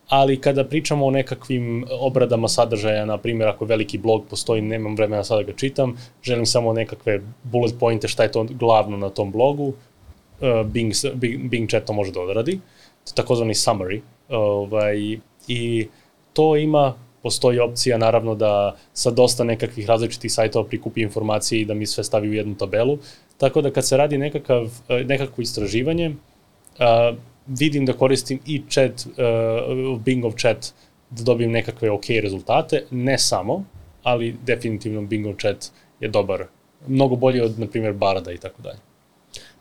Ali 0.07 0.37
kada 0.41 0.63
pričamo 0.63 1.05
o 1.05 1.11
nekakvim 1.11 1.85
obradama 1.99 2.47
sadržaja, 2.47 3.05
na 3.05 3.17
primjer 3.17 3.49
ako 3.49 3.65
veliki 3.65 3.97
blog 3.97 4.25
postoji, 4.29 4.61
nemam 4.61 4.95
vremena 4.95 5.23
sada 5.23 5.41
da 5.41 5.51
ga 5.51 5.57
čitam, 5.57 5.97
želim 6.23 6.45
samo 6.45 6.73
nekakve 6.73 7.21
bullet 7.43 7.79
pointe 7.79 8.07
šta 8.07 8.23
je 8.23 8.31
to 8.31 8.43
glavno 8.43 8.97
na 8.97 9.09
tom 9.09 9.31
blogu, 9.31 9.67
uh, 9.67 10.65
Bing, 10.65 10.93
Bing, 11.13 11.49
Bing 11.49 11.69
chat 11.69 11.85
to 11.85 11.93
može 11.93 12.11
da 12.11 12.21
odradi, 12.21 12.59
to 13.05 13.11
je 13.11 13.15
takozvani 13.15 13.53
summary, 13.53 14.01
ovaj, 14.29 15.17
i 15.47 15.87
to 16.33 16.57
ima, 16.57 16.93
postoji 17.23 17.59
opcija 17.59 17.97
naravno 17.97 18.35
da 18.35 18.75
sa 18.93 19.11
dosta 19.11 19.43
nekakvih 19.43 19.87
različitih 19.87 20.33
sajtova 20.33 20.67
prikupi 20.67 21.01
informacije 21.01 21.61
i 21.61 21.65
da 21.65 21.73
mi 21.73 21.85
sve 21.85 22.03
stavi 22.03 22.29
u 22.29 22.33
jednu 22.33 22.55
tabelu, 22.55 22.97
tako 23.37 23.61
da 23.61 23.71
kad 23.71 23.87
se 23.87 23.97
radi 23.97 24.17
nekakav, 24.17 24.69
eh, 24.89 25.03
nekakvo 25.03 25.41
istraživanje, 25.41 26.09
uh, 26.09 27.17
vidim 27.47 27.85
da 27.85 27.93
koristim 27.93 28.39
i 28.45 28.61
chat, 28.69 29.05
uh, 29.05 29.99
Bingov 29.99 30.31
chat 30.37 30.73
da 31.09 31.23
dobijem 31.23 31.51
nekakve 31.51 31.91
ok 31.91 32.05
rezultate, 32.21 32.83
ne 32.91 33.17
samo, 33.19 33.63
ali 34.03 34.35
definitivno 34.45 35.01
Bingov 35.01 35.35
chat 35.41 35.71
je 35.99 36.09
dobar, 36.09 36.45
mnogo 36.87 37.15
bolji 37.15 37.41
od, 37.41 37.59
na 37.59 37.67
primjer, 37.67 37.93
Barda 37.93 38.31
i 38.31 38.37
tako 38.37 38.61
dalje. 38.61 38.79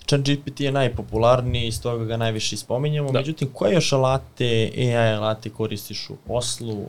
ChatGPT 0.07 0.61
je 0.61 0.73
najpopularniji 0.73 1.67
i 1.67 1.73
stoga 1.73 2.05
ga 2.05 2.17
najviše 2.17 2.57
spominjamo. 2.57 3.13
Da. 3.13 3.19
Međutim, 3.19 3.49
koje 3.53 3.75
još 3.75 3.93
alate, 3.93 4.71
AI 4.77 5.15
alate 5.15 5.51
koristiš 5.51 6.11
u 6.11 6.17
poslu? 6.27 6.85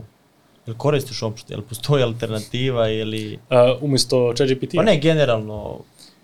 Ili 0.67 0.77
koristiš 0.77 1.21
uopšte? 1.21 1.53
Ili 1.53 1.63
postoji 1.63 2.03
alternativa 2.03 2.89
ili... 2.89 3.33
Uh, 3.33 3.83
umesto 3.83 4.33
ChatGPT? 4.35 4.75
Pa 4.75 4.83
ne, 4.83 4.99
generalno 4.99 5.79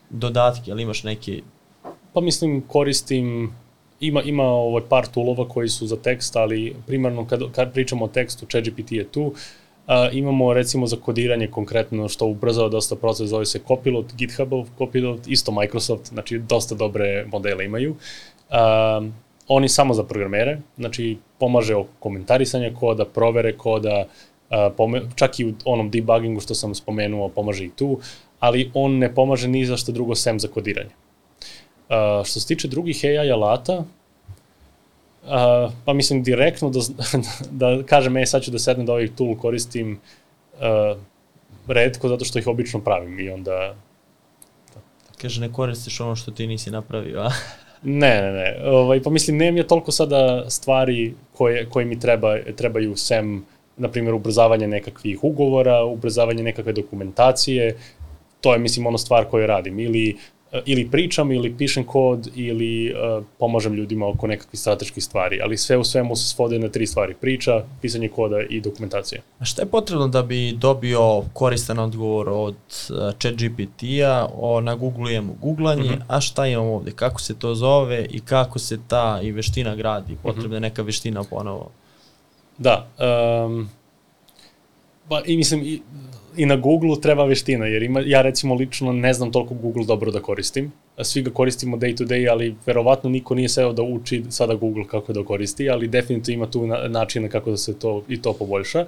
dodatke, 0.09 0.71
ali 0.71 0.83
imaš 0.83 1.03
neki... 1.03 1.43
Pa 2.13 2.21
mislim 2.21 2.61
koristim 2.61 3.53
ima 3.99 4.21
ima 4.21 4.43
ovaj 4.43 4.83
par 4.89 5.07
toolova 5.07 5.49
koji 5.49 5.69
su 5.69 5.87
za 5.87 5.95
tekst, 5.95 6.35
ali 6.35 6.75
primarno 6.87 7.27
kad 7.27 7.39
kad 7.51 7.73
pričamo 7.73 8.05
o 8.05 8.07
tekstu 8.07 8.45
ChatGPT 8.45 8.91
je 8.91 9.07
tu. 9.07 9.21
Uh, 9.21 9.37
imamo 10.11 10.53
recimo 10.53 10.87
za 10.87 10.97
kodiranje 10.97 11.47
konkretno 11.47 12.07
što 12.07 12.25
ubrzava 12.25 12.69
dosta 12.69 12.95
proces, 12.95 13.29
zove 13.29 13.45
se 13.45 13.59
Copilot, 13.67 14.13
GitHubov 14.15 14.67
Copilot, 14.77 15.27
isto 15.27 15.51
Microsoft, 15.51 16.07
znači 16.07 16.37
dosta 16.37 16.75
dobre 16.75 17.25
modele 17.31 17.65
imaju. 17.65 17.95
Um, 18.49 19.13
oni 19.47 19.69
samo 19.69 19.93
za 19.93 20.03
programere, 20.03 20.59
znači 20.77 21.17
pomaže 21.39 21.75
oko 21.75 21.89
komentarisanja 21.99 22.71
koda, 22.79 23.05
provere 23.05 23.57
koda, 23.57 24.05
uh, 24.05 24.57
pome, 24.77 25.01
čak 25.15 25.39
i 25.39 25.45
u 25.45 25.53
onom 25.65 25.89
debuggingu 25.89 26.39
što 26.39 26.55
sam 26.55 26.75
spomenuo 26.75 27.29
pomaže 27.29 27.65
i 27.65 27.69
tu, 27.69 27.99
ali 28.39 28.71
on 28.73 28.97
ne 28.97 29.15
pomaže 29.15 29.47
ni 29.47 29.65
za 29.65 29.77
što 29.77 29.91
drugo 29.91 30.15
sem 30.15 30.39
za 30.39 30.47
kodiranje. 30.47 30.89
Uh, 31.89 32.25
što 32.25 32.39
se 32.39 32.47
tiče 32.47 32.67
drugih 32.67 33.01
AI 33.03 33.31
alata, 33.31 33.83
uh, 35.29 35.71
pa 35.85 35.93
mislim 35.93 36.23
direktno 36.23 36.69
da, 36.69 36.79
da 37.77 37.83
kažem, 37.83 38.17
e, 38.17 38.25
sad 38.25 38.41
ću 38.41 38.51
da 38.51 38.59
sednem 38.59 38.85
da 38.85 38.91
ovaj 38.91 39.07
tool 39.15 39.35
koristim 39.35 39.99
uh, 40.53 40.99
redko 41.67 42.09
zato 42.09 42.25
što 42.25 42.39
ih 42.39 42.47
obično 42.47 42.79
pravim 42.79 43.19
i 43.19 43.29
onda 43.29 43.75
Kaže, 45.21 45.41
ne 45.41 45.53
koristiš 45.53 45.99
ono 45.99 46.15
što 46.15 46.31
ti 46.31 46.47
nisi 46.47 46.71
napravio, 46.71 47.19
a? 47.19 47.29
Ne, 47.83 48.21
ne, 48.21 48.31
ne. 48.31 48.69
Ovaj, 48.69 49.03
pa 49.03 49.09
mislim, 49.09 49.37
nemam 49.37 49.57
ja 49.57 49.67
toliko 49.67 49.91
sada 49.91 50.49
stvari 50.49 51.13
koje, 51.33 51.65
koje 51.69 51.85
mi 51.85 51.99
treba, 51.99 52.37
trebaju 52.57 52.95
sem, 52.97 53.45
na 53.77 53.87
primjer, 53.87 54.13
ubrzavanje 54.13 54.67
nekakvih 54.67 55.23
ugovora, 55.23 55.83
ubrzavanje 55.83 56.43
nekakve 56.43 56.73
dokumentacije. 56.73 57.77
To 58.41 58.53
je, 58.53 58.59
mislim, 58.59 58.87
ono 58.87 58.97
stvar 58.97 59.25
koju 59.25 59.47
radim. 59.47 59.79
Ili, 59.79 60.17
ili 60.65 60.89
pričam, 60.91 61.31
ili 61.31 61.57
pišem 61.57 61.83
kod, 61.83 62.29
ili 62.35 62.93
uh, 62.93 63.23
pomažem 63.39 63.73
ljudima 63.73 64.07
oko 64.07 64.27
nekakvih 64.27 64.59
strateških 64.59 65.03
stvari. 65.03 65.39
Ali 65.43 65.57
sve 65.57 65.77
u 65.77 65.83
svemu 65.83 66.15
se 66.15 66.27
svode 66.27 66.59
na 66.59 66.69
tri 66.69 66.87
stvari. 66.87 67.13
Priča, 67.21 67.63
pisanje 67.81 68.07
koda 68.07 68.41
i 68.49 68.61
dokumentacija. 68.61 69.21
A 69.39 69.45
šta 69.45 69.61
je 69.61 69.65
potrebno 69.65 70.07
da 70.07 70.23
bi 70.23 70.51
dobio 70.51 71.23
koristan 71.33 71.79
odgovor 71.79 72.29
od 72.29 72.55
uh, 72.89 72.97
ChatGPT-a? 73.19 74.27
O, 74.35 74.61
nagooglujemo 74.61 75.35
googlanje, 75.41 75.81
mm 75.83 75.85
Mhm. 75.85 75.93
-hmm. 75.93 76.05
a 76.07 76.21
šta 76.21 76.47
imamo 76.47 76.73
ovde? 76.75 76.91
Kako 76.91 77.21
se 77.21 77.39
to 77.39 77.55
zove 77.55 78.05
i 78.09 78.19
kako 78.19 78.59
se 78.59 78.77
ta 78.87 79.19
i 79.23 79.31
veština 79.31 79.75
gradi? 79.75 80.17
Potrebna 80.23 80.55
je 80.55 80.61
neka 80.61 80.81
veština 80.81 81.23
ponovo. 81.23 81.71
Da. 82.57 82.87
Um, 83.45 83.69
pa 85.09 85.21
i 85.25 85.37
mislim, 85.37 85.61
i, 85.63 85.81
i 86.39 86.45
na 86.45 86.55
Google 86.55 87.01
treba 87.01 87.25
veština, 87.25 87.65
jer 87.67 87.83
ima, 87.83 88.01
ja 88.05 88.21
recimo 88.21 88.55
lično 88.55 88.93
ne 88.93 89.13
znam 89.13 89.31
toliko 89.31 89.53
Google 89.53 89.85
dobro 89.85 90.11
da 90.11 90.21
koristim. 90.21 90.71
Svi 91.03 91.21
ga 91.21 91.31
koristimo 91.31 91.77
day 91.77 91.97
to 91.97 92.03
day, 92.03 92.29
ali 92.31 92.55
verovatno 92.65 93.09
niko 93.09 93.35
nije 93.35 93.49
seo 93.49 93.73
da 93.73 93.83
uči 93.83 94.23
sada 94.29 94.55
Google 94.55 94.87
kako 94.87 95.13
da 95.13 95.23
koristi, 95.23 95.69
ali 95.69 95.87
definitivno 95.87 96.35
ima 96.35 96.51
tu 96.51 96.67
na, 96.67 96.87
načina 96.87 97.27
kako 97.29 97.51
da 97.51 97.57
se 97.57 97.79
to 97.79 98.03
i 98.07 98.21
to 98.21 98.33
poboljša. 98.33 98.85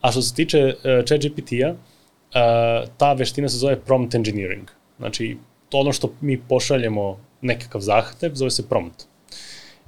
A 0.00 0.12
što 0.12 0.22
se 0.22 0.34
tiče 0.34 0.64
uh, 0.66 1.04
ChatGPT-a, 1.06 1.70
uh, 1.72 2.88
ta 2.96 3.12
veština 3.12 3.48
se 3.48 3.56
zove 3.56 3.80
prompt 3.80 4.14
engineering. 4.14 4.68
Znači, 4.98 5.36
to 5.68 5.78
ono 5.78 5.92
što 5.92 6.12
mi 6.20 6.36
pošaljemo 6.48 7.18
nekakav 7.40 7.80
zahtev 7.80 8.34
zove 8.34 8.50
se 8.50 8.68
prompt. 8.68 9.04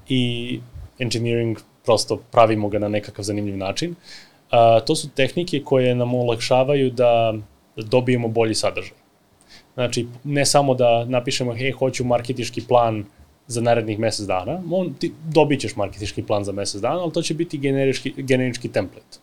I 0.09 0.61
engineering 0.98 1.59
prosto 1.84 2.16
pravimo 2.16 2.68
ga 2.68 2.78
na 2.78 2.88
nekakav 2.88 3.24
zanimljiv 3.24 3.57
način. 3.57 3.94
A, 4.55 4.80
to 4.86 4.94
su 4.96 5.09
tehnike 5.09 5.62
koje 5.64 5.94
nam 5.94 6.14
olakšavaju 6.14 6.90
da 6.90 7.34
dobijemo 7.76 8.28
bolji 8.28 8.55
sadržaj. 8.55 8.96
Znači, 9.74 10.07
ne 10.24 10.46
samo 10.46 10.74
da 10.74 11.05
napišemo, 11.05 11.55
hej, 11.55 11.72
hoću 11.72 12.05
marketički 12.05 12.62
plan 12.68 13.05
za 13.46 13.61
narednih 13.61 13.98
mesec 13.98 14.26
dana, 14.26 14.62
on, 14.70 14.94
ti 14.94 15.12
dobit 15.34 15.61
ćeš 15.61 15.76
marketički 15.76 16.22
plan 16.22 16.44
za 16.44 16.52
mesec 16.52 16.80
dana, 16.80 17.02
ali 17.02 17.12
to 17.12 17.22
će 17.22 17.34
biti 17.34 17.59
generički, 17.59 18.14
generički 18.16 18.68
template. 18.68 19.18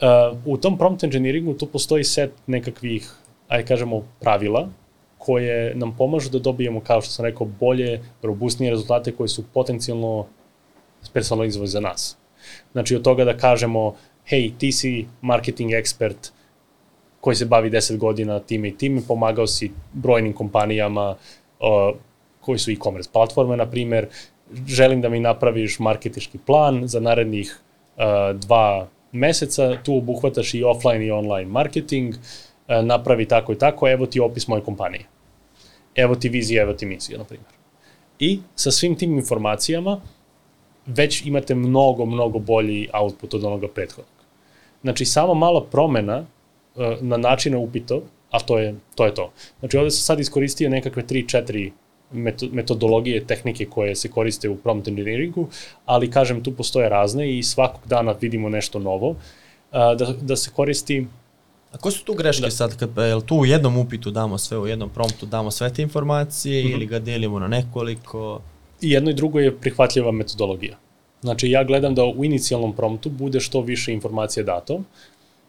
Uh, 0.00 0.38
u 0.44 0.56
tom 0.56 0.78
prompt 0.78 1.04
engineeringu 1.04 1.54
tu 1.54 1.66
postoji 1.66 2.04
set 2.04 2.32
nekakvih, 2.46 3.08
ajde 3.48 3.66
kažemo, 3.66 4.02
pravila 4.20 4.68
koje 5.18 5.74
nam 5.74 5.96
pomažu 5.96 6.30
da 6.30 6.38
dobijemo, 6.38 6.80
kao 6.80 7.00
što 7.00 7.12
sam 7.12 7.24
rekao, 7.24 7.46
bolje, 7.46 8.00
robustnije 8.22 8.70
rezultate 8.70 9.12
koje 9.12 9.28
su 9.28 9.44
potencijalno 9.54 10.26
personalizovali 11.12 11.68
za 11.68 11.80
nas. 11.80 12.16
Znači 12.72 12.96
od 12.96 13.02
toga 13.02 13.24
da 13.24 13.36
kažemo, 13.36 13.94
hej, 14.24 14.52
ti 14.58 14.72
si 14.72 15.06
marketing 15.22 15.72
ekspert 15.72 16.32
koji 17.20 17.36
se 17.36 17.44
bavi 17.44 17.70
10 17.70 17.96
godina 17.96 18.38
time 18.38 18.68
i 18.68 18.76
time, 18.76 19.02
pomagao 19.08 19.46
si 19.46 19.70
brojnim 19.92 20.32
kompanijama 20.32 21.10
uh, 21.10 21.96
koji 22.40 22.58
su 22.58 22.70
e-commerce 22.70 23.10
platforme, 23.12 23.56
na 23.56 23.66
primer, 23.66 24.06
želim 24.66 25.00
da 25.00 25.08
mi 25.08 25.20
napraviš 25.20 25.78
marketički 25.78 26.38
plan 26.38 26.88
za 26.88 27.00
narednih 27.00 27.60
uh, 27.96 28.40
dva 28.40 28.88
meseca, 29.12 29.82
tu 29.82 29.96
obuhvataš 29.96 30.54
i 30.54 30.64
offline 30.64 31.06
i 31.06 31.10
online 31.10 31.50
marketing, 31.50 32.14
uh, 32.14 32.84
napravi 32.84 33.26
tako 33.26 33.52
i 33.52 33.58
tako, 33.58 33.88
evo 33.88 34.06
ti 34.06 34.20
opis 34.20 34.48
moje 34.48 34.62
kompanije. 34.62 35.04
Evo 35.94 36.14
ti 36.14 36.28
vizija, 36.28 36.62
evo 36.62 36.72
ti 36.72 36.86
misija, 36.86 37.18
na 37.18 37.24
primjer. 37.24 37.52
I 38.18 38.40
sa 38.54 38.70
svim 38.70 38.96
tim 38.96 39.18
informacijama 39.18 40.00
već 40.86 41.26
imate 41.26 41.54
mnogo, 41.54 42.06
mnogo 42.06 42.38
bolji 42.38 42.88
output 42.92 43.34
od 43.34 43.44
onoga 43.44 43.68
prethodnog. 43.68 44.14
Znači, 44.82 45.04
samo 45.04 45.34
mala 45.34 45.64
promena 45.64 46.18
uh, 46.18 46.84
na 47.00 47.16
načina 47.16 47.58
upita, 47.58 47.98
a 48.30 48.40
to 48.40 48.58
je, 48.58 48.74
to 48.94 49.06
je 49.06 49.14
to. 49.14 49.32
Znači, 49.60 49.76
ovde 49.76 49.90
sam 49.90 50.00
sad 50.00 50.20
iskoristio 50.20 50.70
nekakve 50.70 51.02
3-4 51.02 51.70
metodologije, 52.52 53.26
tehnike 53.26 53.64
koje 53.66 53.94
se 53.94 54.10
koriste 54.10 54.48
u 54.48 54.56
prompt 54.56 54.88
engineeringu, 54.88 55.48
ali 55.86 56.10
kažem 56.10 56.42
tu 56.42 56.52
postoje 56.52 56.88
razne 56.88 57.38
i 57.38 57.42
svakog 57.42 57.80
dana 57.86 58.14
vidimo 58.20 58.48
nešto 58.48 58.78
novo. 58.78 59.14
Da, 59.72 60.14
da 60.20 60.36
se 60.36 60.50
koristi 60.50 61.06
A 61.72 61.78
ko 61.78 61.90
su 61.90 62.04
tu 62.04 62.14
greške 62.14 62.42
da. 62.42 62.50
sad, 62.50 62.76
kad, 62.76 62.90
jel 62.96 63.20
tu 63.20 63.36
u 63.36 63.46
jednom 63.46 63.76
upitu 63.76 64.10
damo 64.10 64.38
sve, 64.38 64.58
u 64.58 64.66
jednom 64.66 64.90
promptu 64.90 65.26
damo 65.26 65.50
sve 65.50 65.72
te 65.72 65.82
informacije 65.82 66.64
mm 66.64 66.66
-hmm. 66.66 66.72
ili 66.72 66.86
ga 66.86 66.98
delimo 66.98 67.38
na 67.38 67.48
nekoliko? 67.48 68.40
I 68.80 68.90
jedno 68.90 69.10
i 69.10 69.14
drugo 69.14 69.40
je 69.40 69.56
prihvatljiva 69.56 70.12
metodologija. 70.12 70.76
Znači 71.20 71.50
ja 71.50 71.64
gledam 71.64 71.94
da 71.94 72.04
u 72.04 72.24
inicijalnom 72.24 72.76
promptu 72.76 73.10
bude 73.10 73.40
što 73.40 73.60
više 73.60 73.92
informacije 73.92 74.44
dato, 74.44 74.82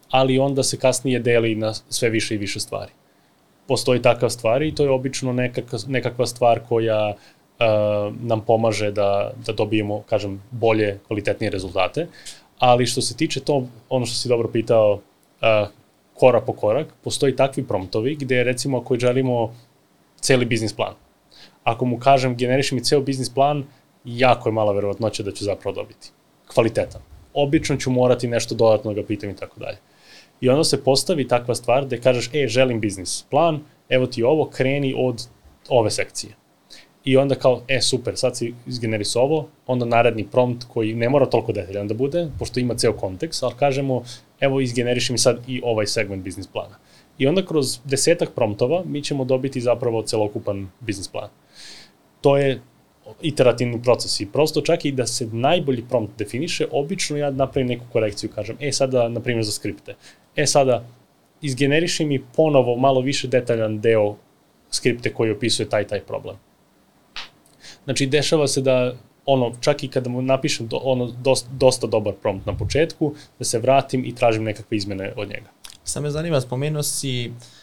ali 0.10 0.40
onda 0.40 0.64
se 0.64 0.78
kasnije 0.78 1.20
deli 1.20 1.56
na 1.56 1.74
sve 1.74 2.10
više 2.10 2.36
i 2.36 2.38
više 2.38 2.60
stvari 2.60 2.92
postoji 3.72 4.02
takav 4.02 4.30
stvar 4.30 4.64
i 4.64 4.76
to 4.76 4.84
je 4.84 4.90
obično 4.92 5.34
nekakva, 5.34 5.80
nekakva 5.88 6.26
stvar 6.28 6.60
koja 6.70 7.14
uh, 7.14 8.16
nam 8.22 8.42
pomaže 8.46 8.92
da, 8.92 9.32
da 9.46 9.54
dobijemo, 9.54 10.02
kažem, 10.10 10.42
bolje, 10.52 10.98
kvalitetnije 11.08 11.52
rezultate. 11.52 12.08
Ali 12.60 12.86
što 12.86 13.02
se 13.02 13.16
tiče 13.18 13.40
to, 13.40 13.64
ono 13.90 14.06
što 14.06 14.16
si 14.16 14.30
dobro 14.30 14.50
pitao, 14.52 14.94
uh, 14.94 15.70
korak 16.14 16.46
po 16.46 16.54
korak, 16.54 16.88
postoji 17.04 17.36
takvi 17.36 17.64
promptovi 17.64 18.16
gde 18.16 18.44
recimo 18.44 18.78
ako 18.78 19.00
želimo 19.00 19.56
celi 20.20 20.46
biznis 20.46 20.74
plan. 20.74 20.94
Ako 21.64 21.86
mu 21.86 22.00
kažem 22.00 22.36
generiši 22.38 22.76
mi 22.76 22.84
ceo 22.84 23.02
biznis 23.02 23.30
plan, 23.30 23.64
jako 24.06 24.50
je 24.50 24.54
mala 24.54 24.74
verovatnoća 24.74 25.24
da 25.24 25.32
ću 25.32 25.44
zapravo 25.44 25.76
dobiti. 25.76 26.12
Kvalitetan. 26.54 27.02
Obično 27.34 27.78
ću 27.78 27.92
morati 27.92 28.28
nešto 28.28 28.56
dodatno 28.56 28.94
da 28.94 29.02
ga 29.02 29.08
pitam 29.08 29.30
i 29.30 29.36
tako 29.36 29.60
dalje. 29.60 29.78
I 30.42 30.50
onda 30.50 30.64
se 30.64 30.84
postavi 30.84 31.28
takva 31.28 31.56
stvar 31.56 31.86
da 31.86 31.98
kažeš, 31.98 32.30
e, 32.34 32.48
želim 32.48 32.80
biznis 32.80 33.26
plan, 33.30 33.60
evo 33.90 34.06
ti 34.06 34.24
ovo, 34.24 34.50
kreni 34.50 34.94
od 34.98 35.28
ove 35.70 35.92
sekcije. 35.92 36.34
I 37.04 37.18
onda 37.18 37.36
kao, 37.36 37.62
e, 37.68 37.82
super, 37.82 38.18
sad 38.18 38.38
si 38.38 38.54
izgenerisao 38.68 39.24
ovo, 39.24 39.48
onda 39.68 39.86
naredni 39.86 40.28
prompt 40.32 40.64
koji 40.68 40.94
ne 40.94 41.10
mora 41.10 41.26
toliko 41.26 41.52
detaljan 41.52 41.88
da 41.88 41.94
bude, 41.94 42.28
pošto 42.40 42.60
ima 42.60 42.76
ceo 42.76 42.94
kontekst, 42.94 43.44
ali 43.44 43.54
kažemo, 43.60 44.04
evo 44.40 44.62
izgeneriši 44.62 45.12
mi 45.12 45.18
sad 45.18 45.40
i 45.48 45.62
ovaj 45.64 45.88
segment 45.88 46.24
biznis 46.24 46.48
plana. 46.48 46.78
I 47.18 47.28
onda 47.28 47.46
kroz 47.46 47.80
desetak 47.86 48.30
promptova 48.36 48.84
mi 48.86 49.02
ćemo 49.04 49.26
dobiti 49.26 49.62
zapravo 49.62 50.02
celokupan 50.02 50.70
biznis 50.80 51.08
plan. 51.08 51.30
To 52.22 52.38
je 52.38 52.62
iterativni 53.22 53.82
proces 53.84 54.20
i 54.20 54.26
prosto 54.26 54.62
čak 54.62 54.86
i 54.86 54.92
da 54.92 55.08
se 55.08 55.26
najbolji 55.26 55.84
prompt 55.90 56.18
definiše, 56.18 56.68
obično 56.72 57.18
ja 57.18 57.32
napravim 57.32 57.68
neku 57.68 57.86
korekciju, 57.92 58.30
kažem, 58.36 58.58
e 58.60 58.72
sada, 58.72 59.10
na 59.10 59.20
primjer, 59.20 59.46
za 59.46 59.52
skripte, 59.52 59.96
E 60.36 60.46
sada, 60.46 60.86
izgeneriši 61.42 62.06
mi 62.06 62.24
ponovo 62.36 62.76
malo 62.78 63.02
više 63.02 63.28
detaljan 63.28 63.80
deo 63.82 64.16
skripte 64.72 65.14
koji 65.14 65.32
opisuje 65.32 65.70
taj 65.70 65.88
taj 65.88 66.00
problem. 66.00 66.36
Znači, 67.84 68.06
dešava 68.06 68.48
se 68.48 68.62
da 68.62 68.94
ono, 69.26 69.52
čak 69.62 69.84
i 69.84 69.88
kada 69.88 70.10
mu 70.10 70.22
napišem 70.22 70.68
do, 70.68 70.78
ono, 70.78 71.06
dosta, 71.06 71.50
dosta 71.52 71.88
dobar 71.88 72.14
prompt 72.22 72.46
na 72.46 72.58
početku, 72.58 73.14
da 73.40 73.46
se 73.46 73.60
vratim 73.60 74.06
i 74.06 74.16
tražim 74.16 74.44
nekakve 74.44 74.78
izmene 74.78 75.14
od 75.16 75.30
njega. 75.30 75.50
Samo 75.84 76.04
me 76.04 76.12
zanima, 76.12 76.42
spomenuo 76.42 76.84
si 76.84 77.30
uh, 77.30 77.61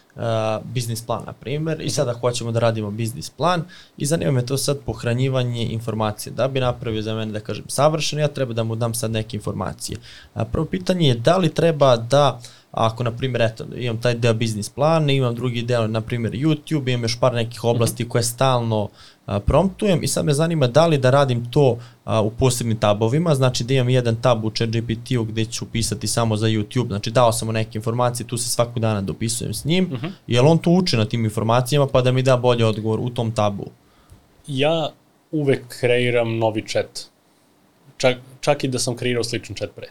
biznis 0.64 1.02
plan, 1.02 1.22
na 1.26 1.32
primer, 1.32 1.80
i 1.80 1.90
sada 1.90 2.12
hoćemo 2.12 2.52
da 2.52 2.58
radimo 2.58 2.90
biznis 2.90 3.30
plan 3.30 3.64
i 3.96 4.06
zanima 4.06 4.30
me 4.30 4.46
to 4.46 4.56
sad 4.56 4.78
pohranjivanje 4.86 5.66
informacije. 5.66 6.32
Da 6.32 6.48
bi 6.48 6.60
napravio 6.60 7.02
za 7.02 7.14
mene, 7.14 7.32
da 7.32 7.40
kažem, 7.40 7.64
savršeno, 7.68 8.22
ja 8.22 8.28
treba 8.28 8.52
da 8.52 8.64
mu 8.64 8.76
dam 8.76 8.94
sad 8.94 9.10
neke 9.10 9.36
informacije. 9.36 9.98
Uh, 10.34 10.42
prvo 10.52 10.64
pitanje 10.66 11.08
je 11.08 11.14
da 11.14 11.36
li 11.36 11.54
treba 11.54 11.96
da 11.96 12.40
uh, 12.40 12.57
ako, 12.70 13.02
na 13.02 13.10
primjer, 13.10 13.42
eto, 13.42 13.64
imam 13.76 14.00
taj 14.00 14.14
deo 14.14 14.34
biznis 14.34 14.68
plan, 14.68 15.10
imam 15.10 15.34
drugi 15.34 15.62
deo, 15.62 15.86
na 15.86 16.00
primjer, 16.00 16.32
YouTube, 16.32 16.88
imam 16.88 17.02
još 17.02 17.20
par 17.20 17.34
nekih 17.34 17.64
oblasti 17.64 18.04
mm 18.04 18.06
-hmm. 18.06 18.10
koje 18.10 18.22
stalno 18.22 18.88
a, 19.26 19.40
promptujem 19.40 20.02
i 20.02 20.08
sad 20.08 20.24
me 20.24 20.32
zanima 20.32 20.66
da 20.66 20.86
li 20.86 20.98
da 20.98 21.10
radim 21.10 21.50
to 21.50 21.78
a, 22.04 22.20
u 22.20 22.30
posebnim 22.30 22.76
tabovima, 22.76 23.34
znači 23.34 23.64
da 23.64 23.74
imam 23.74 23.88
jedan 23.88 24.16
tab 24.16 24.44
u 24.44 24.50
ChatGPT-u 24.50 25.24
gde 25.24 25.44
ću 25.44 25.66
pisati 25.66 26.06
samo 26.06 26.36
za 26.36 26.46
YouTube, 26.46 26.86
znači 26.86 27.10
dao 27.10 27.32
sam 27.32 27.46
mu 27.46 27.52
neke 27.52 27.78
informacije, 27.78 28.26
tu 28.26 28.36
se 28.36 28.48
svakog 28.48 28.78
dana 28.78 29.00
dopisujem 29.00 29.54
s 29.54 29.64
njim, 29.64 29.84
mm 29.84 29.96
-hmm. 29.96 30.10
jel 30.26 30.46
on 30.48 30.58
tu 30.58 30.72
uči 30.72 30.96
na 30.96 31.04
tim 31.04 31.24
informacijama 31.24 31.86
pa 31.86 32.02
da 32.02 32.12
mi 32.12 32.22
da 32.22 32.36
bolji 32.36 32.64
odgovor 32.64 33.00
u 33.00 33.10
tom 33.10 33.32
tabu? 33.32 33.66
Ja 34.46 34.90
uvek 35.30 35.80
kreiram 35.80 36.38
novi 36.38 36.64
chat. 36.68 37.00
Čak, 37.96 38.16
čak 38.40 38.64
i 38.64 38.68
da 38.68 38.78
sam 38.78 38.96
kreirao 38.96 39.24
sličan 39.24 39.56
chat 39.56 39.70
pre. 39.76 39.86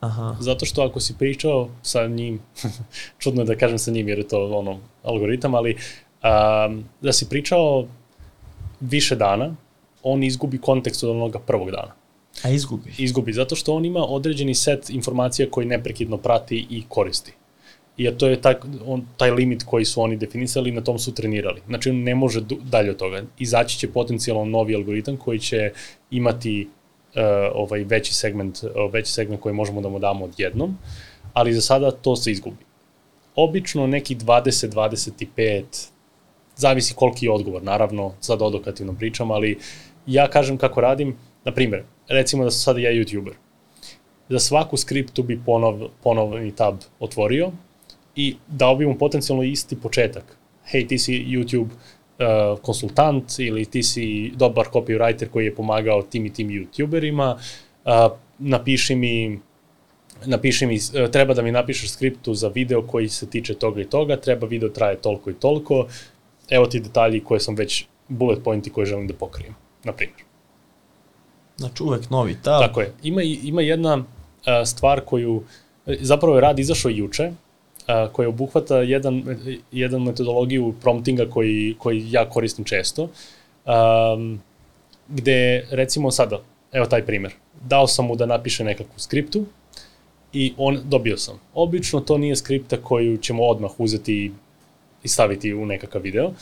Aha. 0.00 0.36
Zato 0.40 0.66
što 0.66 0.82
ako 0.82 1.00
si 1.00 1.14
pričao 1.18 1.68
sa 1.82 2.06
njim, 2.06 2.40
čudno 3.22 3.42
je 3.42 3.46
da 3.46 3.56
kažem 3.56 3.78
sa 3.78 3.90
njim 3.90 4.08
jer 4.08 4.18
je 4.18 4.28
to 4.28 4.58
ono, 4.58 4.78
algoritam, 5.02 5.54
ali 5.54 5.74
um, 5.74 6.84
da 7.00 7.12
si 7.12 7.28
pričao 7.28 7.86
više 8.80 9.16
dana, 9.16 9.54
on 10.02 10.22
izgubi 10.24 10.58
kontekst 10.58 11.04
od 11.04 11.10
onoga 11.10 11.38
prvog 11.38 11.70
dana. 11.70 11.92
A 12.42 12.50
izgubi? 12.50 12.92
Izgubi, 12.98 13.32
zato 13.32 13.56
što 13.56 13.74
on 13.74 13.84
ima 13.84 14.04
određeni 14.04 14.54
set 14.54 14.90
informacija 14.90 15.50
koji 15.50 15.66
neprekidno 15.66 16.16
prati 16.16 16.66
i 16.70 16.84
koristi. 16.88 17.32
I 17.96 18.10
to 18.18 18.28
je 18.28 18.40
taj, 18.40 18.54
on, 18.86 19.02
taj 19.16 19.30
limit 19.30 19.62
koji 19.62 19.84
su 19.84 20.02
oni 20.02 20.16
definisali, 20.16 20.72
na 20.72 20.80
tom 20.80 20.98
su 20.98 21.14
trenirali. 21.14 21.60
Znači 21.66 21.90
on 21.90 21.96
ne 21.96 22.14
može 22.14 22.40
dalje 22.62 22.90
od 22.90 22.96
toga. 22.96 23.22
Izaći 23.38 23.78
će 23.78 23.92
potencijalno 23.92 24.44
novi 24.44 24.74
algoritam 24.74 25.16
koji 25.16 25.38
će 25.38 25.72
imati 26.10 26.68
ovaj 27.54 27.84
veći 27.84 28.14
segment, 28.14 28.62
uh, 28.62 28.92
veći 28.92 29.12
segment 29.12 29.40
koji 29.40 29.54
možemo 29.54 29.80
da 29.80 29.88
mu 29.88 29.98
damo 29.98 30.24
odjednom, 30.24 30.78
ali 31.32 31.52
za 31.52 31.60
sada 31.60 31.90
to 31.90 32.16
se 32.16 32.30
izgubi. 32.30 32.64
Obično 33.36 33.86
neki 33.86 34.16
20, 34.16 34.72
25, 34.72 35.64
zavisi 36.56 36.94
koliki 36.94 37.26
je 37.26 37.32
odgovor, 37.32 37.62
naravno, 37.62 38.12
sad 38.20 38.42
odokativno 38.42 38.92
pričam, 38.92 39.30
ali 39.30 39.58
ja 40.06 40.28
kažem 40.28 40.58
kako 40.58 40.80
radim, 40.80 41.16
na 41.44 41.52
primjer, 41.52 41.84
recimo 42.08 42.44
da 42.44 42.50
sam 42.50 42.60
sada 42.60 42.80
ja 42.80 42.90
youtuber. 42.90 43.32
Za 44.28 44.38
svaku 44.38 44.76
skriptu 44.76 45.22
bi 45.22 45.40
ponov, 45.46 45.88
ponovni 46.02 46.54
tab 46.56 46.74
otvorio 47.00 47.50
i 48.16 48.36
dao 48.48 48.76
bi 48.76 48.86
mu 48.86 48.98
potencijalno 48.98 49.42
isti 49.42 49.80
početak. 49.80 50.36
Hej, 50.64 50.86
ti 50.86 50.98
si 50.98 51.12
YouTube 51.12 51.68
uh, 52.20 52.58
konsultant 52.62 53.38
ili 53.38 53.64
ti 53.64 53.82
si 53.82 54.32
dobar 54.36 54.66
copywriter 54.72 55.28
koji 55.28 55.44
je 55.44 55.54
pomagao 55.54 56.02
tim 56.02 56.26
i 56.26 56.32
tim 56.32 56.48
youtuberima, 56.48 57.34
uh, 57.84 58.16
napiši 58.38 58.94
mi 58.94 59.40
napiši 60.26 60.66
mi, 60.66 60.74
uh, 60.74 61.10
treba 61.10 61.34
da 61.34 61.42
mi 61.42 61.52
napišeš 61.52 61.92
skriptu 61.92 62.34
za 62.34 62.48
video 62.48 62.82
koji 62.82 63.08
se 63.08 63.30
tiče 63.30 63.54
toga 63.54 63.80
i 63.80 63.84
toga, 63.84 64.16
treba 64.16 64.46
video 64.46 64.68
traje 64.68 64.96
toliko 64.96 65.30
i 65.30 65.34
toliko, 65.34 65.86
evo 66.50 66.66
ti 66.66 66.80
detalji 66.80 67.24
koje 67.24 67.40
sam 67.40 67.54
već, 67.54 67.84
bullet 68.08 68.44
pointi 68.44 68.70
koje 68.70 68.86
želim 68.86 69.06
da 69.06 69.14
pokrijem, 69.14 69.54
na 69.84 69.92
primjer. 69.92 70.20
Znači 71.56 71.82
uvek 71.82 72.10
novi 72.10 72.36
tab. 72.42 72.60
Tako 72.60 72.80
je. 72.80 72.92
Ima, 73.02 73.22
ima 73.22 73.62
jedna 73.62 73.94
uh, 73.94 74.04
stvar 74.64 75.00
koju, 75.00 75.42
zapravo 75.86 76.34
je 76.34 76.40
rad 76.40 76.58
izašao 76.58 76.90
juče, 76.90 77.32
koja 78.12 78.28
obuhvata 78.28 78.76
jedan, 78.76 79.22
jedan 79.72 80.02
metodologiju 80.02 80.74
promptinga 80.82 81.26
koji, 81.30 81.74
koji 81.78 82.06
ja 82.10 82.28
koristim 82.30 82.64
često, 82.64 83.02
um, 83.02 84.40
gde 85.08 85.66
recimo 85.70 86.10
sada, 86.10 86.40
evo 86.72 86.86
taj 86.86 87.06
primer, 87.06 87.32
dao 87.68 87.86
sam 87.86 88.06
mu 88.06 88.16
da 88.16 88.26
napiše 88.26 88.64
nekakvu 88.64 88.98
skriptu 88.98 89.44
i 90.32 90.52
on 90.56 90.78
dobio 90.84 91.16
sam. 91.16 91.40
Obično 91.54 92.00
to 92.00 92.18
nije 92.18 92.36
skripta 92.36 92.76
koju 92.76 93.16
ćemo 93.16 93.42
odmah 93.42 93.70
uzeti 93.78 94.32
i 95.02 95.08
staviti 95.08 95.54
u 95.54 95.66
nekakav 95.66 96.02
video, 96.02 96.32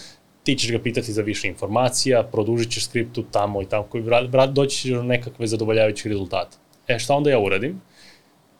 ti 0.44 0.57
ćeš 0.57 0.72
ga 0.72 0.78
pitati 0.78 1.12
za 1.12 1.22
više 1.22 1.49
informacija, 1.49 2.22
produžit 2.22 2.72
ćeš 2.72 2.84
skriptu 2.84 3.22
tamo 3.22 3.62
i 3.62 3.66
tamo, 3.66 3.84
koji 3.84 4.05
doći 4.53 4.76
ćeš 4.76 4.90
do 4.90 5.03
nekakve 5.03 5.46
zadovoljavajućih 5.46 6.07
rezultata. 6.07 6.57
E, 6.88 6.99
šta 6.99 7.14
onda 7.14 7.30
ja 7.30 7.38
uradim? 7.38 7.80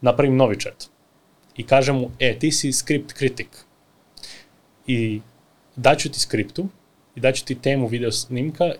Napravim 0.01 0.37
novi 0.37 0.61
chat 0.61 0.98
i 1.59 1.67
kažem 1.67 1.97
mu, 1.97 2.11
e, 2.19 2.39
ti 2.39 2.53
si 2.53 2.73
script 2.73 3.13
kritik. 3.13 3.49
I 4.87 5.21
daću 5.77 6.09
ti 6.09 6.21
skriptu 6.21 6.69
i 7.17 7.21
daću 7.21 7.45
ti 7.45 7.55
temu 7.55 7.87
video 7.87 8.13
snimka 8.13 8.73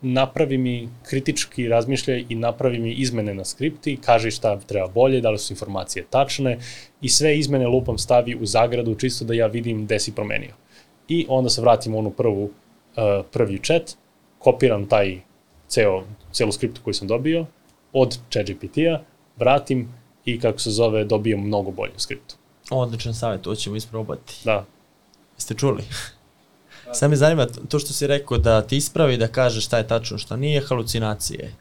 napravi 0.00 0.58
mi 0.58 0.88
kritički 1.02 1.68
razmišljaj 1.68 2.24
i 2.28 2.34
napravi 2.34 2.78
mi 2.78 2.92
izmene 2.92 3.34
na 3.34 3.44
skripti, 3.44 3.98
kaže 4.04 4.30
šta 4.30 4.58
treba 4.60 4.86
bolje, 4.88 5.20
da 5.20 5.30
li 5.30 5.38
su 5.38 5.52
informacije 5.52 6.04
tačne 6.10 6.58
i 7.00 7.08
sve 7.08 7.38
izmene 7.38 7.66
lupam 7.66 7.98
stavi 7.98 8.34
u 8.34 8.46
zagradu 8.46 8.94
čisto 8.94 9.24
da 9.24 9.34
ja 9.34 9.46
vidim 9.46 9.84
gde 9.84 10.00
si 10.00 10.14
promenio. 10.14 10.54
I 11.08 11.26
onda 11.28 11.50
se 11.50 11.60
vratim 11.60 11.94
u 11.94 11.98
onu 11.98 12.10
prvu, 12.10 12.44
uh, 12.44 12.50
prvi 13.32 13.58
chat, 13.58 13.96
kopiram 14.38 14.86
taj 14.88 15.20
ceo, 15.68 16.04
celu 16.32 16.52
skriptu 16.52 16.80
koju 16.84 16.94
sam 16.94 17.08
dobio 17.08 17.46
od 17.92 18.18
ChatGPT-a, 18.30 19.00
vratim 19.36 19.88
i 20.26 20.40
kako 20.40 20.58
se 20.58 20.70
zove, 20.70 21.04
dobijem 21.04 21.40
mnogo 21.40 21.70
bolju 21.70 21.92
skriptu. 21.96 22.34
Odličan 22.70 23.14
savjet, 23.14 23.42
to 23.42 23.54
ćemo 23.54 23.76
isprobati. 23.76 24.34
Da, 24.44 24.64
Jeste 25.36 25.54
čuli? 25.54 25.82
Sad 26.92 27.10
me 27.10 27.16
zanima 27.16 27.46
to 27.68 27.78
što 27.78 27.92
si 27.92 28.06
rekao 28.06 28.38
da 28.38 28.62
ti 28.62 28.76
ispravi 28.76 29.16
da 29.16 29.28
kaže 29.28 29.60
šta 29.60 29.78
je 29.78 29.88
tačno, 29.88 30.18
šta 30.18 30.36
nije, 30.36 30.60
halucinacije. 30.60 31.52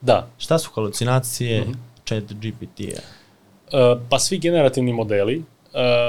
da. 0.00 0.28
Šta 0.38 0.58
su 0.58 0.70
halucinacije 0.74 1.60
mm 1.60 1.64
-hmm. 1.64 1.76
chat 2.04 2.32
GPT-a? 2.32 3.00
Uh, 3.00 4.00
pa 4.10 4.18
svi 4.18 4.38
generativni 4.38 4.92
modeli, 4.92 5.44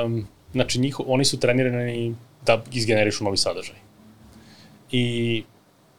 um, 0.05 0.27
znači 0.51 0.79
njih, 0.79 0.99
oni 0.99 1.25
su 1.25 1.39
trenirani 1.39 2.15
da 2.45 2.63
izgenerišu 2.71 3.23
novi 3.23 3.37
sadržaj. 3.37 3.75
I 4.91 5.43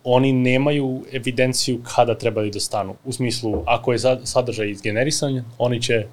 oni 0.09 0.33
nemaju 0.33 1.05
evidenciju 1.13 1.81
kada 1.95 2.15
trebaju 2.15 2.51
da 2.51 2.61
stanu. 2.61 2.95
U 3.05 3.13
smislu, 3.13 3.63
ako 3.67 3.93
je 3.93 3.99
sadržaj 4.25 4.71
izgenerisan, 4.71 5.45
oni 5.59 5.83
će, 5.83 6.07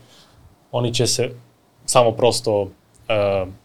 oni 0.72 0.94
će 0.94 1.08
se 1.08 1.30
samo 1.86 2.12
prosto 2.12 2.62
uh, 2.62 2.70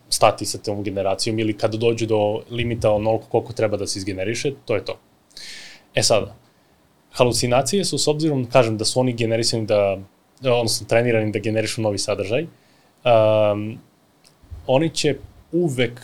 stati 0.09 0.47
sa 0.47 0.59
tom 0.59 0.83
generacijom 0.83 1.39
ili 1.39 1.57
kada 1.57 1.79
dođu 1.79 2.07
do 2.07 2.43
limita 2.51 2.91
onoliko 2.93 3.27
koliko 3.27 3.53
treba 3.53 3.77
da 3.77 3.87
se 3.87 3.99
izgeneriše, 3.99 4.53
to 4.65 4.75
je 4.75 4.85
to. 4.85 4.99
E 5.95 6.03
sada, 6.03 6.35
halucinacije 7.13 7.85
su 7.85 7.99
s 7.99 8.09
obzirom, 8.09 8.45
kažem, 8.51 8.77
da 8.77 8.85
su 8.85 9.01
oni 9.01 9.13
generisani 9.13 9.67
da, 9.67 9.99
odnosno 10.43 10.87
trenirani 10.87 11.33
da 11.33 11.39
generišu 11.39 11.83
novi 11.83 11.99
sadržaj, 11.99 12.43
um, 12.45 13.79
oni 14.67 14.91
će 14.91 15.17
uvek 15.53 16.01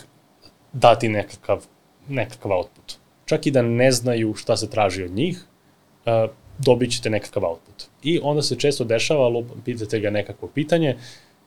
dati 0.73 1.09
nekakav, 1.09 1.65
nekakav 2.09 2.51
output. 2.51 3.04
Čak 3.25 3.45
i 3.45 3.51
da 3.51 3.61
ne 3.61 3.91
znaju 3.91 4.33
šta 4.33 4.57
se 4.57 4.69
traži 4.69 5.03
od 5.03 5.11
njih, 5.11 5.45
dobit 6.57 6.91
ćete 6.91 7.09
nekakav 7.09 7.45
output. 7.45 7.83
I 8.03 8.19
onda 8.23 8.41
se 8.41 8.55
često 8.55 8.83
dešava, 8.83 9.43
pitate 9.65 9.99
ga 9.99 10.09
nekako 10.09 10.47
pitanje, 10.47 10.97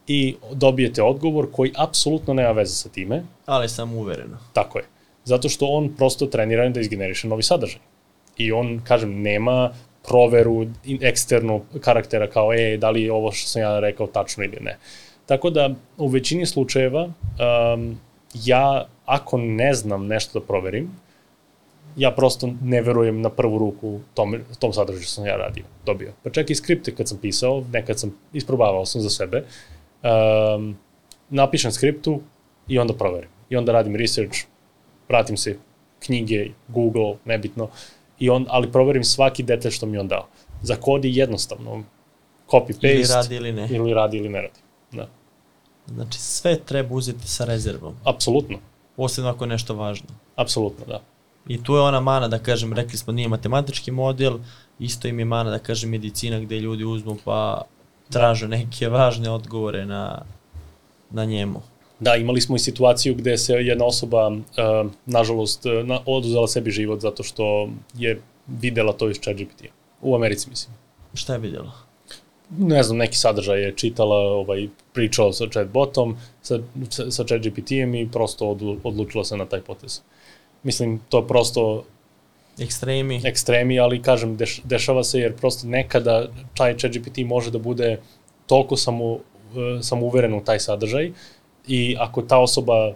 i 0.09 0.37
dobijete 0.53 1.03
odgovor 1.03 1.47
koji 1.53 1.73
apsolutno 1.77 2.35
nema 2.35 2.53
veze 2.53 2.75
sa 2.75 2.89
time. 2.89 3.23
Ali 3.47 3.69
samo 3.69 3.97
uvereno. 3.97 4.39
Tako 4.53 4.79
je. 4.79 4.85
Zato 5.25 5.49
što 5.49 5.67
on 5.67 5.95
prosto 5.97 6.27
trenira 6.27 6.69
da 6.69 6.81
izgeneriše 6.81 7.29
novi 7.29 7.43
sadržaj. 7.43 7.81
I 8.37 8.53
on, 8.53 8.81
kažem, 8.85 9.23
nema 9.23 9.71
proveru 10.09 10.67
eksternu 11.01 11.63
karaktera 11.81 12.31
kao, 12.31 12.53
e, 12.55 12.77
da 12.77 12.91
li 12.91 13.03
je 13.03 13.13
ovo 13.13 13.33
što 13.33 13.49
sam 13.49 13.63
ja 13.63 13.81
rekao 13.81 14.07
tačno 14.07 14.45
ili 14.45 14.59
ne. 14.61 14.79
Tako 15.27 15.51
da, 15.51 15.71
u 15.97 16.09
većini 16.09 16.47
slučajeva, 16.47 17.05
um, 17.05 17.99
ja, 18.35 18.87
ako 19.07 19.39
ne 19.39 19.75
znam 19.75 20.07
nešto 20.07 20.41
da 20.41 20.47
proverim, 20.47 20.91
ja 21.99 22.11
prosto 22.11 22.49
ne 22.63 22.83
verujem 22.83 23.21
na 23.21 23.31
prvu 23.31 23.59
ruku 23.59 24.01
tom, 24.15 24.35
tom 24.59 24.73
sadržaju 24.73 25.03
što 25.03 25.13
sam 25.13 25.27
ja 25.27 25.37
radio, 25.37 25.65
dobio. 25.87 26.13
Pa 26.23 26.31
čak 26.31 26.51
i 26.51 26.55
skripte 26.55 26.95
kad 26.95 27.09
sam 27.09 27.19
pisao, 27.19 27.65
nekad 27.73 27.99
sam 27.99 28.15
isprobavao 28.33 28.87
sam 28.87 29.01
za 29.01 29.11
sebe, 29.11 29.45
um, 30.57 30.77
napišem 31.31 31.73
skriptu 31.73 32.21
i 32.69 32.79
onda 32.79 32.95
proverim. 32.95 33.31
I 33.51 33.57
onda 33.57 33.73
radim 33.73 33.97
research, 33.97 34.39
pratim 35.09 35.37
se 35.37 35.57
knjige, 35.99 36.47
Google, 36.69 37.17
nebitno, 37.25 37.69
i 38.19 38.31
on, 38.31 38.47
ali 38.49 38.73
proverim 38.73 39.05
svaki 39.05 39.43
detalj 39.43 39.71
što 39.71 39.87
mi 39.87 39.99
on 39.99 40.09
dao. 40.09 40.27
Za 40.63 40.77
kod 40.77 41.05
je 41.05 41.15
jednostavno, 41.15 41.83
copy-paste. 42.49 42.95
Ili 42.95 43.05
radi 43.15 43.37
ili 43.37 43.53
ne. 43.53 43.69
Ili 43.71 43.95
radi 43.95 44.17
ili 44.17 44.29
ne 44.29 44.43
radi. 44.43 44.61
Da. 44.93 45.09
Znači 45.87 46.19
sve 46.19 46.59
treba 46.59 46.95
uzeti 46.95 47.29
sa 47.29 47.45
rezervom. 47.45 47.95
Apsolutno. 48.05 48.59
Posebno 48.97 49.31
ako 49.31 49.45
je 49.45 49.49
nešto 49.49 49.75
važno. 49.75 50.09
Apsolutno, 50.37 50.85
da. 50.87 51.01
I 51.49 51.63
tu 51.63 51.75
je 51.75 51.81
ona 51.81 52.01
mana, 52.01 52.29
da 52.29 52.39
kažem, 52.39 52.73
rekli 52.73 52.99
smo 52.99 53.13
nije 53.13 53.29
matematički 53.29 53.91
model, 53.91 54.39
isto 54.79 55.09
im 55.09 55.19
je 55.19 55.25
mana, 55.25 55.51
da 55.51 55.59
kažem, 55.59 55.91
medicina 55.91 56.41
gde 56.41 56.61
ljudi 56.61 56.85
uzmu 56.85 57.17
pa 57.25 57.63
traže 58.11 58.49
neke 58.49 58.89
važne 58.89 59.31
odgovore 59.31 59.87
na, 59.87 60.23
na 61.11 61.25
njemu. 61.25 61.63
Da, 62.01 62.17
imali 62.17 62.41
smo 62.41 62.57
i 62.57 62.59
situaciju 62.59 63.15
gde 63.15 63.39
se 63.39 63.55
jedna 63.55 63.85
osoba, 63.85 64.29
uh, 64.29 64.91
nažalost, 65.07 65.65
na, 65.85 66.01
oduzela 66.07 66.49
sebi 66.49 66.71
život 66.71 67.01
zato 67.01 67.23
što 67.23 67.69
je 67.95 68.21
videla 68.47 68.93
to 68.93 69.11
iz 69.11 69.17
ChatGPT-a. 69.21 69.73
U 70.03 70.15
Americi, 70.15 70.51
mislim. 70.51 70.77
Šta 71.15 71.33
je 71.33 71.39
videla? 71.39 71.73
Ne 72.59 72.83
znam, 72.83 72.99
neki 72.99 73.17
sadržaj 73.17 73.63
je 73.63 73.73
čitala, 73.77 74.17
ovaj, 74.17 74.69
pričala 74.93 75.33
sa 75.33 75.49
chatbotom, 75.53 76.17
sa, 76.43 76.59
sa, 76.91 77.11
sa 77.11 77.25
ChatGPT-em 77.25 77.95
i 77.95 78.09
prosto 78.13 78.51
od, 78.51 78.63
odlučila 78.85 79.25
se 79.25 79.37
na 79.37 79.45
taj 79.45 79.61
potez. 79.61 80.01
Mislim, 80.69 81.01
to 81.09 81.19
je 81.19 81.27
prosto 81.27 81.85
ekstremi. 82.59 83.21
ekstremi, 83.25 83.79
ali 83.81 84.03
kažem, 84.03 84.35
deš, 84.37 84.61
dešava 84.65 85.05
se 85.05 85.21
jer 85.21 85.37
prosto 85.37 85.67
nekada 85.67 86.27
taj 86.57 86.77
ChatGPT 86.77 87.25
može 87.25 87.51
da 87.51 87.59
bude 87.59 88.01
toliko 88.47 88.77
samo, 88.77 89.05
uh, 89.15 89.21
samouveren 89.81 90.35
u 90.35 90.43
taj 90.45 90.61
sadržaj 90.61 91.13
i 91.67 91.97
ako 91.99 92.23
ta 92.23 92.39
osoba 92.39 92.93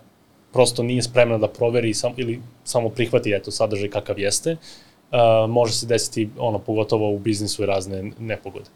prosto 0.52 0.82
nije 0.82 1.02
spremna 1.02 1.38
da 1.38 1.48
proveri 1.48 1.94
sam, 1.94 2.12
ili 2.16 2.42
samo 2.64 2.88
prihvati 2.88 3.32
eto 3.32 3.50
sadržaj 3.50 3.88
kakav 3.90 4.18
jeste, 4.18 4.56
uh, 4.60 5.50
može 5.50 5.72
se 5.72 5.86
desiti 5.86 6.28
ono 6.38 6.58
pogotovo 6.58 7.10
u 7.10 7.18
biznisu 7.18 7.62
i 7.62 7.66
razne 7.66 8.10
nepogode. 8.18 8.68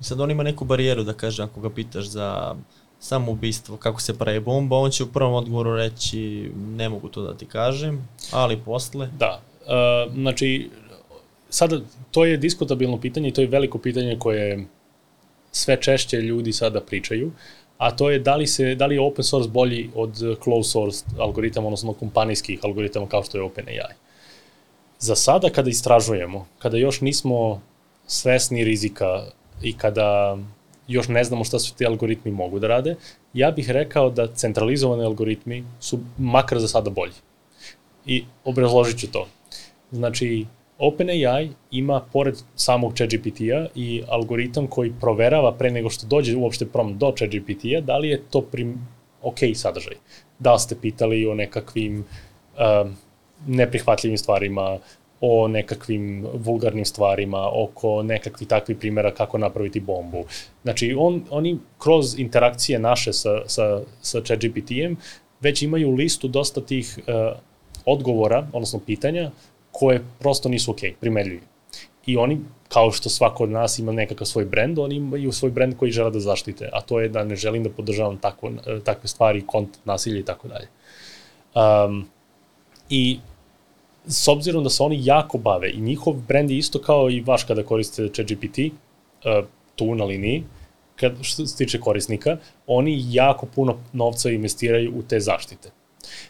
Sad 0.00 0.20
on 0.20 0.30
ima 0.30 0.42
neku 0.42 0.64
barijeru 0.64 1.04
da 1.04 1.16
kaže 1.16 1.42
ako 1.42 1.60
ga 1.60 1.70
pitaš 1.70 2.12
za 2.12 2.56
samoubistvo, 3.00 3.76
kako 3.76 4.00
se 4.00 4.18
pravi 4.18 4.40
bomba, 4.40 4.76
on 4.76 4.90
će 4.90 5.04
u 5.04 5.12
prvom 5.12 5.34
odgovoru 5.34 5.76
reći 5.76 6.50
ne 6.56 6.88
mogu 6.88 7.08
to 7.08 7.22
da 7.22 7.34
ti 7.34 7.46
kažem, 7.46 8.08
ali 8.32 8.56
posle... 8.56 9.08
Da, 9.18 9.40
Uh, 9.66 10.12
znači, 10.14 10.70
sada, 11.50 11.80
to 12.10 12.24
je 12.24 12.36
diskutabilno 12.36 13.00
pitanje 13.00 13.28
i 13.28 13.32
to 13.32 13.40
je 13.40 13.46
veliko 13.46 13.78
pitanje 13.78 14.16
koje 14.18 14.66
sve 15.52 15.80
češće 15.80 16.16
ljudi 16.16 16.52
sada 16.52 16.80
pričaju, 16.80 17.32
a 17.78 17.90
to 17.90 18.10
je 18.10 18.18
da 18.18 18.36
li, 18.36 18.46
se, 18.46 18.74
da 18.74 18.86
li 18.86 18.94
je 18.94 19.00
open 19.00 19.24
source 19.24 19.50
bolji 19.50 19.90
od 19.94 20.38
closed 20.44 20.72
source 20.72 21.04
algoritama, 21.18 21.66
odnosno 21.66 21.92
kompanijskih 21.92 22.60
algoritama 22.62 23.06
kao 23.06 23.22
što 23.22 23.38
je 23.38 23.42
OpenAI. 23.42 23.94
Za 24.98 25.14
sada 25.14 25.50
kada 25.50 25.70
istražujemo, 25.70 26.46
kada 26.58 26.76
još 26.76 27.00
nismo 27.00 27.60
svesni 28.06 28.64
rizika 28.64 29.24
i 29.62 29.76
kada 29.76 30.38
još 30.88 31.08
ne 31.08 31.24
znamo 31.24 31.44
šta 31.44 31.58
su 31.58 31.74
ti 31.74 31.86
algoritmi 31.86 32.30
mogu 32.30 32.58
da 32.58 32.68
rade, 32.68 32.96
ja 33.34 33.50
bih 33.50 33.70
rekao 33.70 34.10
da 34.10 34.26
centralizovani 34.26 35.04
algoritmi 35.04 35.64
su 35.80 35.98
makar 36.18 36.58
za 36.58 36.68
sada 36.68 36.90
bolji. 36.90 37.12
I 38.06 38.24
obrazložit 38.44 38.98
ću 38.98 39.10
to. 39.12 39.26
Znači, 39.90 40.46
OpenAI 40.78 41.50
ima, 41.70 42.00
pored 42.12 42.34
samog 42.56 42.94
ChatGPT-a, 42.94 43.66
i 43.74 44.02
algoritam 44.08 44.66
koji 44.66 44.92
proverava 45.00 45.52
pre 45.52 45.70
nego 45.70 45.90
što 45.90 46.06
dođe 46.06 46.36
uopšte 46.36 46.66
prom 46.66 46.98
do 46.98 47.12
ChatGPT-a, 47.16 47.80
da 47.80 47.98
li 47.98 48.08
je 48.08 48.22
to 48.30 48.40
prim, 48.40 48.88
ok 49.22 49.38
sadržaj. 49.54 49.94
Da 50.38 50.52
li 50.52 50.60
ste 50.60 50.76
pitali 50.80 51.26
o 51.26 51.34
nekakvim 51.34 51.98
uh, 52.00 52.90
neprihvatljivim 53.46 54.18
stvarima, 54.18 54.78
o 55.20 55.48
nekakvim 55.48 56.26
vulgarnim 56.34 56.84
stvarima, 56.84 57.48
oko 57.52 58.02
nekakvi 58.02 58.46
takvi 58.46 58.74
primjera 58.74 59.14
kako 59.14 59.38
napraviti 59.38 59.80
bombu. 59.80 60.24
Znači, 60.62 60.94
on, 60.98 61.22
oni 61.30 61.58
kroz 61.78 62.18
interakcije 62.18 62.78
naše 62.78 63.12
sa, 63.12 63.30
sa, 63.46 63.80
sa 64.02 64.20
ChatGPT-em 64.20 64.96
već 65.40 65.62
imaju 65.62 65.90
listu 65.90 66.28
dosta 66.28 66.60
tih 66.60 66.98
uh, 66.98 67.38
odgovora, 67.84 68.46
odnosno 68.52 68.80
pitanja, 68.86 69.30
koje 69.70 70.04
prosto 70.18 70.48
nisu 70.48 70.70
ok, 70.70 70.80
primerljivi. 71.00 71.40
I 72.06 72.16
oni, 72.16 72.40
kao 72.68 72.90
što 72.90 73.08
svako 73.08 73.44
od 73.44 73.50
nas 73.50 73.78
ima 73.78 73.92
nekakav 73.92 74.26
svoj 74.26 74.44
brend, 74.44 74.78
oni 74.78 74.94
imaju 74.94 75.32
svoj 75.32 75.50
brend 75.50 75.76
koji 75.76 75.92
žele 75.92 76.10
da 76.10 76.20
zaštite, 76.20 76.68
a 76.72 76.80
to 76.80 77.00
je 77.00 77.08
da 77.08 77.24
ne 77.24 77.36
želim 77.36 77.62
da 77.62 77.70
podržavam 77.70 78.18
tako, 78.18 78.50
takve 78.84 79.08
stvari, 79.08 79.42
kont, 79.46 79.78
nasilje 79.84 80.20
i 80.20 80.24
tako 80.24 80.48
dalje. 80.48 80.68
Um, 81.54 82.08
I 82.90 83.18
s 84.06 84.28
obzirom 84.28 84.64
da 84.64 84.70
se 84.70 84.82
oni 84.82 85.00
jako 85.04 85.38
bave 85.38 85.70
i 85.70 85.80
njihov 85.80 86.14
brend 86.14 86.50
je 86.50 86.58
isto 86.58 86.78
kao 86.78 87.10
i 87.10 87.20
vaš 87.20 87.44
kada 87.44 87.62
koristite 87.62 88.12
ChatGPT, 88.12 88.58
uh, 88.58 89.46
tu 89.76 89.94
na 89.94 90.04
liniji, 90.04 90.44
kad, 90.96 91.16
što 91.22 91.46
se 91.46 91.56
tiče 91.56 91.80
korisnika, 91.80 92.36
oni 92.66 93.04
jako 93.10 93.46
puno 93.46 93.76
novca 93.92 94.30
investiraju 94.30 94.92
u 94.98 95.02
te 95.02 95.20
zaštite. 95.20 95.70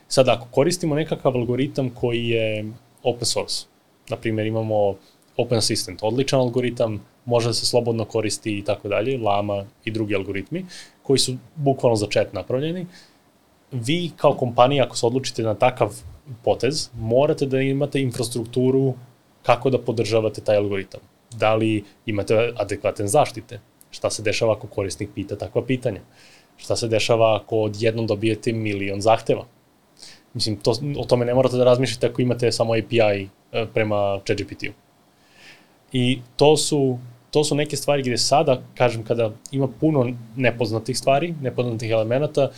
Sad, 0.08 0.28
ako 0.28 0.46
koristimo 0.50 0.94
nekakav 0.94 1.36
algoritam 1.36 1.90
koji 1.90 2.28
je 2.28 2.72
open 3.02 3.26
source. 3.26 3.66
Naprimjer, 4.08 4.46
imamo 4.46 4.94
Open 5.36 5.58
Assistant, 5.58 6.02
odličan 6.02 6.40
algoritam, 6.40 7.02
može 7.24 7.48
da 7.48 7.54
se 7.54 7.66
slobodno 7.66 8.04
koristi 8.04 8.58
i 8.58 8.64
tako 8.64 8.88
dalje, 8.88 9.18
Lama 9.18 9.64
i 9.84 9.90
drugi 9.90 10.14
algoritmi, 10.14 10.66
koji 11.02 11.18
su 11.18 11.36
bukvalno 11.56 11.96
za 11.96 12.06
chat 12.12 12.32
napravljeni. 12.32 12.86
Vi 13.72 14.10
kao 14.16 14.34
kompanija, 14.34 14.84
ako 14.84 14.96
se 14.96 15.06
odlučite 15.06 15.42
na 15.42 15.54
takav 15.54 15.92
potez, 16.44 16.90
morate 16.94 17.46
da 17.46 17.60
imate 17.60 18.00
infrastrukturu 18.00 18.94
kako 19.42 19.70
da 19.70 19.78
podržavate 19.78 20.40
taj 20.40 20.56
algoritam. 20.56 21.00
Da 21.36 21.54
li 21.54 21.84
imate 22.06 22.52
adekvatne 22.56 23.06
zaštite? 23.06 23.60
Šta 23.90 24.10
se 24.10 24.22
dešava 24.22 24.52
ako 24.52 24.66
korisnik 24.66 25.10
pita 25.14 25.36
takva 25.36 25.62
pitanja? 25.66 26.00
Šta 26.56 26.76
se 26.76 26.88
dešava 26.88 27.36
ako 27.36 27.56
odjednom 27.56 28.06
dobijete 28.06 28.52
milion 28.52 29.00
zahteva? 29.00 29.44
Mislim, 30.34 30.56
to, 30.56 30.74
o 30.98 31.04
tome 31.04 31.24
ne 31.24 31.34
morate 31.34 31.56
da 31.56 31.64
razmišljate 31.64 32.06
ako 32.06 32.22
imate 32.22 32.52
samo 32.52 32.72
API 32.72 33.28
e, 33.52 33.66
prema 33.74 34.20
ChatGPT-u. 34.24 34.72
I 35.92 36.18
to 36.36 36.56
su, 36.56 36.98
to 37.30 37.44
su 37.44 37.54
neke 37.54 37.76
stvari 37.76 38.02
gde 38.02 38.18
sada, 38.18 38.60
kažem, 38.74 39.04
kada 39.04 39.30
ima 39.52 39.68
puno 39.80 40.12
nepoznatih 40.36 40.98
stvari, 40.98 41.34
nepoznatih 41.42 41.90
elemenata, 41.90 42.50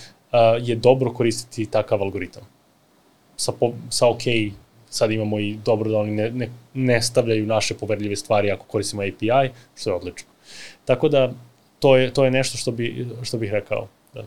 je 0.61 0.77
dobro 0.77 1.13
koristiti 1.13 1.67
takav 1.71 2.03
algoritam. 2.03 2.43
Sa, 3.39 3.53
po, 3.53 3.73
sa 3.91 4.07
OK, 4.07 4.23
sad 4.91 5.11
imamo 5.11 5.39
i 5.39 5.59
dobro 5.65 5.91
da 5.91 5.99
oni 5.99 6.11
ne, 6.11 6.31
ne, 6.31 6.49
ne 6.75 7.03
stavljaju 7.03 7.47
naše 7.47 7.75
poverljive 7.75 8.17
stvari 8.17 8.51
ako 8.51 8.67
koristimo 8.67 9.03
API, 9.03 9.53
što 9.77 9.91
je 9.91 9.95
odlično. 9.95 10.29
Tako 10.85 11.09
da, 11.09 11.33
to 11.79 11.97
je, 11.97 12.13
to 12.13 12.25
je 12.25 12.31
nešto 12.31 12.59
što, 12.59 12.73
bi, 12.73 13.07
što 13.23 13.39
bih 13.39 13.51
rekao. 13.51 13.89
Da. 14.15 14.25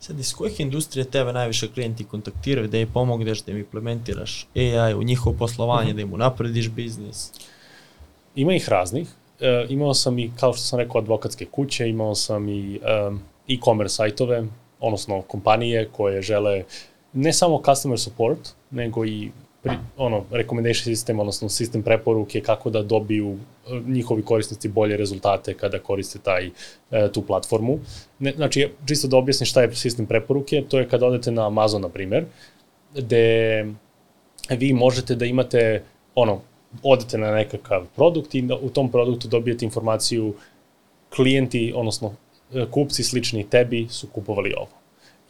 Sad, 0.00 0.18
iz 0.18 0.34
kojih 0.34 0.60
industrije 0.60 1.04
tebe 1.04 1.32
najviše 1.32 1.68
klijenti 1.68 2.04
kontaktiraju 2.04 2.68
da 2.68 2.78
im 2.78 2.88
pomogneš, 2.92 3.42
da 3.42 3.52
im 3.52 3.58
implementiraš 3.58 4.46
AI 4.56 4.94
u 4.94 5.02
njihovo 5.02 5.36
poslovanje, 5.36 5.90
mm 5.90 5.92
-hmm. 5.92 5.96
da 5.96 6.02
im 6.02 6.12
unaprediš 6.12 6.68
biznis? 6.68 7.32
Ima 8.34 8.54
ih 8.54 8.68
raznih. 8.68 9.08
E, 9.40 9.66
imao 9.68 9.94
sam 9.94 10.18
i, 10.18 10.30
kao 10.40 10.52
što 10.52 10.62
sam 10.62 10.78
rekao, 10.78 10.98
advokatske 10.98 11.46
kuće, 11.46 11.88
imao 11.88 12.14
sam 12.14 12.48
i 12.48 12.80
um, 13.08 13.20
e-commerce 13.48 13.94
sajtove, 13.94 14.44
odnosno 14.80 15.22
kompanije 15.22 15.88
koje 15.92 16.22
žele 16.22 16.64
ne 17.12 17.32
samo 17.32 17.62
customer 17.64 17.98
support, 17.98 18.38
nego 18.70 19.04
i 19.04 19.30
pri, 19.62 19.76
ono, 19.96 20.24
recommendation 20.30 20.84
sistem, 20.84 21.20
odnosno 21.20 21.48
sistem 21.48 21.82
preporuke 21.82 22.40
kako 22.40 22.70
da 22.70 22.82
dobiju 22.82 23.36
e, 23.36 23.80
njihovi 23.86 24.22
korisnici 24.22 24.68
bolje 24.68 24.96
rezultate 24.96 25.54
kada 25.54 25.78
koriste 25.78 26.18
taj, 26.18 26.50
e, 26.90 27.12
tu 27.12 27.22
platformu. 27.22 27.78
Ne, 28.18 28.32
znači, 28.36 28.68
čisto 28.86 29.08
da 29.08 29.16
objasnim 29.16 29.46
šta 29.46 29.62
je 29.62 29.74
sistem 29.74 30.06
preporuke, 30.06 30.64
to 30.68 30.78
je 30.78 30.88
kada 30.88 31.06
odete 31.06 31.30
na 31.30 31.46
Amazon, 31.46 31.82
na 31.82 31.88
primer, 31.88 32.24
gde 32.94 33.66
vi 34.50 34.72
možete 34.72 35.14
da 35.14 35.24
imate, 35.24 35.82
ono, 36.14 36.40
odete 36.82 37.18
na 37.18 37.30
nekakav 37.34 37.86
produkt 37.96 38.34
i 38.34 38.48
u 38.62 38.70
tom 38.70 38.90
produktu 38.90 39.28
dobijete 39.28 39.64
informaciju 39.64 40.34
klijenti, 41.16 41.72
odnosno 41.76 42.14
e, 42.54 42.66
kupci 42.70 43.04
slični 43.04 43.50
tebi 43.50 43.86
su 43.90 44.06
kupovali 44.06 44.54
ovo. 44.56 44.79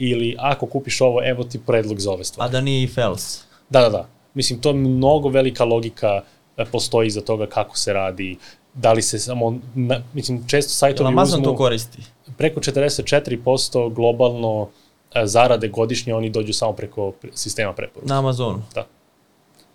Ili 0.02 0.36
ako 0.38 0.66
kupiš 0.66 1.00
ovo, 1.00 1.28
evo 1.28 1.44
ti 1.44 1.60
predlog 1.66 2.00
za 2.00 2.10
ove 2.10 2.24
stvari. 2.24 2.48
A 2.48 2.52
da 2.52 2.60
nije 2.60 2.82
i 2.82 2.88
fels. 2.88 3.40
Da, 3.70 3.80
da, 3.80 3.88
da. 3.88 4.08
Mislim, 4.34 4.60
to 4.60 4.68
je 4.68 4.74
mnogo 4.74 5.28
velika 5.28 5.64
logika 5.64 6.22
e, 6.56 6.64
postoji 6.64 7.06
iza 7.06 7.20
toga 7.20 7.46
kako 7.46 7.78
se 7.78 7.92
radi, 7.92 8.36
da 8.74 8.92
li 8.92 9.02
se 9.02 9.18
samo, 9.18 9.58
na, 9.74 10.02
mislim, 10.14 10.46
često 10.46 10.72
sajtovi 10.72 11.08
Amazon 11.08 11.40
uzmu, 11.40 11.52
to 11.52 11.56
koristi? 11.56 11.98
Preko 12.38 12.60
44% 12.60 13.94
globalno 13.94 14.68
e, 15.14 15.26
zarade 15.26 15.68
godišnje 15.68 16.14
oni 16.14 16.30
dođu 16.30 16.52
samo 16.52 16.72
preko 16.72 17.12
sistema 17.34 17.72
preporuka. 17.72 18.14
Na 18.14 18.18
Amazonu? 18.18 18.62
Da. 18.74 18.86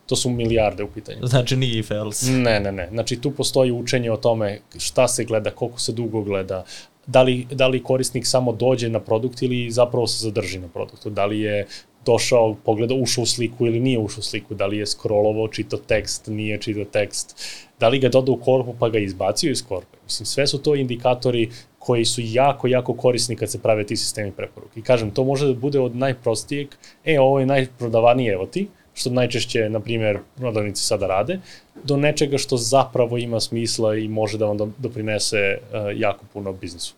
To 0.06 0.16
su 0.16 0.30
milijarde 0.30 0.84
u 0.84 0.88
pitanju. 0.88 1.28
Znači 1.28 1.56
nije 1.56 1.84
fails. 1.84 2.22
Ne, 2.28 2.60
ne, 2.60 2.72
ne. 2.72 2.90
Znači 2.92 3.22
tu 3.22 3.32
postoji 3.32 3.72
učenje 3.72 4.12
o 4.12 4.18
tome 4.18 4.60
šta 4.78 5.08
se 5.08 5.24
gleda, 5.24 5.52
koliko 5.52 5.80
se 5.80 5.92
dugo 5.92 6.22
gleda, 6.22 6.64
da 7.08 7.22
li, 7.22 7.48
da 7.52 7.68
li 7.68 7.84
korisnik 7.84 8.28
samo 8.28 8.52
dođe 8.52 8.90
na 8.90 9.00
produkt 9.00 9.42
ili 9.42 9.72
zapravo 9.72 10.08
se 10.08 10.24
zadrži 10.24 10.60
na 10.60 10.68
produktu, 10.68 11.10
da 11.10 11.26
li 11.26 11.40
je 11.40 11.68
došao, 12.06 12.56
pogledao, 12.66 12.98
ušao 12.98 13.22
u 13.22 13.26
sliku 13.26 13.66
ili 13.66 13.80
nije 13.80 14.00
ušao 14.00 14.20
u 14.20 14.24
sliku, 14.24 14.54
da 14.54 14.66
li 14.66 14.78
je 14.78 14.86
scrollovo, 14.86 15.48
čito 15.48 15.78
tekst, 15.78 16.28
nije 16.28 16.62
čito 16.62 16.86
tekst, 16.86 17.36
da 17.80 17.88
li 17.88 18.00
ga 18.00 18.10
doda 18.10 18.32
u 18.32 18.38
korpu 18.38 18.76
pa 18.80 18.90
ga 18.90 19.00
izbacio 19.00 19.52
iz 19.52 19.66
korpe. 19.68 19.98
Mislim, 20.04 20.26
sve 20.26 20.48
su 20.48 20.58
to 20.58 20.76
indikatori 20.76 21.50
koji 21.80 22.06
su 22.06 22.22
jako, 22.24 22.68
jako 22.68 22.94
korisni 22.94 23.36
kad 23.36 23.52
se 23.52 23.62
prave 23.62 23.86
ti 23.86 23.98
sistemi 23.98 24.32
preporuke. 24.32 24.80
I 24.80 24.84
kažem, 24.84 25.12
to 25.12 25.24
može 25.24 25.48
da 25.48 25.54
bude 25.54 25.80
od 25.80 25.96
najprostijeg, 25.96 26.68
e, 27.06 27.20
ovo 27.20 27.40
je 27.40 27.46
najprodavanije, 27.46 28.34
evo 28.34 28.46
ti, 28.46 28.68
što 28.96 29.10
najčešće, 29.10 29.70
na 29.70 29.80
primjer, 29.80 30.20
prodavnici 30.38 30.84
sada 30.84 31.08
rade, 31.08 31.40
do 31.84 31.98
nečega 31.98 32.38
što 32.38 32.58
zapravo 32.58 33.18
ima 33.18 33.40
smisla 33.40 33.96
i 33.96 34.08
može 34.08 34.38
da 34.38 34.46
vam 34.46 34.74
doprinese 34.78 35.58
uh, 35.58 36.00
jako 36.00 36.26
puno 36.34 36.54
biznisu. 36.54 36.94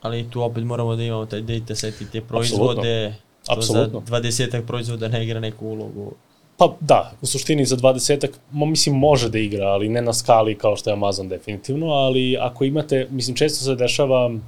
Ali 0.00 0.30
tu 0.30 0.42
opet 0.42 0.64
moramo 0.64 0.96
da 0.96 1.02
imamo 1.02 1.26
taj 1.26 1.40
data 1.40 1.74
set 1.74 2.00
i 2.00 2.10
te 2.10 2.20
proizvode, 2.20 3.14
Apsolutno. 3.48 4.02
za 4.06 4.16
20 4.16 4.66
proizvoda 4.66 5.08
ne 5.08 5.24
igra 5.24 5.40
neku 5.40 5.66
ulogu. 5.66 6.12
Pa 6.56 6.76
da, 6.80 7.12
u 7.22 7.26
suštini 7.26 7.64
za 7.64 7.76
20 7.76 8.28
mo, 8.50 8.66
mislim 8.66 8.96
može 8.96 9.28
da 9.30 9.38
igra, 9.38 9.66
ali 9.66 9.88
ne 9.88 10.02
na 10.02 10.12
skali 10.12 10.58
kao 10.58 10.76
što 10.76 10.90
je 10.90 10.94
Amazon 10.94 11.28
definitivno, 11.28 11.86
ali 11.86 12.36
ako 12.40 12.64
imate, 12.64 13.06
mislim 13.10 13.36
često 13.36 13.64
se 13.64 13.74
dešava 13.74 14.26
uh, 14.26 14.40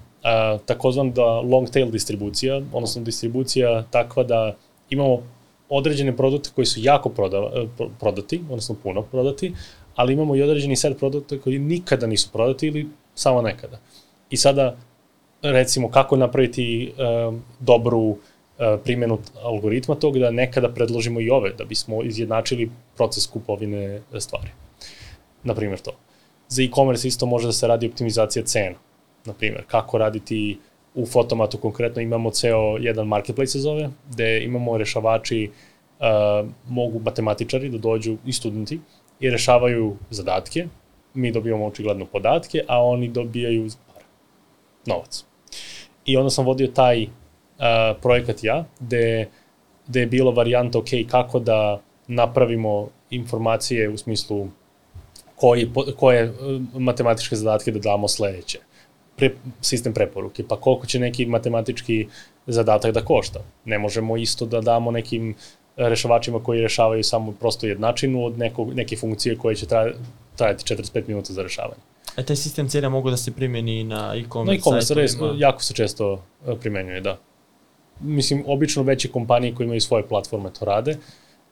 takozvan 0.66 1.12
da 1.12 1.24
long 1.24 1.70
tail 1.70 1.90
distribucija, 1.90 2.60
odnosno 2.72 3.02
distribucija 3.02 3.84
takva 3.90 4.24
da 4.24 4.56
imamo 4.90 5.22
određene 5.68 6.16
produkte 6.16 6.50
koji 6.54 6.66
su 6.66 6.80
jako 6.82 7.08
prodava, 7.08 7.50
e, 7.54 7.66
prodati, 8.00 8.40
odnosno 8.50 8.74
puno 8.82 9.02
prodati, 9.02 9.52
ali 9.94 10.12
imamo 10.12 10.36
i 10.36 10.42
određeni 10.42 10.76
set 10.76 10.98
produkta 10.98 11.38
koji 11.38 11.58
nikada 11.58 12.06
nisu 12.06 12.28
prodati 12.32 12.66
ili 12.66 12.86
samo 13.14 13.42
nekada. 13.42 13.78
I 14.30 14.36
sada, 14.36 14.76
recimo, 15.42 15.90
kako 15.90 16.16
napraviti 16.16 16.92
uh, 16.92 17.34
dobru 17.60 18.00
uh, 18.00 18.18
primjenu 18.84 19.18
algoritma 19.42 19.94
tog 19.94 20.18
da 20.18 20.30
nekada 20.30 20.68
predložimo 20.68 21.20
i 21.20 21.30
ove, 21.30 21.52
da 21.58 21.64
bismo 21.64 22.02
izjednačili 22.02 22.70
proces 22.96 23.26
kupovine 23.26 24.00
stvari. 24.18 24.50
Naprimjer 25.42 25.78
to. 25.78 25.92
Za 26.48 26.62
e-commerce 26.62 27.08
isto 27.08 27.26
može 27.26 27.46
da 27.46 27.52
se 27.52 27.66
radi 27.66 27.86
optimizacija 27.86 28.44
cena. 28.44 28.76
Naprimjer, 29.24 29.64
kako 29.66 29.98
raditi 29.98 30.58
u 30.94 31.06
Fotomatu 31.06 31.58
konkretno 31.58 32.02
imamo 32.02 32.30
ceo 32.30 32.76
jedan 32.78 33.06
marketplace 33.06 33.52
se 33.52 33.58
zove, 33.58 33.90
gde 34.10 34.44
imamo 34.44 34.78
rešavači, 34.78 35.50
uh, 36.00 36.48
mogu 36.68 37.00
matematičari 37.04 37.68
da 37.68 37.78
dođu 37.78 38.16
i 38.26 38.32
studenti 38.32 38.80
i 39.20 39.30
rešavaju 39.30 39.96
zadatke, 40.10 40.66
mi 41.14 41.32
dobijamo 41.32 41.66
očigledno 41.66 42.06
podatke, 42.06 42.64
a 42.68 42.82
oni 42.84 43.08
dobijaju 43.08 43.68
para, 43.86 44.04
novac. 44.86 45.24
I 46.04 46.16
onda 46.16 46.30
sam 46.30 46.44
vodio 46.46 46.66
taj 46.66 47.02
uh, 47.02 47.10
projekat 48.02 48.44
ja, 48.44 48.64
gde, 48.80 49.28
gde 49.86 50.00
je 50.00 50.06
bila 50.06 50.30
varijanta, 50.30 50.78
ok, 50.78 50.88
kako 51.10 51.38
da 51.38 51.80
napravimo 52.06 52.88
informacije 53.10 53.88
u 53.88 53.96
smislu 53.96 54.48
koji, 55.36 55.70
koje 55.96 56.30
uh, 56.30 56.36
matematičke 56.74 57.36
zadatke 57.36 57.70
da 57.72 57.78
damo 57.78 58.08
sledeće 58.08 58.58
pre, 59.16 59.30
sistem 59.60 59.94
preporuke, 59.94 60.44
pa 60.48 60.56
koliko 60.56 60.86
će 60.86 60.98
neki 60.98 61.26
matematički 61.26 62.06
zadatak 62.46 62.94
da 62.94 63.04
košta. 63.04 63.40
Ne 63.64 63.78
možemo 63.78 64.16
isto 64.16 64.46
da 64.46 64.60
damo 64.60 64.90
nekim 64.90 65.34
rešavačima 65.76 66.42
koji 66.42 66.62
rešavaju 66.62 67.04
samo 67.04 67.32
prosto 67.32 67.66
jednačinu 67.66 68.24
od 68.24 68.38
nekog, 68.38 68.74
neke 68.74 68.96
funkcije 68.96 69.36
koje 69.38 69.56
će 69.56 69.66
trajati 70.36 70.74
45 70.74 71.08
minuta 71.08 71.32
za 71.32 71.42
rešavanje. 71.42 71.82
A 72.16 72.22
taj 72.22 72.36
sistem 72.36 72.68
cena 72.68 72.88
mogu 72.88 73.10
da 73.10 73.16
se 73.16 73.32
primjeni 73.32 73.84
na 73.84 74.14
e-commerce 74.16 74.52
Na 74.52 74.54
e-commerce 74.54 74.94
res, 74.94 75.16
jako 75.36 75.62
se 75.62 75.74
često 75.74 76.22
e, 76.46 76.56
primenjuje, 76.60 77.00
da. 77.00 77.18
Mislim, 78.00 78.44
obično 78.46 78.82
veće 78.82 79.08
kompanije 79.08 79.54
koje 79.54 79.64
imaju 79.64 79.80
svoje 79.80 80.06
platforme 80.08 80.50
to 80.58 80.64
rade, 80.64 80.96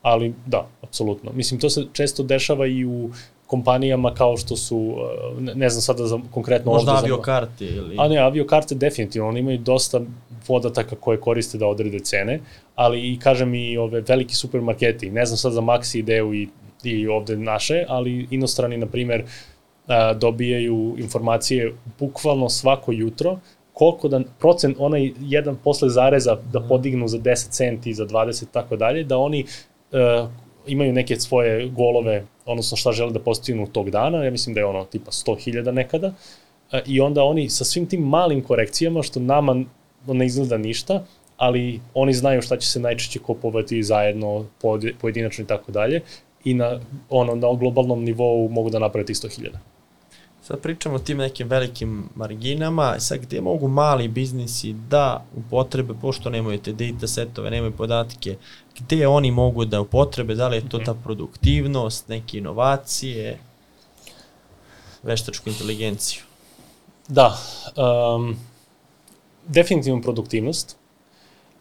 ali 0.02 0.34
da, 0.46 0.68
apsolutno. 0.82 1.32
Mislim, 1.32 1.60
to 1.60 1.70
se 1.70 1.86
često 1.92 2.22
dešava 2.22 2.66
i 2.66 2.84
u 2.84 3.10
kompanijama 3.52 4.14
kao 4.14 4.36
što 4.36 4.56
su, 4.56 4.76
uh, 4.76 5.42
ne 5.54 5.68
znam 5.68 5.82
sada 5.82 6.06
za 6.06 6.18
konkretno 6.30 6.72
Možda 6.72 6.92
aviokarte 6.96 7.64
ili... 7.64 7.96
A 7.98 8.08
ne, 8.08 8.18
aviokarte 8.18 8.74
definitivno, 8.74 9.28
oni 9.28 9.40
imaju 9.40 9.58
dosta 9.58 10.00
podataka 10.46 10.96
koje 10.96 11.20
koriste 11.20 11.58
da 11.58 11.66
odrede 11.66 12.00
cene, 12.00 12.40
ali 12.74 13.12
i 13.12 13.18
kažem 13.18 13.54
i 13.54 13.76
ove 13.76 14.00
veliki 14.00 14.34
supermarketi, 14.34 15.10
ne 15.10 15.26
znam 15.26 15.36
sad 15.36 15.52
za 15.52 15.60
Maxi 15.60 15.98
ideu 15.98 16.34
i, 16.34 16.48
i 16.84 17.08
ovde 17.08 17.36
naše, 17.36 17.84
ali 17.88 18.26
inostrani, 18.30 18.76
na 18.76 18.86
primer, 18.86 19.24
uh, 19.24 20.18
dobijaju 20.18 20.94
informacije 20.98 21.74
bukvalno 21.98 22.48
svako 22.48 22.92
jutro 22.92 23.38
koliko 23.72 24.08
da 24.08 24.20
procent 24.38 24.76
onaj 24.80 25.12
jedan 25.20 25.56
posle 25.64 25.88
zareza 25.90 26.38
da 26.52 26.58
mhm. 26.60 26.68
podignu 26.68 27.08
za 27.08 27.18
10 27.18 27.50
centi, 27.50 27.94
za 27.94 28.06
20 28.06 28.44
tako 28.52 28.76
dalje, 28.76 29.04
da 29.04 29.18
oni 29.18 29.44
uh, 29.44 30.28
imaju 30.66 30.92
neke 30.92 31.16
svoje 31.16 31.68
golove, 31.68 32.24
odnosno 32.46 32.76
šta 32.76 32.92
žele 32.92 33.12
da 33.12 33.20
postignu 33.20 33.66
tog 33.66 33.90
dana, 33.90 34.24
ja 34.24 34.30
mislim 34.30 34.54
da 34.54 34.60
je 34.60 34.66
ono 34.66 34.84
tipa 34.84 35.10
100.000 35.10 35.70
nekada, 35.70 36.12
e, 36.72 36.82
i 36.86 37.00
onda 37.00 37.24
oni 37.24 37.48
sa 37.50 37.64
svim 37.64 37.86
tim 37.86 38.00
malim 38.00 38.42
korekcijama, 38.42 39.02
što 39.02 39.20
nama 39.20 39.64
ne 40.06 40.26
izgleda 40.26 40.58
ništa, 40.58 41.04
ali 41.36 41.80
oni 41.94 42.12
znaju 42.12 42.42
šta 42.42 42.56
će 42.56 42.68
se 42.68 42.80
najčešće 42.80 43.18
kupovati 43.18 43.82
zajedno, 43.82 44.46
pojedinačno 45.00 45.44
i 45.44 45.46
tako 45.46 45.72
dalje, 45.72 46.00
i 46.44 46.54
na, 46.54 46.80
ono, 47.10 47.34
na 47.34 47.54
globalnom 47.54 48.04
nivou 48.04 48.48
mogu 48.48 48.70
da 48.70 48.78
naprave 48.78 49.06
100.000. 49.06 49.71
Sad 50.52 50.60
pričamo 50.60 50.94
o 50.94 50.98
tim 50.98 51.18
nekim 51.18 51.48
velikim 51.48 52.08
marginama, 52.14 53.00
sad 53.00 53.18
gde 53.18 53.40
mogu 53.40 53.68
mali 53.68 54.08
biznisi 54.08 54.72
da 54.72 55.24
upotrebe, 55.36 55.94
pošto 56.00 56.30
nemaju 56.30 56.58
te 56.58 56.72
data 56.72 57.06
setove, 57.06 57.50
nemaju 57.50 57.72
podatke, 57.72 58.36
gde 58.78 59.06
oni 59.06 59.30
mogu 59.30 59.64
da 59.64 59.80
upotrebe, 59.80 60.34
da 60.34 60.48
li 60.48 60.56
je 60.56 60.68
to 60.68 60.78
ta 60.78 60.94
produktivnost, 60.94 62.08
neke 62.08 62.38
inovacije, 62.38 63.38
veštačku 65.02 65.48
inteligenciju? 65.48 66.22
Da, 67.08 67.38
um, 67.76 68.36
definitivno 69.46 70.02
produktivnost, 70.02 70.76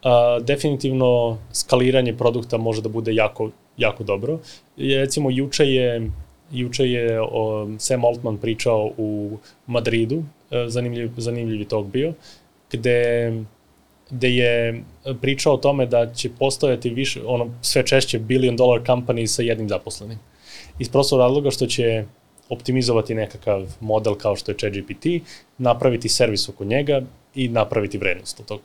uh, 0.04 0.46
definitivno 0.46 1.38
skaliranje 1.54 2.18
produkta 2.18 2.58
može 2.58 2.82
da 2.82 2.90
bude 2.90 3.16
jako, 3.16 3.50
jako 3.78 4.04
dobro. 4.04 4.40
Je, 4.78 5.00
recimo, 5.00 5.30
juče 5.30 5.66
je, 5.66 6.12
juče 6.52 6.84
je 6.84 7.22
o, 7.22 7.70
Sam 7.80 8.06
Altman 8.06 8.38
pričao 8.38 8.92
u 8.98 9.38
Madridu, 9.68 10.18
uh, 10.18 10.24
zanimljiv, 10.68 11.12
zanimljiv 11.18 11.68
tog 11.68 11.92
bio, 11.92 12.14
gde 12.72 13.32
gde 14.12 14.30
je 14.30 14.84
pričao 15.22 15.54
o 15.54 15.58
tome 15.58 15.86
da 15.86 16.14
će 16.14 16.30
postojati 16.40 16.90
više, 16.90 17.22
ono, 17.26 17.50
sve 17.62 17.86
češće 17.86 18.20
billion 18.20 18.56
dollar 18.56 18.82
company 18.82 19.28
sa 19.28 19.42
jednim 19.42 19.70
zaposlenim. 19.70 20.20
Iz 20.80 20.90
prostog 20.90 21.20
razloga 21.20 21.52
što 21.52 21.66
će 21.66 22.06
optimizovati 22.50 23.16
nekakav 23.16 23.76
model 23.80 24.16
kao 24.16 24.36
što 24.36 24.52
je 24.52 24.58
ChatGPT, 24.58 25.06
napraviti 25.58 26.10
servis 26.10 26.50
oko 26.50 26.66
njega 26.66 27.02
i 27.36 27.48
napraviti 27.48 27.98
vrednost 27.98 28.40
od 28.40 28.46
toga. 28.46 28.64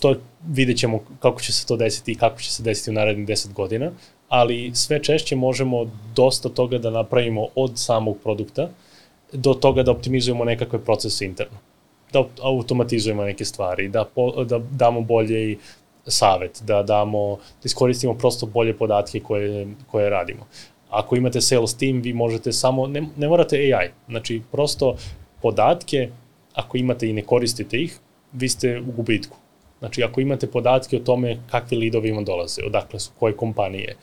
To 0.00 0.14
vidjet 0.48 0.78
ćemo 0.78 1.04
kako 1.20 1.40
će 1.40 1.52
se 1.52 1.66
to 1.66 1.76
desiti 1.76 2.12
i 2.12 2.14
kako 2.14 2.40
će 2.40 2.52
se 2.52 2.62
desiti 2.62 2.90
u 2.90 2.92
narednih 2.92 3.26
10 3.26 3.52
godina, 3.52 3.92
ali 4.30 4.70
sve 4.74 5.02
češće 5.02 5.36
možemo 5.36 5.90
dosta 6.14 6.48
toga 6.48 6.78
da 6.78 6.90
napravimo 6.90 7.46
od 7.54 7.72
samog 7.74 8.16
produkta 8.22 8.68
do 9.32 9.54
toga 9.54 9.82
da 9.82 9.90
optimizujemo 9.90 10.44
nekakve 10.44 10.78
procese 10.78 11.24
interno. 11.24 11.58
Da 12.12 12.24
automatizujemo 12.42 13.24
neke 13.24 13.44
stvari, 13.44 13.88
da, 13.88 14.04
po, 14.04 14.44
da 14.44 14.58
damo 14.58 15.00
bolje 15.00 15.56
savet, 16.06 16.62
da 16.62 16.82
damo, 16.82 17.36
da 17.36 17.66
iskoristimo 17.66 18.14
prosto 18.14 18.46
bolje 18.46 18.76
podatke 18.76 19.20
koje, 19.20 19.66
koje 19.90 20.10
radimo. 20.10 20.46
Ako 20.90 21.16
imate 21.16 21.40
sales 21.40 21.74
team, 21.76 22.00
vi 22.00 22.12
možete 22.12 22.52
samo, 22.52 22.86
ne, 22.86 23.06
ne 23.16 23.28
morate 23.28 23.56
AI, 23.56 23.90
znači 24.08 24.42
prosto 24.52 24.96
podatke, 25.42 26.08
ako 26.54 26.78
imate 26.78 27.08
i 27.08 27.12
ne 27.12 27.22
koristite 27.22 27.82
ih, 27.82 27.98
vi 28.32 28.48
ste 28.48 28.80
u 28.80 28.92
gubitku. 28.92 29.36
Znači, 29.80 30.02
ako 30.02 30.20
imate 30.20 30.46
podatke 30.46 30.96
o 30.96 31.00
tome 31.04 31.38
kakvi 31.50 31.76
lidovi 31.76 32.12
vam 32.12 32.24
dolaze, 32.24 32.62
odakle 32.66 33.00
su, 33.00 33.10
koje 33.18 33.36
kompanije, 33.36 33.96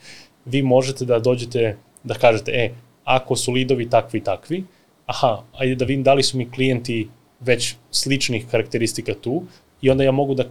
vi 0.44 0.62
možete 0.62 1.04
da 1.04 1.18
dođete, 1.18 1.76
da 2.04 2.14
kažete, 2.14 2.52
e, 2.52 2.70
ako 3.04 3.36
su 3.36 3.52
lidovi 3.52 3.90
takvi 3.90 4.18
i 4.18 4.24
takvi, 4.24 4.64
aha, 5.06 5.42
ajde 5.52 5.74
da 5.74 5.84
vidim 5.84 6.02
da 6.02 6.14
li 6.14 6.22
su 6.22 6.38
mi 6.38 6.50
klijenti 6.50 7.08
već 7.40 7.74
sličnih 7.90 8.46
karakteristika 8.50 9.14
tu 9.14 9.42
i 9.82 9.90
onda 9.90 10.04
ja 10.04 10.12
mogu 10.12 10.34
da 10.34 10.44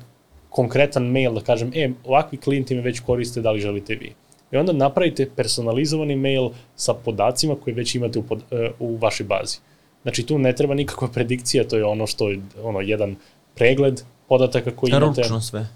konkretan 0.50 1.04
mail 1.04 1.34
da 1.34 1.42
kažem, 1.42 1.72
e, 1.76 1.90
ovakvi 2.06 2.38
klijenti 2.38 2.76
me 2.76 2.82
već 2.82 3.00
koriste, 3.00 3.42
da 3.42 3.52
li 3.52 3.60
želite 3.60 3.96
vi. 3.96 4.14
I 4.52 4.58
onda 4.58 4.74
napravite 4.74 5.30
personalizovani 5.36 6.16
mail 6.16 6.50
sa 6.76 6.94
podacima 6.94 7.56
koje 7.56 7.74
već 7.74 7.96
imate 7.96 8.20
u, 8.20 8.24
pod, 8.24 8.44
e, 8.52 8.72
u 8.80 8.96
vašoj 8.96 9.26
bazi. 9.26 9.58
Znači 10.02 10.26
tu 10.26 10.40
ne 10.40 10.56
treba 10.56 10.74
nikakva 10.74 11.08
predikcija, 11.08 11.68
to 11.68 11.78
je 11.78 11.86
ono 11.86 12.08
što 12.08 12.30
je 12.30 12.40
ono 12.64 12.82
jedan 12.82 13.16
pregled 13.56 14.02
podataka 14.28 14.76
koji 14.76 14.92
imate. 14.92 15.22
Ručno 15.22 15.42
sve. 15.42 15.68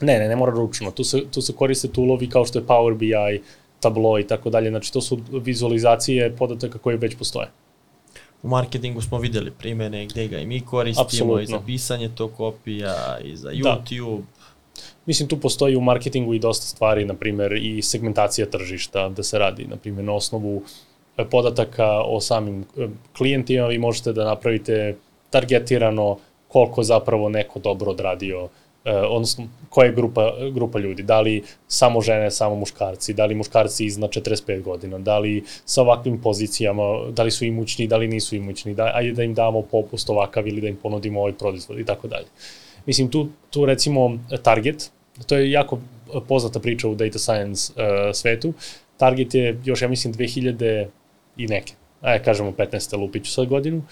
Ne, 0.00 0.18
ne, 0.18 0.28
ne 0.28 0.36
mora 0.36 0.52
ručno. 0.52 0.90
Tu 0.90 1.04
se, 1.04 1.20
tu 1.30 1.40
se 1.40 1.52
koriste 1.52 1.88
toolovi 1.88 2.28
kao 2.28 2.44
što 2.44 2.58
je 2.58 2.66
Power 2.66 2.94
BI, 2.94 3.42
Tableau 3.80 4.18
i 4.18 4.26
tako 4.26 4.50
dalje. 4.50 4.70
Znači 4.70 4.92
to 4.92 5.00
su 5.00 5.18
vizualizacije 5.30 6.36
podataka 6.36 6.78
koje 6.78 6.96
već 6.96 7.16
postoje. 7.16 7.48
U 8.42 8.48
marketingu 8.48 9.00
smo 9.00 9.18
videli 9.18 9.50
primene 9.50 10.06
gde 10.06 10.28
ga 10.28 10.38
i 10.38 10.46
mi 10.46 10.60
koristimo 10.60 11.04
Absolutno. 11.04 11.42
i 11.42 11.46
za 11.46 11.60
pisanje 11.66 12.08
to 12.14 12.28
kopija 12.28 13.18
i 13.24 13.36
za 13.36 13.48
da. 13.48 13.54
YouTube. 13.54 14.18
Da 14.18 14.42
Mislim, 15.06 15.28
tu 15.28 15.40
postoji 15.40 15.76
u 15.76 15.80
marketingu 15.80 16.34
i 16.34 16.38
dosta 16.38 16.66
stvari, 16.66 17.04
na 17.04 17.14
primer, 17.14 17.52
i 17.52 17.82
segmentacija 17.82 18.46
tržišta 18.46 19.08
da 19.08 19.22
se 19.22 19.38
radi, 19.38 19.66
na 19.66 19.76
primer, 19.76 20.04
na 20.04 20.12
osnovu 20.12 20.62
e, 21.16 21.24
podataka 21.24 22.00
o 22.00 22.20
samim 22.20 22.60
e, 22.60 22.88
klijentima 23.16 23.66
vi 23.66 23.78
možete 23.78 24.12
da 24.12 24.24
napravite 24.24 24.96
targetirano 25.30 26.18
koliko 26.52 26.82
zapravo 26.82 27.28
neko 27.28 27.58
dobro 27.58 27.90
odradio, 27.90 28.48
eh, 28.84 28.92
odnosno 28.92 29.44
koja 29.68 29.86
je 29.86 29.92
grupa, 29.92 30.32
grupa 30.54 30.78
ljudi, 30.78 31.02
da 31.02 31.20
li 31.20 31.42
samo 31.68 32.00
žene, 32.00 32.30
samo 32.30 32.54
muškarci, 32.54 33.14
da 33.14 33.26
li 33.26 33.34
muškarci 33.34 33.86
iznad 33.86 34.10
45 34.10 34.62
godina, 34.62 34.98
da 34.98 35.18
li 35.18 35.44
sa 35.64 35.82
ovakvim 35.82 36.20
pozicijama, 36.20 36.82
da 37.10 37.22
li 37.22 37.30
su 37.30 37.44
imućni, 37.44 37.86
da 37.86 37.96
li 37.96 38.08
nisu 38.08 38.36
imućni, 38.36 38.74
da, 38.74 38.90
ajde 38.94 39.12
da 39.12 39.22
im 39.22 39.34
damo 39.34 39.62
popust 39.62 40.10
ovakav 40.10 40.48
ili 40.48 40.60
da 40.60 40.68
im 40.68 40.76
ponudimo 40.76 41.20
ovaj 41.20 41.32
proizvod 41.32 41.78
i 41.78 41.84
tako 41.84 42.08
dalje. 42.08 42.26
Mislim, 42.86 43.10
tu, 43.10 43.28
tu 43.50 43.66
recimo 43.66 44.18
Target, 44.42 44.90
to 45.26 45.36
je 45.36 45.50
jako 45.50 45.78
poznata 46.28 46.60
priča 46.60 46.88
u 46.88 46.94
data 46.94 47.18
science 47.18 47.72
uh, 47.72 48.14
svetu, 48.14 48.52
Target 48.96 49.34
je 49.34 49.60
još, 49.64 49.82
ja 49.82 49.88
mislim, 49.88 50.14
2000 50.14 50.86
i 51.36 51.46
neke, 51.46 51.72
ajde 52.00 52.24
kažemo 52.24 52.50
15. 52.50 52.98
lupiću 52.98 53.32
sad 53.32 53.46
godinu, 53.46 53.82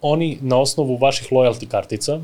oni 0.00 0.38
na 0.40 0.58
osnovu 0.60 0.96
vaših 0.96 1.28
loyalty 1.30 1.68
kartica 1.68 2.14
uh, 2.14 2.22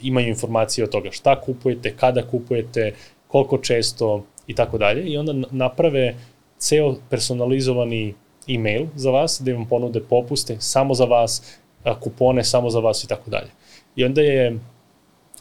imaju 0.00 0.28
informacije 0.28 0.84
o 0.84 0.88
toga 0.88 1.10
šta 1.10 1.40
kupujete, 1.40 1.96
kada 1.96 2.22
kupujete, 2.22 2.94
koliko 3.28 3.58
često 3.58 4.24
i 4.46 4.54
tako 4.54 4.78
dalje 4.78 5.02
i 5.02 5.16
onda 5.16 5.34
naprave 5.50 6.14
ceo 6.58 6.94
personalizovani 7.10 8.14
e-mail 8.48 8.86
za 8.94 9.10
vas, 9.10 9.40
da 9.40 9.52
vam 9.52 9.68
ponude 9.68 10.00
popuste 10.00 10.56
samo 10.60 10.94
za 10.94 11.04
vas, 11.04 11.58
kupone 12.00 12.44
samo 12.44 12.70
za 12.70 12.80
vas 12.80 13.04
i 13.04 13.08
tako 13.08 13.30
dalje. 13.30 13.50
I 13.96 14.04
onda 14.04 14.20
je 14.20 14.58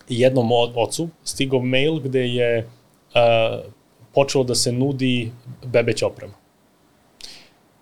jednom 0.09 0.51
ocu 0.76 1.09
stigao 1.24 1.61
mail 1.61 1.99
gde 1.99 2.28
je 2.28 2.59
uh, 2.59 3.72
počelo 4.14 4.43
da 4.43 4.55
se 4.55 4.72
nudi 4.72 5.32
bebeća 5.66 6.07
oprema. 6.07 6.43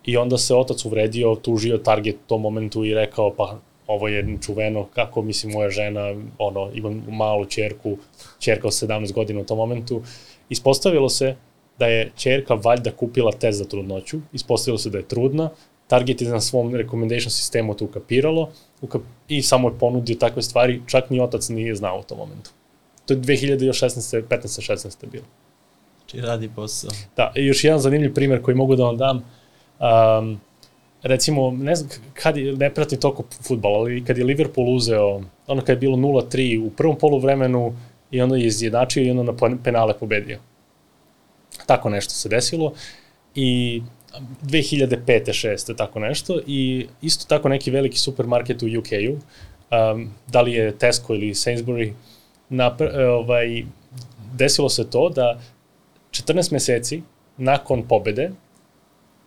I 0.04 0.16
onda 0.16 0.38
se 0.38 0.54
otac 0.54 0.84
uvredio, 0.84 1.34
tužio 1.34 1.78
Target 1.78 2.14
u 2.14 2.28
tom 2.28 2.42
momentu 2.42 2.84
i 2.84 2.94
rekao, 2.94 3.34
pa 3.36 3.58
ovo 3.86 4.08
je 4.08 4.38
čuveno, 4.42 4.86
kako 4.94 5.22
mislim 5.22 5.52
moja 5.52 5.70
žena, 5.70 6.14
ono, 6.38 6.70
imam 6.74 7.04
malu 7.08 7.44
čerku, 7.44 7.96
čerka 8.38 8.66
od 8.66 8.72
17 8.72 9.12
godina 9.12 9.40
u 9.40 9.44
tom 9.44 9.58
momentu. 9.58 10.02
Ispostavilo 10.48 11.08
se 11.08 11.36
da 11.78 11.86
je 11.86 12.12
čerka 12.16 12.54
valjda 12.54 12.90
kupila 12.90 13.32
test 13.32 13.58
za 13.58 13.64
trudnoću, 13.64 14.20
ispostavilo 14.32 14.78
se 14.78 14.90
da 14.90 14.98
je 14.98 15.08
trudna, 15.08 15.50
Target 15.92 16.22
je 16.22 16.28
na 16.28 16.40
svom 16.40 16.74
recommendation 16.74 17.30
sistemu 17.30 17.74
to 17.74 17.84
ukapiralo 17.84 18.50
ukap, 18.80 19.02
i 19.28 19.42
samo 19.42 19.68
je 19.68 19.78
ponudio 19.78 20.16
takve 20.16 20.42
stvari, 20.42 20.80
čak 20.86 21.10
ni 21.10 21.20
otac 21.20 21.48
nije 21.48 21.74
znao 21.74 21.98
u 21.98 22.02
tom 22.02 22.18
momentu. 22.18 22.50
To 23.06 23.14
je 23.14 23.20
2016. 23.20 24.22
15. 24.28 24.72
16. 24.72 25.06
bilo. 25.12 25.24
Či 26.06 26.16
znači, 26.16 26.26
radi 26.26 26.50
posao. 26.56 26.90
Da, 27.16 27.32
i 27.36 27.46
još 27.46 27.64
jedan 27.64 27.80
zanimljiv 27.80 28.14
primer 28.14 28.42
koji 28.42 28.54
mogu 28.54 28.76
da 28.76 28.84
vam 28.84 28.96
dam. 28.96 29.24
Um, 29.80 30.40
recimo, 31.02 31.50
ne 31.50 31.76
znam, 31.76 31.90
kad 32.14 32.36
je, 32.36 32.56
ne 32.56 32.74
pratim 32.74 33.00
toliko 33.00 33.24
futbol, 33.42 33.74
ali 33.74 34.04
kad 34.04 34.18
je 34.18 34.24
Liverpool 34.24 34.74
uzeo, 34.74 35.22
ono 35.46 35.62
kad 35.62 35.68
je 35.68 35.76
bilo 35.76 35.96
0-3 35.96 36.66
u 36.66 36.70
prvom 36.70 36.98
polu 36.98 37.18
vremenu 37.18 37.74
i 38.10 38.20
onda 38.20 38.36
je 38.36 38.46
izjednačio 38.46 39.02
i 39.02 39.10
onda 39.10 39.22
na 39.22 39.56
penale 39.64 39.98
pobedio. 39.98 40.38
Tako 41.66 41.90
nešto 41.90 42.14
se 42.14 42.28
desilo 42.28 42.72
i 43.34 43.82
2005. 44.44 44.96
6. 45.06 45.76
tako 45.76 45.98
nešto 45.98 46.40
i 46.46 46.86
isto 47.02 47.26
tako 47.28 47.48
neki 47.48 47.70
veliki 47.70 47.98
supermarket 47.98 48.62
u 48.62 48.66
UK-u, 48.66 49.12
um, 49.12 50.10
da 50.28 50.40
li 50.42 50.52
je 50.52 50.78
Tesco 50.78 51.14
ili 51.14 51.34
Sainsbury, 51.34 51.92
na, 52.48 52.76
ovaj, 53.08 53.64
desilo 54.34 54.68
se 54.68 54.90
to 54.90 55.08
da 55.08 55.40
14 56.10 56.52
meseci 56.52 57.02
nakon 57.36 57.82
pobede, 57.88 58.30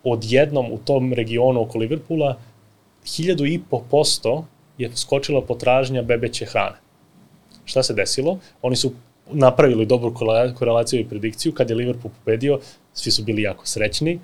odjednom 0.05 0.71
u 0.71 0.77
tom 0.77 1.13
regionu 1.13 1.61
oko 1.61 1.77
Liverpoola, 1.77 2.37
1000,5% 3.05 4.43
je 4.77 4.91
skočila 4.95 5.41
potražnja 5.41 6.01
bebeće 6.01 6.45
hrane. 6.45 6.75
Šta 7.65 7.83
se 7.83 7.93
desilo? 7.93 8.39
Oni 8.61 8.75
su 8.75 8.91
napravili 9.31 9.85
dobru 9.85 10.13
korelaciju 10.55 10.99
i 10.99 11.09
predikciju, 11.09 11.53
kad 11.53 11.69
je 11.69 11.75
Liverpool 11.75 12.13
pobedio, 12.19 12.59
svi 12.93 13.11
su 13.11 13.23
bili 13.23 13.41
jako 13.41 13.65
srećni, 13.67 14.19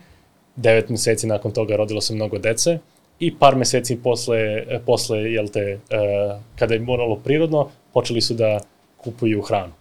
devet 0.56 0.90
meseci 0.90 1.28
nakon 1.28 1.52
toga 1.52 1.76
rodilo 1.76 2.02
se 2.02 2.14
mnogo 2.14 2.38
dece 2.38 2.80
i 3.20 3.36
par 3.36 3.56
meseci 3.56 3.96
posle, 4.04 4.66
posle 4.86 5.18
jel 5.18 5.48
te, 5.48 5.74
uh, 5.74 6.42
kada 6.56 6.74
je 6.74 6.80
moralo 6.80 7.16
prirodno, 7.16 7.70
počeli 7.94 8.22
su 8.22 8.34
da 8.34 8.60
kupuju 8.98 9.42
hranu. 9.42 9.74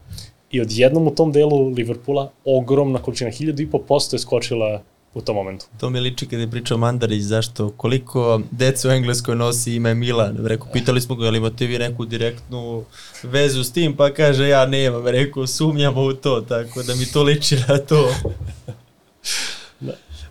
I 0.51 0.61
odjednom 0.61 1.07
u 1.07 1.15
tom 1.15 1.33
delu 1.33 1.69
Liverpoola 1.69 2.31
ogromna 2.45 3.03
količina, 3.03 3.31
hiljadu 3.31 3.63
i 3.63 3.71
po 3.71 3.79
posto 3.79 4.17
je 4.17 4.21
skočila 4.21 4.83
u 5.15 5.21
tom 5.21 5.37
momentu. 5.37 5.67
To 5.81 5.91
mi 5.91 6.01
liči 6.01 6.27
kada 6.27 6.43
je 6.43 6.51
pričao 6.51 6.79
Mandarić, 6.79 7.23
zašto, 7.23 7.71
koliko 7.71 8.41
deca 8.51 8.89
u 8.89 8.91
Engleskoj 8.91 9.37
nosi 9.37 9.75
ime 9.75 9.95
Milan. 9.95 10.37
Reku, 10.47 10.69
pitali 10.73 11.01
smo 11.01 11.15
ga, 11.15 11.27
ali 11.27 11.39
imate 11.39 11.67
vi 11.67 11.79
neku 11.79 12.05
direktnu 12.05 12.85
vezu 13.23 13.65
s 13.65 13.73
tim, 13.73 13.97
pa 13.97 14.15
kaže, 14.15 14.49
ja 14.49 14.67
nemam, 14.67 15.07
reku, 15.07 15.47
sumnjamo 15.47 16.03
u 16.03 16.13
to, 16.13 16.41
tako 16.41 16.83
da 16.83 16.95
mi 16.95 17.07
to 17.07 17.23
liči 17.23 17.57
na 17.69 17.79
to. 17.79 18.15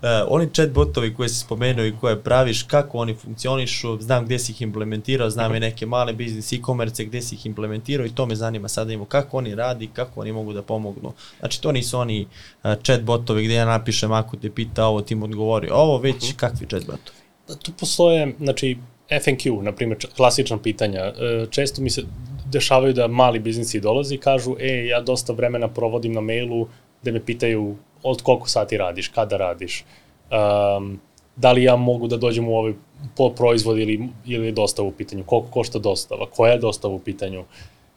Da. 0.01 0.27
oni 0.29 0.49
chatbotovi 0.53 1.13
koje 1.13 1.29
si 1.29 1.39
spomenuo 1.39 1.85
i 1.85 1.93
koje 2.01 2.23
praviš, 2.23 2.63
kako 2.63 2.97
oni 2.97 3.15
funkcionišu, 3.15 4.01
znam 4.01 4.25
gde 4.25 4.39
si 4.39 4.51
ih 4.51 4.61
implementirao, 4.61 5.29
znam 5.29 5.55
i 5.55 5.59
neke 5.59 5.85
male 5.85 6.13
biznis 6.13 6.53
e-commerce 6.53 7.05
gde 7.05 7.21
si 7.21 7.35
ih 7.35 7.45
implementirao 7.45 8.05
i 8.05 8.15
to 8.15 8.25
me 8.25 8.35
zanima 8.35 8.67
sada 8.67 8.93
imamo 8.93 9.05
kako 9.05 9.37
oni 9.37 9.55
radi, 9.55 9.89
kako 9.93 10.21
oni 10.21 10.31
mogu 10.31 10.53
da 10.53 10.61
pomognu. 10.61 11.13
Znači 11.39 11.61
to 11.61 11.71
nisu 11.71 11.97
oni 11.97 12.27
uh, 12.63 12.73
chatbotovi 12.83 13.45
gde 13.45 13.53
ja 13.53 13.65
napišem 13.65 14.11
ako 14.11 14.37
te 14.37 14.49
pita 14.49 14.85
ovo, 14.85 15.01
ti 15.01 15.15
mu 15.15 15.25
odgovori 15.25 15.69
ovo, 15.71 15.97
već 15.97 16.15
uh 16.15 16.21
-huh. 16.21 16.35
kakvi 16.35 16.67
chatbotovi? 16.67 17.17
Da, 17.47 17.55
tu 17.55 17.71
postoje, 17.79 18.35
znači, 18.39 18.77
FNQ, 19.09 19.61
na 19.61 19.71
primjer, 19.71 19.97
klasična 20.15 20.57
pitanja. 20.57 20.99
E, 20.99 21.45
često 21.49 21.81
mi 21.81 21.89
se 21.89 22.03
dešavaju 22.45 22.93
da 22.93 23.07
mali 23.07 23.39
biznisi 23.39 23.79
dolazi 23.79 24.15
i 24.15 24.17
kažu, 24.17 24.55
e, 24.59 24.85
ja 24.85 25.01
dosta 25.01 25.33
vremena 25.33 25.67
provodim 25.67 26.13
na 26.13 26.21
mailu 26.21 26.67
gde 27.01 27.11
me 27.11 27.25
pitaju 27.25 27.75
od 28.03 28.21
koliko 28.21 28.49
sati 28.49 28.77
radiš, 28.77 29.07
kada 29.07 29.37
radiš, 29.37 29.83
um, 30.31 30.99
da 31.35 31.51
li 31.51 31.63
ja 31.63 31.75
mogu 31.75 32.07
da 32.07 32.17
dođem 32.17 32.47
u 32.47 32.57
ovaj 32.57 32.73
po 33.17 33.29
proizvod 33.29 33.79
ili, 33.79 34.09
ili 34.25 34.45
je 34.45 34.51
dostava 34.51 34.87
u 34.87 34.91
pitanju, 34.91 35.23
koliko 35.23 35.51
košta 35.51 35.79
dostava, 35.79 36.25
koja 36.25 36.51
je 36.51 36.59
dostava 36.59 36.93
u 36.93 36.99
pitanju, 36.99 37.43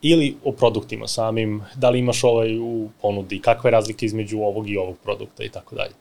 ili 0.03 0.37
o 0.45 0.53
produktima 0.53 1.09
samim, 1.09 1.63
da 1.75 1.91
li 1.91 1.99
imaš 1.99 2.25
ovaj 2.25 2.59
u 2.59 2.89
ponudi, 3.03 3.39
kakve 3.39 3.71
razlike 3.71 4.07
između 4.07 4.39
ovog 4.39 4.71
i 4.71 4.77
ovog 4.77 4.97
produkta 5.05 5.45
i 5.45 5.49
tako 5.49 5.75
dalje. 5.75 5.95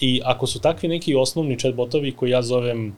I 0.00 0.20
ako 0.24 0.46
su 0.46 0.60
takvi 0.60 0.88
neki 0.88 1.14
osnovni 1.14 1.58
chatbotovi 1.58 2.12
koji 2.12 2.30
ja 2.30 2.42
zovem 2.42 2.96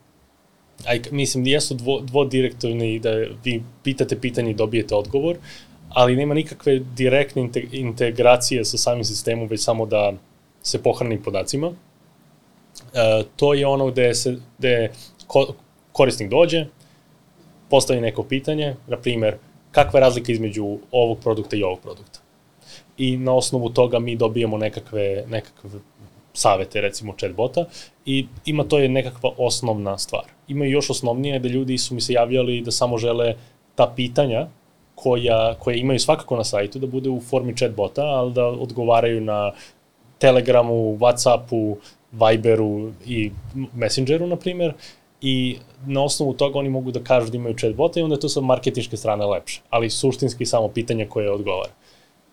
aj, 0.87 1.01
mislim, 1.11 1.47
jesu 1.47 1.75
dvo, 1.75 2.01
dvodirektorni 2.01 2.99
da 2.99 3.11
vi 3.45 3.63
pitate 3.83 4.21
pitanje 4.21 4.51
i 4.51 4.55
dobijete 4.55 4.95
odgovor, 4.95 5.37
ali 5.91 6.17
nema 6.17 6.35
nikakve 6.35 6.79
direktne 6.79 7.49
integracije 7.73 8.65
sa 8.65 8.79
samim 8.79 9.05
sistemom, 9.05 9.49
već 9.49 9.65
samo 9.65 9.87
da 9.87 10.13
se 10.63 10.83
pohrani 10.83 11.23
podacima. 11.23 11.73
E, 12.95 13.23
to 13.37 13.55
je 13.55 13.67
ono 13.67 13.87
gde, 13.87 14.15
se, 14.15 14.37
gde 14.59 14.91
ko, 15.27 15.55
korisnik 15.93 16.31
dođe, 16.31 16.67
postavi 17.71 18.01
neko 18.01 18.23
pitanje, 18.23 18.77
na 18.87 18.97
primer, 18.97 19.37
kakva 19.73 19.99
je 19.99 20.01
razlika 20.01 20.33
između 20.33 20.79
ovog 20.91 21.19
produkta 21.19 21.57
i 21.57 21.63
ovog 21.63 21.81
produkta. 21.81 22.21
I 22.99 23.17
na 23.17 23.35
osnovu 23.35 23.69
toga 23.71 23.99
mi 23.99 24.17
dobijemo 24.17 24.59
nekakve, 24.59 25.25
nekakve 25.29 25.71
savete, 26.33 26.81
recimo 26.81 27.15
chatbota, 27.19 27.65
i 28.07 28.27
ima 28.45 28.65
to 28.65 28.79
je 28.79 28.89
nekakva 28.89 29.31
osnovna 29.37 29.99
stvar. 29.99 30.25
Ima 30.49 30.65
još 30.65 30.91
osnovnije 30.91 31.39
da 31.39 31.49
ljudi 31.49 31.79
su 31.79 31.95
mi 31.95 32.01
se 32.01 32.13
javljali 32.13 32.61
da 32.61 32.71
samo 32.71 32.99
žele 32.99 33.35
ta 33.75 33.93
pitanja 33.97 34.47
koja, 35.03 35.55
koja 35.59 35.77
imaju 35.77 35.99
svakako 35.99 36.37
na 36.37 36.45
sajtu 36.45 36.79
da 36.79 36.87
bude 36.87 37.11
u 37.11 37.21
formi 37.21 37.57
chatbota, 37.57 38.03
ali 38.03 38.33
da 38.33 38.47
odgovaraju 38.47 39.21
na 39.21 39.53
Telegramu, 40.19 40.99
Whatsappu, 40.99 41.77
Viberu 42.13 42.93
i 43.07 43.31
Messengeru, 43.75 44.27
na 44.27 44.37
primjer, 44.37 44.75
i 45.21 45.57
na 45.87 46.05
osnovu 46.05 46.33
toga 46.33 46.59
oni 46.59 46.69
mogu 46.69 46.91
da 46.91 47.01
kažu 47.05 47.31
da 47.31 47.37
imaju 47.37 47.57
chatbota 47.57 48.01
i 48.01 48.03
onda 48.03 48.15
je 48.15 48.21
to 48.21 48.29
sa 48.29 48.41
marketinške 48.41 48.97
strane 48.97 49.27
lepše, 49.27 49.61
ali 49.71 49.91
suštinski 49.91 50.47
samo 50.47 50.69
pitanje 50.69 51.07
koje 51.07 51.31
odgovara. 51.31 51.73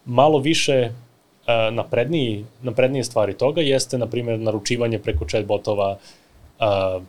Malo 0.05 0.39
više 0.39 0.89
uh, 0.89 1.74
napredniji, 1.74 2.45
naprednije 2.61 3.03
stvari 3.03 3.34
toga 3.34 3.61
jeste, 3.61 3.97
na 3.97 4.07
primjer, 4.07 4.39
naručivanje 4.39 4.99
preko 4.99 5.26
chatbotova, 5.26 5.97
uh, 6.59 7.03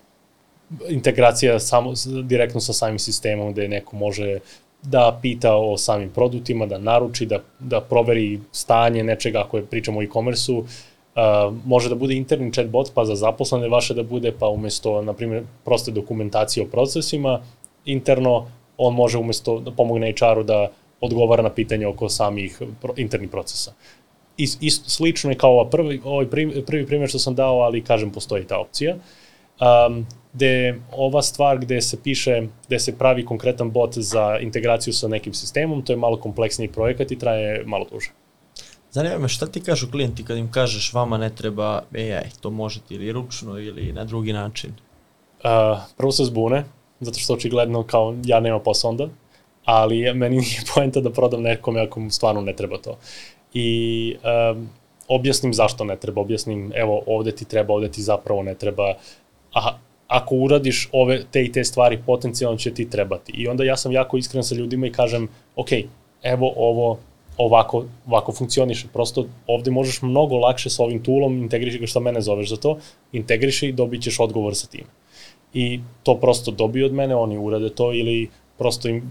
integracija 0.89 1.59
samo, 1.61 1.93
direktno 2.23 2.61
sa 2.61 2.73
samim 2.73 2.99
sistemom 2.99 3.53
gde 3.53 3.69
neko 3.69 3.97
može 3.97 4.39
da 4.83 5.19
pita 5.23 5.55
o 5.57 5.77
samim 5.79 6.11
produktima, 6.15 6.67
da 6.67 6.79
naruči, 6.79 7.27
da, 7.27 7.41
da 7.59 7.81
proveri 7.81 8.41
stanje 8.53 9.05
nečega 9.05 9.41
ako 9.41 9.57
je 9.57 9.67
pričamo 9.67 9.99
o 9.99 10.03
e-commerce-u, 10.03 10.59
uh, 10.59 10.67
može 11.67 11.89
da 11.89 11.95
bude 11.95 12.15
interni 12.15 12.53
chatbot, 12.53 12.91
pa 12.95 13.05
za 13.05 13.15
zaposlene 13.15 13.69
vaše 13.69 13.95
da 13.95 14.03
bude, 14.03 14.33
pa 14.39 14.49
umesto, 14.49 15.03
na 15.03 15.13
primjer, 15.13 15.43
proste 15.65 15.91
dokumentacije 15.91 16.67
o 16.67 16.71
procesima, 16.71 17.41
interno 17.85 18.47
on 18.77 18.95
može 18.95 19.19
umesto 19.19 19.61
da 19.61 19.71
pomogne 19.71 20.13
HR-u 20.13 20.43
da 20.43 20.69
odgovara 21.01 21.43
na 21.43 21.51
pitanje 21.51 21.87
oko 21.87 22.09
samih 22.09 22.63
internih 22.97 23.31
procesa 23.31 23.73
isto 24.39 24.91
slično 24.91 25.31
je 25.31 25.39
kao 25.39 25.51
ova 25.51 25.71
prvi, 25.71 26.01
ovaj 26.05 26.27
prvi, 26.67 26.87
primjer 26.87 27.09
što 27.09 27.19
sam 27.19 27.35
dao, 27.35 27.61
ali 27.61 27.85
kažem 27.85 28.11
postoji 28.11 28.45
ta 28.45 28.59
opcija. 28.59 28.97
Um, 29.61 30.07
gde 30.33 30.81
ova 30.93 31.23
stvar 31.23 31.59
gde 31.59 31.81
se 31.83 32.03
piše, 32.03 32.43
gde 32.67 32.79
se 32.79 32.99
pravi 32.99 33.25
konkretan 33.25 33.71
bot 33.71 33.99
za 33.99 34.39
integraciju 34.41 34.93
sa 34.93 35.09
nekim 35.09 35.35
sistemom, 35.35 35.83
to 35.83 35.93
je 35.93 35.97
malo 35.97 36.17
kompleksniji 36.17 36.69
projekat 36.69 37.11
i 37.11 37.19
traje 37.19 37.65
malo 37.67 37.87
duže. 37.93 38.11
Zanima 38.91 39.19
me 39.19 39.29
šta 39.29 39.47
ti 39.47 39.61
kažu 39.61 39.91
klijenti 39.91 40.25
kad 40.25 40.37
im 40.37 40.53
kažeš 40.53 40.93
vama 40.93 41.19
ne 41.19 41.31
treba 41.31 41.83
AI, 41.95 42.31
to 42.41 42.51
možete 42.51 42.95
ili 42.95 43.13
ručno 43.13 43.59
ili 43.59 43.93
na 43.93 44.05
drugi 44.05 44.33
način? 44.33 44.71
Uh, 44.71 45.79
prvo 45.97 46.13
se 46.13 46.25
zbune, 46.25 46.65
zato 47.01 47.19
što 47.19 47.35
očigledno 47.35 47.83
kao 47.83 48.17
ja 48.25 48.41
nema 48.41 48.61
posao 48.61 48.91
onda, 48.91 49.09
ali 49.65 50.15
meni 50.15 50.37
nije 50.37 50.61
poenta 50.75 51.01
da 51.01 51.11
prodam 51.11 51.43
nekome 51.43 51.81
ako 51.81 52.01
mu 52.01 52.11
stvarno 52.11 52.41
ne 52.41 52.57
treba 52.57 52.79
to 52.79 52.99
i 53.55 54.17
um, 54.55 54.69
objasnim 55.09 55.55
zašto 55.55 55.85
ne 55.85 55.97
treba, 55.97 56.21
objasnim 56.21 56.73
evo 56.75 57.03
ovde 57.07 57.33
ti 57.33 57.45
treba, 57.45 57.75
ovde 57.75 57.91
ti 57.91 58.03
zapravo 58.03 58.43
ne 58.43 58.55
treba, 58.55 58.95
a 59.59 59.79
ako 60.07 60.35
uradiš 60.35 60.89
ove 60.93 61.25
te 61.31 61.45
i 61.45 61.53
te 61.53 61.65
stvari 61.65 61.99
potencijalno 62.07 62.59
će 62.59 62.75
ti 62.75 62.91
trebati. 62.91 63.33
I 63.33 63.49
onda 63.49 63.65
ja 63.65 63.77
sam 63.77 63.93
jako 63.93 64.17
iskren 64.17 64.45
sa 64.45 64.55
ljudima 64.55 64.87
i 64.87 64.93
kažem, 64.93 65.29
ok, 65.57 65.69
evo 66.23 66.53
ovo 66.57 66.99
ovako, 67.37 67.85
ovako 68.07 68.33
funkcioniše. 68.33 68.87
Prosto 68.93 69.27
ovde 69.47 69.71
možeš 69.71 70.03
mnogo 70.03 70.37
lakše 70.37 70.71
sa 70.71 70.83
ovim 70.83 71.03
toolom, 71.03 71.43
integriši 71.43 71.79
ga 71.79 71.87
što 71.87 72.01
mene 72.01 72.21
zoveš 72.21 72.49
za 72.49 72.57
to, 72.57 72.79
integriši 73.13 73.69
i 73.69 73.73
dobit 73.73 74.03
ćeš 74.03 74.21
odgovor 74.21 74.57
sa 74.57 74.67
tim. 74.67 74.85
I 75.55 75.81
to 76.03 76.15
prosto 76.15 76.51
dobiju 76.51 76.87
od 76.87 76.93
mene, 76.93 77.17
oni 77.17 77.39
urade 77.39 77.71
to 77.71 77.93
ili 77.93 78.29
prosto 78.59 78.89
im 78.89 79.03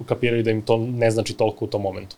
ukapiraju 0.00 0.42
da 0.42 0.50
im 0.50 0.62
to 0.62 0.76
ne 0.76 1.10
znači 1.10 1.34
toliko 1.34 1.64
u 1.64 1.68
tom 1.68 1.82
momentu 1.82 2.16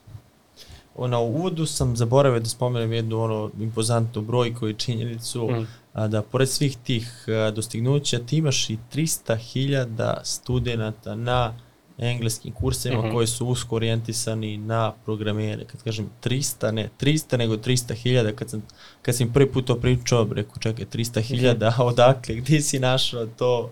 na 0.98 1.18
uvodu 1.18 1.66
sam 1.66 1.96
zaboravio 1.96 2.40
da 2.40 2.48
spomenem 2.48 2.92
jednu 2.92 3.20
ono 3.20 3.50
impozantnu 3.60 4.22
brojku 4.22 4.68
i 4.68 4.74
činjenicu 4.74 5.48
mm. 5.50 5.66
a, 5.92 6.08
da 6.08 6.22
pored 6.22 6.48
svih 6.48 6.76
tih 6.76 7.24
a, 7.28 7.50
dostignuća 7.50 8.18
ti 8.18 8.36
imaš 8.36 8.70
i 8.70 8.78
300.000 8.92 10.14
studenta 10.22 11.14
na 11.14 11.54
engleskim 11.98 12.52
kursevima 12.52 13.02
mm 13.02 13.04
-hmm. 13.04 13.12
koji 13.12 13.26
su 13.26 13.46
usko 13.46 13.76
orijentisani 13.76 14.56
na 14.56 14.92
programere. 15.04 15.64
Kad 15.64 15.82
kažem 15.82 16.10
300, 16.24 16.70
ne 16.70 16.90
300, 17.00 17.36
nego 17.36 17.56
300.000, 17.56 18.34
kad 18.34 18.50
sam, 18.50 18.62
kad 19.02 19.16
sam 19.16 19.32
prvi 19.32 19.52
put 19.52 19.66
to 19.66 19.76
pričao, 19.76 20.28
rekao 20.32 20.56
čekaj 20.58 20.86
300.000, 20.86 21.54
mm 21.54 21.60
-hmm. 21.60 21.82
odakle, 21.82 22.34
gde 22.34 22.60
si 22.60 22.78
našao 22.78 23.26
to, 23.26 23.70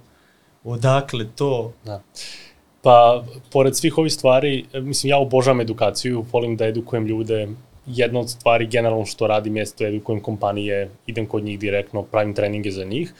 odakle 0.64 1.26
to? 1.36 1.72
Da. 1.84 2.02
Pa, 2.82 3.24
pored 3.52 3.76
svih 3.76 3.98
ovih 3.98 4.12
stvari, 4.12 4.64
mislim, 4.74 5.10
ja 5.10 5.18
obožavam 5.18 5.60
edukaciju, 5.60 6.24
volim 6.32 6.56
da 6.56 6.66
edukujem 6.66 7.06
ljude. 7.06 7.48
Jedna 7.86 8.20
od 8.20 8.30
stvari 8.30 8.66
generalno 8.66 9.06
što 9.06 9.26
radim 9.26 9.56
jeste 9.56 9.84
da 9.84 9.88
edukujem 9.88 10.20
kompanije, 10.20 10.90
idem 11.06 11.26
kod 11.26 11.44
njih 11.44 11.58
direktno, 11.58 12.02
pravim 12.02 12.34
treninge 12.34 12.70
za 12.70 12.84
njih, 12.84 13.14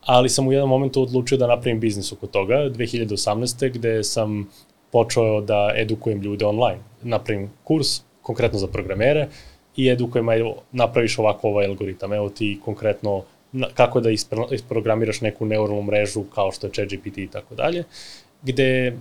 ali 0.00 0.28
sam 0.28 0.48
u 0.48 0.52
jednom 0.52 0.68
momentu 0.68 1.02
odlučio 1.02 1.38
da 1.38 1.46
napravim 1.46 1.80
biznis 1.80 2.12
oko 2.12 2.26
toga, 2.26 2.54
2018. 2.54 3.72
gde 3.72 4.04
sam 4.04 4.48
počeo 4.92 5.40
da 5.40 5.72
edukujem 5.76 6.20
ljude 6.20 6.46
online. 6.46 6.78
Napravim 7.02 7.50
kurs, 7.64 8.00
konkretno 8.22 8.58
za 8.58 8.66
programere, 8.66 9.28
i 9.76 9.88
edukujem, 9.88 10.28
ajde, 10.28 10.52
napraviš 10.72 11.18
ovako 11.18 11.48
ovaj 11.48 11.66
algoritam, 11.66 12.12
evo 12.12 12.28
ti 12.28 12.60
konkretno 12.64 13.22
kako 13.74 14.00
da 14.00 14.10
isprogramiraš 14.50 15.20
neku 15.20 15.46
neuralnu 15.46 15.82
mrežu 15.82 16.24
kao 16.34 16.52
što 16.52 16.66
je 16.66 16.72
ChatGPT 16.72 17.18
i 17.18 17.26
tako 17.26 17.54
dalje 17.54 17.84
gde 18.42 18.96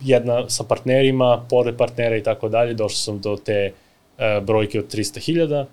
jedna 0.00 0.50
sa 0.50 0.64
partnerima, 0.64 1.44
pored 1.50 1.76
partnera 1.76 2.16
i 2.16 2.22
tako 2.22 2.48
dalje, 2.48 2.74
došao 2.74 2.96
sam 2.96 3.20
do 3.20 3.36
te 3.36 3.72
uh, 3.72 4.44
brojke 4.44 4.78
od 4.78 4.94
300.000 4.94 5.64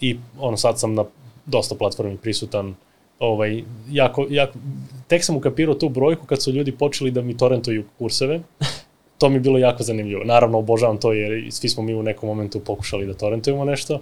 i 0.00 0.16
ono 0.38 0.56
sad 0.56 0.80
sam 0.80 0.94
na 0.94 1.04
dosta 1.46 1.74
platformi 1.74 2.16
prisutan 2.16 2.74
ovaj, 3.18 3.62
jako, 3.90 4.26
jako, 4.30 4.58
tek 5.06 5.24
sam 5.24 5.36
ukapirao 5.36 5.74
tu 5.74 5.88
brojku 5.88 6.26
kad 6.26 6.42
su 6.42 6.52
ljudi 6.52 6.72
počeli 6.72 7.10
da 7.10 7.22
mi 7.22 7.36
torrentuju 7.36 7.84
kurseve, 7.98 8.40
to 9.18 9.28
mi 9.28 9.36
je 9.36 9.40
bilo 9.40 9.58
jako 9.58 9.82
zanimljivo. 9.82 10.24
Naravno, 10.24 10.58
obožavam 10.58 11.00
to 11.00 11.12
jer 11.12 11.52
svi 11.52 11.68
smo 11.68 11.82
mi 11.82 11.94
u 11.94 12.02
nekom 12.02 12.28
momentu 12.28 12.60
pokušali 12.60 13.06
da 13.06 13.14
torrentujemo 13.14 13.64
nešto 13.64 14.00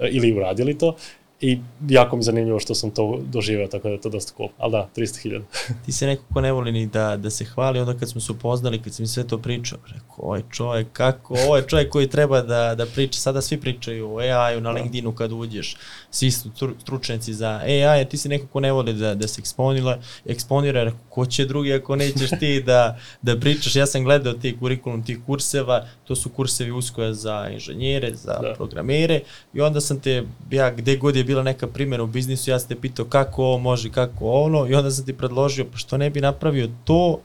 e, 0.00 0.08
ili 0.10 0.32
uradili 0.32 0.78
to 0.78 0.96
I 1.40 1.58
jako 1.88 2.16
mi 2.16 2.22
zanimljivo 2.22 2.60
što 2.60 2.74
sam 2.74 2.90
to 2.90 3.20
doživeo, 3.32 3.68
tako 3.68 3.88
da 3.88 3.94
je 3.94 4.00
to 4.00 4.08
dosta 4.08 4.32
cool. 4.36 4.48
Ali 4.58 4.72
da, 4.72 4.88
300.000. 4.96 5.42
Ti 5.86 5.92
se 5.92 6.06
neko 6.06 6.22
ko 6.32 6.40
ne 6.40 6.52
voli 6.52 6.72
ni 6.72 6.86
da, 6.86 7.16
da 7.16 7.30
se 7.30 7.44
hvali, 7.44 7.80
onda 7.80 7.94
kad 7.94 8.10
smo 8.10 8.20
se 8.20 8.32
upoznali, 8.32 8.82
kad 8.82 8.94
sam 8.94 9.02
mi 9.02 9.06
sve 9.06 9.26
to 9.26 9.38
pričao, 9.38 9.78
rekao, 9.86 10.16
ovaj 10.16 10.42
čovjek, 10.50 10.86
kako, 10.92 11.34
ovaj 11.48 11.62
čovjek 11.62 11.90
koji 11.90 12.08
treba 12.08 12.42
da, 12.42 12.74
da 12.74 12.86
priča, 12.86 13.20
sada 13.20 13.42
svi 13.42 13.60
pričaju 13.60 14.14
o 14.14 14.18
AI-u 14.18 14.60
na 14.60 14.72
da. 14.72 14.78
LinkedInu 14.78 15.12
kad 15.12 15.32
uđeš, 15.32 15.76
svi 16.10 16.30
su 16.30 16.50
stručnjaci 16.80 17.34
za 17.34 17.48
AI, 17.48 18.00
a 18.00 18.04
ti 18.04 18.16
si 18.16 18.28
neko 18.28 18.46
ko 18.46 18.60
ne 18.60 18.72
voli 18.72 18.92
da, 18.92 19.14
da 19.14 19.28
se 19.28 19.40
eksponira, 19.40 19.98
eksponira, 20.26 20.84
rekao, 20.84 21.00
ko 21.08 21.26
će 21.26 21.46
drugi 21.46 21.74
ako 21.74 21.96
nećeš 21.96 22.30
ti 22.40 22.62
da, 22.66 22.98
da 23.22 23.40
pričaš, 23.40 23.76
ja 23.76 23.86
sam 23.86 24.04
gledao 24.04 24.32
ti 24.32 24.56
kurikulum 24.58 25.04
tih 25.04 25.18
kurseva, 25.26 25.86
to 26.04 26.16
su 26.16 26.28
kursevi 26.28 26.70
uskoja 26.70 27.14
za 27.14 27.48
inženjere, 27.52 28.14
za 28.14 28.38
da. 28.42 28.54
programere, 28.56 29.20
i 29.54 29.60
onda 29.60 29.80
sam 29.80 30.00
te, 30.00 30.24
ja 30.50 30.70
gde 30.70 30.96
god 30.96 31.16
je 31.16 31.23
je 31.24 31.26
bila 31.26 31.42
neka 31.42 31.66
primjena 31.66 32.04
u 32.04 32.06
biznisu, 32.06 32.50
ja 32.50 32.58
sam 32.58 32.68
te 32.68 32.80
pitao 32.80 33.04
kako 33.04 33.44
ovo 33.44 33.58
može, 33.58 33.90
kako 33.90 34.30
ono, 34.30 34.66
i 34.66 34.74
onda 34.74 34.90
sam 34.90 35.06
ti 35.06 35.12
predložio, 35.12 35.66
pa 35.72 35.78
što 35.78 35.96
ne 35.96 36.10
bi 36.10 36.20
napravio 36.20 36.68
to 36.84 37.20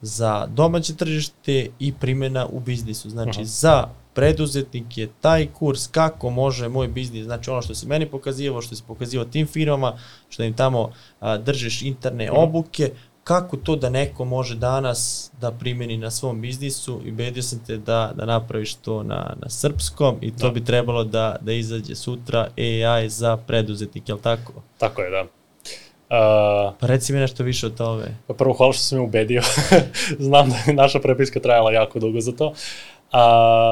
za 0.00 0.46
domaće 0.46 0.96
tržište 0.96 1.68
i 1.78 1.92
primjena 1.92 2.46
u 2.46 2.60
biznisu. 2.60 3.10
Znači, 3.10 3.40
Aha. 3.40 3.44
za 3.44 3.88
preduzetnik 4.14 4.98
je 4.98 5.08
taj 5.20 5.46
kurs 5.46 5.86
kako 5.86 6.30
može 6.30 6.68
moj 6.68 6.88
biznis, 6.88 7.24
znači 7.24 7.50
ono 7.50 7.62
što 7.62 7.74
si 7.74 7.86
meni 7.86 8.06
pokazivao, 8.06 8.62
što 8.62 8.76
si 8.76 8.82
pokazivao 8.86 9.26
tim 9.26 9.46
firmama, 9.46 9.98
što 10.28 10.42
im 10.42 10.54
tamo 10.54 10.92
a, 11.20 11.38
držiš 11.38 11.82
interne 11.82 12.30
obuke, 12.30 12.90
kako 13.24 13.56
to 13.56 13.76
da 13.76 13.90
neko 13.90 14.24
može 14.24 14.54
danas 14.54 15.30
da 15.40 15.50
primjeni 15.52 15.96
na 15.96 16.10
svom 16.10 16.40
biznisu 16.40 17.00
i 17.04 17.10
bedio 17.10 17.42
sam 17.42 17.58
te 17.66 17.76
da, 17.76 18.12
da 18.14 18.24
napraviš 18.24 18.74
to 18.74 19.02
na, 19.02 19.34
na 19.42 19.48
srpskom 19.48 20.16
i 20.20 20.30
to 20.36 20.46
Da. 20.46 20.50
bi 20.52 20.64
trebalo 20.64 21.04
da, 21.04 21.36
da 21.40 21.52
izađe 21.52 21.94
sutra 21.94 22.48
AI 22.58 23.08
za 23.08 23.36
preduzetnike, 23.36 24.12
jel 24.12 24.18
tako? 24.18 24.52
Tako 24.78 25.02
je, 25.02 25.10
da. 25.10 25.22
Uh, 25.22 26.74
Pa 26.80 26.86
reci 26.86 27.12
mi 27.12 27.18
nešto 27.18 27.44
više 27.44 27.66
od 27.66 27.76
tove. 27.76 28.14
Pa 28.26 28.34
prvo, 28.34 28.54
hvala 28.54 28.72
što 28.72 28.82
si 28.82 28.94
me 28.94 29.00
ubedio. 29.00 29.42
Znam 30.18 30.50
da 30.50 30.56
je 30.66 30.74
naša 30.74 31.00
prepiska 31.00 31.40
trajala 31.40 31.72
jako 31.72 31.98
dugo 31.98 32.20
za 32.20 32.32
to. 32.32 32.46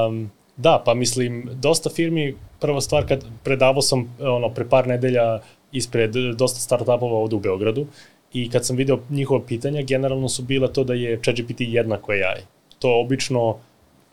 Um, 0.07 0.31
da, 0.57 0.81
pa 0.85 0.93
mislim, 0.93 1.49
dosta 1.53 1.89
firmi, 1.89 2.35
prva 2.59 2.81
stvar, 2.81 3.07
kad 3.07 3.25
predavao 3.43 3.81
sam 3.81 4.15
ono, 4.19 4.49
pre 4.49 4.69
par 4.69 4.87
nedelja 4.87 5.39
ispred 5.71 6.11
dosta 6.37 6.59
startupova 6.59 7.17
ovde 7.17 7.35
u 7.35 7.39
Beogradu 7.39 7.87
i 8.33 8.49
kad 8.49 8.65
sam 8.65 8.75
video 8.75 8.99
njihova 9.09 9.41
pitanja, 9.47 9.81
generalno 9.81 10.29
su 10.29 10.43
bila 10.43 10.67
to 10.67 10.83
da 10.83 10.93
je 10.93 11.19
ChatGPT 11.21 11.55
jednako 11.59 12.11
AI. 12.11 12.41
To 12.79 12.99
obično 12.99 13.57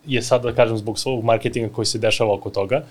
je 0.07 0.23
sad, 0.23 0.43
da 0.43 0.53
kažem, 0.53 0.79
zbog 0.79 0.99
svog 0.99 1.25
marketinga 1.25 1.69
koji 1.73 1.87
se 1.87 1.99
dešava 1.99 2.35
oko 2.35 2.51
toga. 2.51 2.85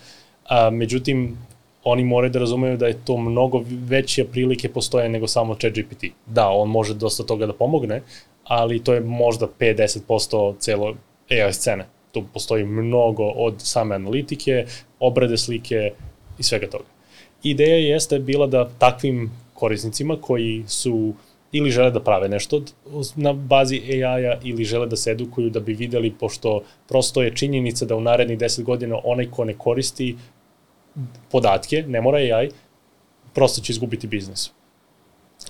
A, 0.46 0.70
međutim, 0.70 1.38
oni 1.84 2.04
moraju 2.04 2.32
da 2.32 2.40
razumeju 2.40 2.78
da 2.78 2.88
je 2.88 3.06
to 3.06 3.18
mnogo 3.18 3.64
veće 3.70 4.26
prilike 4.26 4.70
postoje 4.70 5.10
nego 5.10 5.28
samo 5.28 5.56
ChatGPT. 5.56 6.04
Da, 6.26 6.50
on 6.50 6.70
može 6.70 6.94
dosta 6.94 7.24
toga 7.24 7.46
da 7.46 7.54
pomogne, 7.54 8.02
ali 8.44 8.84
to 8.84 8.94
je 8.94 9.02
možda 9.02 9.48
5-10% 9.60 10.54
celo 10.60 10.96
AI 11.32 11.54
scene. 11.54 11.86
Tu 12.12 12.24
postoji 12.34 12.66
mnogo 12.66 13.24
od 13.24 13.56
same 13.58 13.96
analitike, 13.96 14.66
obrade 15.00 15.38
slike 15.38 15.92
i 16.40 16.44
svega 16.44 16.70
toga. 16.70 16.86
Ideja 17.44 17.78
jeste 17.78 18.20
bila 18.20 18.48
da 18.48 18.70
takvim 18.80 19.32
korisnicima 19.58 20.18
koji 20.22 20.64
su 20.68 21.14
ili 21.52 21.72
žele 21.72 21.92
da 21.92 22.04
prave 22.04 22.30
nešto 22.30 22.62
na 23.16 23.34
bazi 23.34 23.82
AI-a 23.88 24.40
ili 24.44 24.66
žele 24.66 24.88
da 24.88 24.96
se 24.96 25.12
edukuju 25.12 25.50
da 25.50 25.60
bi 25.60 25.74
videli, 25.74 26.12
pošto 26.20 26.62
prosto 26.88 27.24
je 27.24 27.36
činjenica 27.36 27.86
da 27.86 27.96
u 27.96 28.02
narednih 28.02 28.38
10 28.38 28.64
godina 28.64 29.00
onaj 29.04 29.32
ko 29.32 29.46
ne 29.46 29.56
koristi 29.58 30.16
podatke, 31.32 31.84
ne 31.88 32.02
mora 32.02 32.18
AI, 32.18 32.50
prosto 33.34 33.62
će 33.62 33.74
izgubiti 33.74 34.08
biznis. 34.08 34.52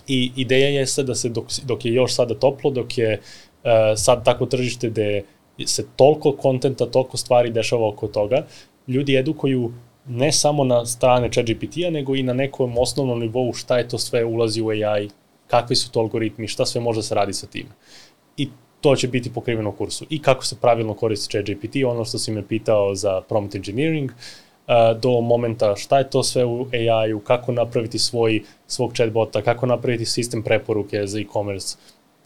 I 0.08 0.32
ideja 0.36 0.70
jeste 0.70 1.04
da 1.04 1.16
se 1.16 1.30
dok, 1.30 1.46
dok 1.66 1.86
je 1.86 1.94
još 1.94 2.16
sada 2.16 2.36
toplo, 2.36 2.72
dok 2.72 2.98
je 2.98 3.20
uh, 3.20 3.72
sad 3.96 4.26
takvo 4.26 4.46
tržište 4.46 4.90
gde 4.90 5.24
se 5.66 5.86
toliko 5.96 6.32
kontenta, 6.32 6.86
toliko 6.86 7.18
stvari 7.18 7.50
dešava 7.50 7.88
oko 7.88 8.08
toga, 8.08 8.46
ljudi 8.88 9.16
edukuju 9.18 9.72
ne 10.08 10.32
samo 10.32 10.64
na 10.64 10.86
strane 10.86 11.30
ChatGPT-a, 11.32 11.90
nego 11.90 12.16
i 12.16 12.24
na 12.24 12.34
nekom 12.34 12.78
osnovnom 12.78 13.20
nivou 13.20 13.54
šta 13.54 13.78
je 13.78 13.88
to 13.88 13.98
sve 13.98 14.26
ulazi 14.26 14.62
u 14.62 14.70
AI, 14.70 15.10
kakvi 15.48 15.76
su 15.76 15.92
to 15.92 16.00
algoritmi, 16.00 16.48
šta 16.48 16.66
sve 16.66 16.82
može 16.82 17.00
da 17.00 17.04
se 17.04 17.16
radi 17.16 17.34
sa 17.34 17.48
tim. 17.48 17.68
I 18.38 18.50
to 18.82 18.96
će 18.96 19.08
biti 19.08 19.34
pokriveno 19.34 19.70
u 19.70 19.74
kursu. 19.74 20.06
I 20.10 20.22
kako 20.22 20.46
se 20.46 20.56
pravilno 20.62 20.94
koristi 20.94 21.30
ChatGPT, 21.30 21.76
ono 21.86 22.06
što 22.06 22.18
si 22.18 22.32
me 22.32 22.48
pitao 22.48 22.96
za 22.96 23.22
prompt 23.22 23.56
engineering, 23.56 24.12
uh, 24.12 25.00
do 25.02 25.22
momenta 25.22 25.76
šta 25.76 25.98
je 25.98 26.10
to 26.10 26.24
sve 26.24 26.46
u 26.46 26.68
AI-u, 26.74 27.20
kako 27.20 27.52
napraviti 27.52 28.00
svoj, 28.00 28.44
svog 28.68 28.94
chatbota, 28.94 29.42
kako 29.42 29.66
napraviti 29.66 30.06
sistem 30.06 30.44
preporuke 30.44 31.08
za 31.08 31.20
e-commerce. 31.20 31.78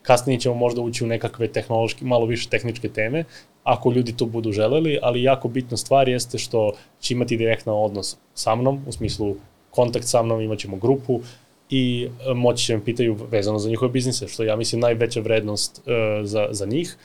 Kasnije 0.02 0.40
ćemo 0.40 0.56
možda 0.56 0.82
ući 0.82 1.04
u 1.04 1.08
nekakve 1.08 1.48
tehnološki, 1.48 2.06
malo 2.06 2.26
više 2.26 2.50
tehničke 2.50 2.90
teme, 2.90 3.24
ako 3.64 3.92
ljudi 3.92 4.18
to 4.18 4.26
budu 4.26 4.52
želeli, 4.52 5.00
ali 5.02 5.24
jako 5.24 5.48
bitna 5.48 5.78
stvar 5.78 6.10
jeste 6.10 6.38
što 6.38 6.72
će 7.00 7.14
imati 7.14 7.38
direktan 7.38 7.74
odnos 7.74 8.18
sa 8.34 8.56
mnom, 8.56 8.84
u 8.88 8.92
smislu 8.92 9.36
kontakt 9.72 10.06
sa 10.06 10.24
mnom, 10.24 10.42
imat 10.42 10.60
ćemo 10.60 10.78
grupu 10.78 11.22
i 11.70 12.08
e, 12.30 12.34
moći 12.34 12.66
će 12.66 12.78
me 12.78 12.86
pitaju 12.86 13.18
vezano 13.32 13.60
za 13.60 13.70
njihove 13.70 13.92
biznise, 13.92 14.28
što 14.28 14.44
ja 14.44 14.56
mislim 14.56 14.82
najveća 14.82 15.22
vrednost 15.22 15.82
uh, 15.86 15.94
za, 16.26 16.48
za 16.52 16.66
njih. 16.66 16.98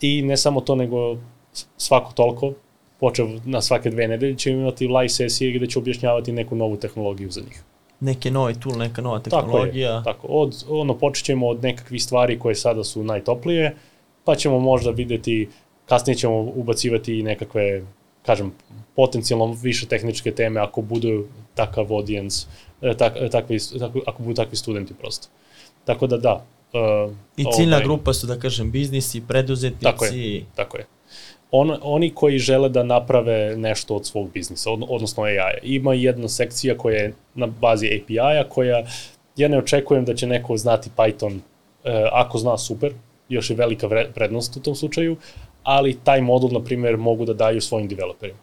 I 0.00 0.22
ne 0.22 0.36
samo 0.36 0.60
to, 0.60 0.74
nego 0.74 1.16
svako 1.76 2.12
toliko, 2.12 2.52
počev 3.00 3.26
na 3.44 3.62
svake 3.62 3.90
dve 3.90 4.08
nedelje, 4.08 4.36
će 4.36 4.50
imati 4.50 4.88
live 4.88 5.08
sesije 5.08 5.52
gde 5.52 5.66
će 5.66 5.78
objašnjavati 5.78 6.32
neku 6.32 6.56
novu 6.56 6.76
tehnologiju 6.76 7.30
za 7.30 7.40
njih. 7.40 7.62
Neki 8.00 8.30
novi 8.30 8.54
tool, 8.60 8.78
neka 8.78 9.02
nova 9.02 9.18
Tako 9.18 9.36
tehnologija. 9.36 9.92
je, 9.92 10.04
tako. 10.04 10.26
Od, 10.26 10.64
ono, 10.68 10.98
počet 10.98 11.24
ćemo 11.24 11.48
od 11.48 11.62
nekakvih 11.62 12.02
stvari 12.02 12.38
koje 12.38 12.54
sada 12.54 12.84
su 12.84 13.04
najtoplije, 13.04 13.76
pa 14.24 14.34
ćemo 14.34 14.58
možda 14.60 14.90
videti, 14.90 15.48
kasnije 15.86 16.16
ćemo 16.16 16.40
ubacivati 16.40 17.18
i 17.18 17.22
nekakve, 17.22 17.82
kažem, 18.26 18.52
potencijalno 18.96 19.56
više 19.62 19.86
tehničke 19.86 20.32
teme 20.32 20.60
ako 20.60 20.82
budu 20.82 21.26
takav 21.54 21.92
audience, 21.92 22.46
e, 22.82 22.96
tak, 22.96 23.12
e, 23.16 23.28
takvi, 23.30 23.58
tako, 23.78 24.00
ako 24.06 24.22
budu 24.22 24.34
takvi 24.34 24.56
studenti 24.56 24.94
prosto. 24.94 25.28
Tako 25.84 26.06
da 26.06 26.16
da. 26.16 26.44
Uh, 26.72 27.12
I 27.36 27.44
ciljna 27.56 27.80
grupa 27.80 28.12
su, 28.12 28.26
da 28.26 28.38
kažem, 28.38 28.70
biznisi, 28.70 29.22
preduzetnici. 29.28 29.84
Tako 29.84 30.04
je. 30.04 30.44
Tako 30.54 30.76
je. 30.76 30.86
On, 31.50 31.76
oni 31.82 32.10
koji 32.14 32.38
žele 32.38 32.68
da 32.68 32.82
naprave 32.82 33.56
nešto 33.56 33.96
od 33.96 34.06
svog 34.06 34.32
biznisa, 34.32 34.70
od, 34.70 34.82
odnosno 34.88 35.22
AI-a. 35.22 35.58
Ima 35.62 35.94
jedna 35.94 36.28
sekcija 36.28 36.78
koja 36.78 36.96
je 36.96 37.14
na 37.34 37.46
bazi 37.46 37.86
API-a 37.86 38.48
koja 38.48 38.84
ja 39.36 39.48
ne 39.48 39.58
očekujem 39.58 40.04
da 40.04 40.14
će 40.14 40.26
neko 40.26 40.56
znati 40.56 40.90
Python. 40.96 41.38
E, 41.84 42.08
ako 42.12 42.38
zna, 42.38 42.58
super, 42.58 42.92
još 43.28 43.50
je 43.50 43.56
velika 43.56 43.88
prednost 44.14 44.56
u 44.56 44.60
tom 44.60 44.74
slučaju, 44.74 45.16
ali 45.66 45.96
taj 46.04 46.20
modul, 46.20 46.50
na 46.52 46.60
primjer, 46.60 46.96
mogu 46.96 47.24
da 47.24 47.34
daju 47.34 47.60
svojim 47.60 47.88
developerima. 47.88 48.38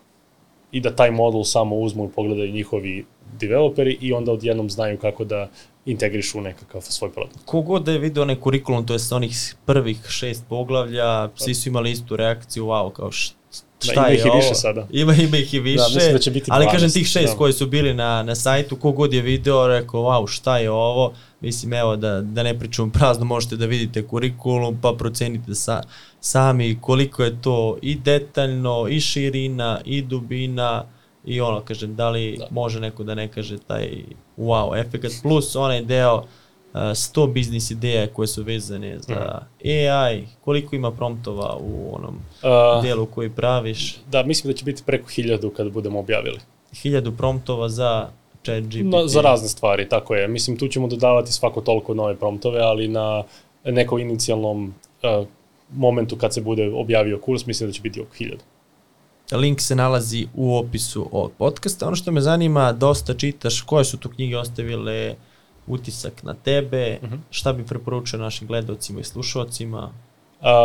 I 0.72 0.82
da 0.82 0.96
taj 0.96 1.12
modul 1.12 1.44
samo 1.44 1.76
uzmu 1.76 2.06
i 2.06 2.16
pogledaju 2.16 2.52
njihovi 2.52 3.06
developeri 3.40 3.98
i 4.02 4.14
onda 4.14 4.32
odjednom 4.32 4.70
znaju 4.70 4.98
kako 4.98 5.24
da 5.24 5.50
integrišu 5.86 6.42
nekakav 6.42 6.82
svoj 6.82 7.12
produkt. 7.12 7.40
Kogod 7.46 7.84
da 7.84 7.92
je 7.92 8.00
video 8.00 8.24
onaj 8.24 8.36
kurikulum, 8.36 8.86
to 8.86 8.94
je 8.94 9.00
sa 9.00 9.16
onih 9.16 9.56
prvih 9.66 10.06
šest 10.10 10.44
poglavlja, 10.50 11.30
svi 11.36 11.56
su 11.56 11.70
imali 11.70 11.92
istu 11.92 12.16
reakciju, 12.16 12.66
wow, 12.66 12.92
kao 12.92 13.10
Da, 13.86 13.92
šta 13.92 14.02
ima 14.02 14.08
je 14.08 14.16
ih 14.16 14.26
i 14.26 14.30
ovo? 14.30 14.38
više 14.38 14.56
sada. 14.56 14.88
Ima, 14.92 15.14
ima 15.16 15.38
ih 15.38 15.54
i 15.54 15.60
više, 15.60 15.84
mislim 15.96 16.14
da 16.14 16.20
će 16.20 16.32
biti 16.32 16.52
ali 16.52 16.66
12, 16.66 16.72
kažem 16.72 16.92
tih 16.92 17.08
šest 17.08 17.34
da. 17.34 17.38
koji 17.38 17.54
su 17.54 17.68
bili 17.68 17.94
na, 17.94 18.24
na 18.24 18.36
sajtu, 18.36 18.76
kogod 18.76 19.14
je 19.14 19.22
video, 19.22 19.68
rekao, 19.68 20.02
wow, 20.02 20.28
šta 20.28 20.58
je 20.58 20.72
ovo? 20.72 21.14
Mislim, 21.42 21.74
evo, 21.74 21.96
da, 21.96 22.22
da 22.22 22.44
ne 22.44 22.60
pričam 22.60 22.92
prazno, 22.92 23.26
možete 23.26 23.56
da 23.56 23.66
vidite 23.66 24.08
kurikulum, 24.08 24.78
pa 24.82 24.96
procenite 24.98 25.56
sa, 25.56 25.82
sami 26.24 26.78
koliko 26.82 27.24
je 27.24 27.42
to 27.42 27.78
i 27.82 27.96
detaljno, 27.96 28.88
i 28.90 29.00
širina, 29.00 29.82
i 29.86 30.02
dubina, 30.02 30.84
i 31.26 31.42
ono, 31.42 31.62
kažem, 31.62 31.96
da 31.96 32.10
li 32.10 32.36
Da. 32.40 32.48
može 32.52 32.80
neko 32.80 33.04
da 33.04 33.16
ne 33.16 33.28
kaže 33.28 33.58
taj 33.58 33.90
wow 34.38 34.80
efekt, 34.80 35.22
plus 35.22 35.56
onaj 35.56 35.82
deo 35.82 36.16
uh, 36.16 36.24
100 36.74 37.34
biznis 37.34 37.72
ideja 37.72 38.08
koje 38.08 38.28
su 38.28 38.44
vezane 38.44 39.00
za 39.00 39.42
AI, 39.66 40.24
koliko 40.42 40.76
ima 40.76 40.92
promptova 40.92 41.58
u 41.58 41.96
onom 41.96 42.16
Uh, 42.44 42.84
delu 42.84 43.06
koji 43.06 43.30
praviš, 43.30 43.98
Da, 44.08 44.24
mislim 44.24 44.54
da 44.54 44.58
će 44.58 44.66
biti 44.66 44.84
preko 44.86 45.10
hiljadu 45.10 45.50
kada 45.50 45.70
budemo 45.70 46.00
objavili. 46.00 46.40
hiljadu 46.74 47.12
promptova 47.12 47.70
za 47.70 48.08
chat 48.44 48.64
GPT. 48.64 48.84
No, 48.84 49.08
za 49.08 49.22
razne 49.22 49.50
stvari, 49.50 49.90
tako 49.90 50.16
je. 50.16 50.28
Mislim, 50.28 50.58
tu 50.58 50.68
ćemo 50.68 50.88
dodavati 50.88 51.32
svako 51.34 51.62
toliko 51.62 51.94
nove 51.94 52.16
promptove, 52.16 52.60
ali 52.62 52.88
na 52.88 53.24
nekom 53.66 54.00
inicijalnom 54.00 54.74
uh, 55.04 55.28
momentu 55.76 56.18
kad 56.18 56.34
se 56.34 56.42
bude 56.42 56.72
objavio 56.76 57.20
kurs, 57.20 57.46
mislim 57.46 57.70
da 57.70 57.74
će 57.74 57.82
biti 57.82 58.02
oko 58.02 58.16
hiljadu. 58.16 58.44
Link 59.32 59.62
se 59.62 59.76
nalazi 59.76 60.28
u 60.36 60.58
opisu 60.58 61.10
ovog 61.12 61.32
podcasta. 61.38 61.88
Ono 61.88 61.96
što 61.96 62.12
me 62.12 62.22
zanima, 62.22 62.72
dosta 62.72 63.14
čitaš, 63.14 63.62
koje 63.62 63.86
su 63.86 63.98
tu 63.98 64.10
knjige 64.10 64.38
ostavile 64.38 65.16
utisak 65.68 66.24
na 66.24 66.34
tebe, 66.34 66.98
uh 67.02 67.10
Mhm. 67.10 67.14
-huh. 67.16 67.20
šta 67.30 67.54
bi 67.54 67.66
preporučio 67.66 68.20
našim 68.20 68.48
gledalcima 68.48 69.00
i 69.00 69.04
slušalcima? 69.04 69.92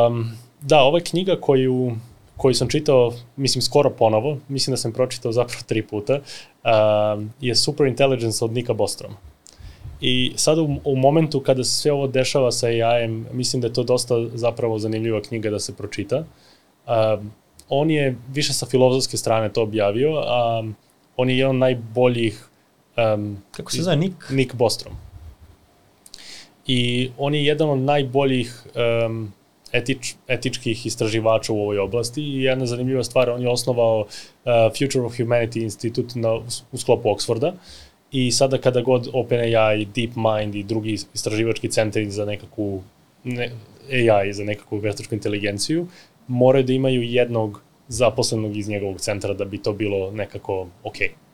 Um, 0.09 0.31
da, 0.61 0.81
ova 0.81 0.99
je 0.99 1.05
knjiga 1.05 1.37
koju, 1.41 1.97
koju 2.37 2.55
sam 2.55 2.69
čitao, 2.69 3.13
mislim, 3.37 3.63
skoro 3.63 3.91
ponovo, 3.91 4.39
mislim 4.49 4.73
da 4.73 4.77
sam 4.77 4.93
pročitao 4.93 5.33
zapravo 5.33 5.63
tri 5.67 5.83
puta, 5.87 6.15
um, 6.15 7.33
je 7.41 7.55
Super 7.55 7.87
Intelligence 7.87 8.45
od 8.45 8.53
Nika 8.53 8.73
Bostrom. 8.73 9.13
I 10.01 10.33
sad 10.37 10.59
u, 10.59 10.81
u 10.85 10.97
momentu 10.97 11.41
kada 11.41 11.65
se 11.65 11.70
sve 11.70 11.93
ovo 11.93 12.07
dešava 12.07 12.53
sa 12.53 12.66
AI-em, 12.66 13.27
mislim 13.33 13.62
da 13.62 13.69
je 13.69 13.73
to 13.73 13.83
dosta 13.83 14.15
zapravo 14.35 14.79
zanimljiva 14.79 15.23
knjiga 15.23 15.51
da 15.51 15.59
se 15.59 15.77
pročita. 15.77 16.25
Um, 16.87 17.33
on 17.69 17.91
je 17.91 18.16
više 18.33 18.53
sa 18.53 18.66
filozofske 18.66 19.16
strane 19.16 19.53
to 19.53 19.62
objavio, 19.62 20.23
a 20.27 20.65
on 21.16 21.31
je 21.31 21.39
jedan 21.39 21.51
od 21.51 21.61
najboljih 21.61 22.49
um, 23.15 23.43
Kako 23.51 23.73
se 23.73 23.83
zove, 23.83 23.97
Nick? 23.97 24.31
Nick 24.31 24.55
Bostrom. 24.55 24.95
I 26.66 27.11
on 27.19 27.35
je 27.35 27.45
jedan 27.45 27.70
od 27.70 27.79
najboljih 27.79 28.66
um, 29.07 29.33
etič, 29.73 30.15
etičkih 30.29 30.87
istraživača 30.87 31.53
u 31.53 31.61
ovoj 31.61 31.79
oblasti 31.79 32.23
i 32.23 32.43
jedna 32.43 32.66
zanimljiva 32.66 33.05
stvar, 33.05 33.31
on 33.31 33.43
je 33.43 33.49
osnovao 33.49 34.01
uh, 34.01 34.53
Future 34.79 35.05
of 35.05 35.12
Humanity 35.12 35.62
institut 35.62 36.15
na, 36.15 36.35
u 36.73 36.79
sklopu 36.79 37.09
Oxforda 37.09 37.53
I 38.13 38.31
sada 38.33 38.59
kada 38.59 38.81
god 38.81 39.09
OpenAI, 39.13 39.85
DeepMind 39.85 40.55
i 40.55 40.63
drugi 40.63 40.99
istraživački 41.15 41.69
centri 41.69 42.11
za 42.11 42.25
nekakvu 42.25 42.83
ne, 43.25 43.51
AI, 43.91 44.33
za 44.33 44.45
nekakvu 44.45 44.79
veštačku 44.79 45.15
inteligenciju, 45.15 45.87
moraju 46.29 46.65
da 46.65 46.73
imaju 46.73 47.03
jednog 47.03 47.63
zaposlenog 47.89 48.57
iz 48.57 48.69
njegovog 48.69 49.01
centra 49.01 49.35
da 49.35 49.45
bi 49.45 49.63
to 49.63 49.73
bilo 49.73 50.11
nekako 50.11 50.67
okej. 50.85 51.09
Okay. 51.09 51.29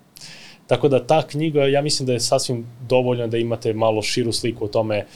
Tako 0.66 0.88
da 0.88 1.06
ta 1.06 1.26
knjiga, 1.26 1.66
ja 1.66 1.82
mislim 1.82 2.06
da 2.06 2.12
je 2.12 2.20
sasvim 2.20 2.66
dovoljna 2.88 3.26
da 3.26 3.38
imate 3.38 3.72
malo 3.72 4.02
širu 4.02 4.32
sliku 4.32 4.64
o 4.64 4.68
tome 4.68 5.06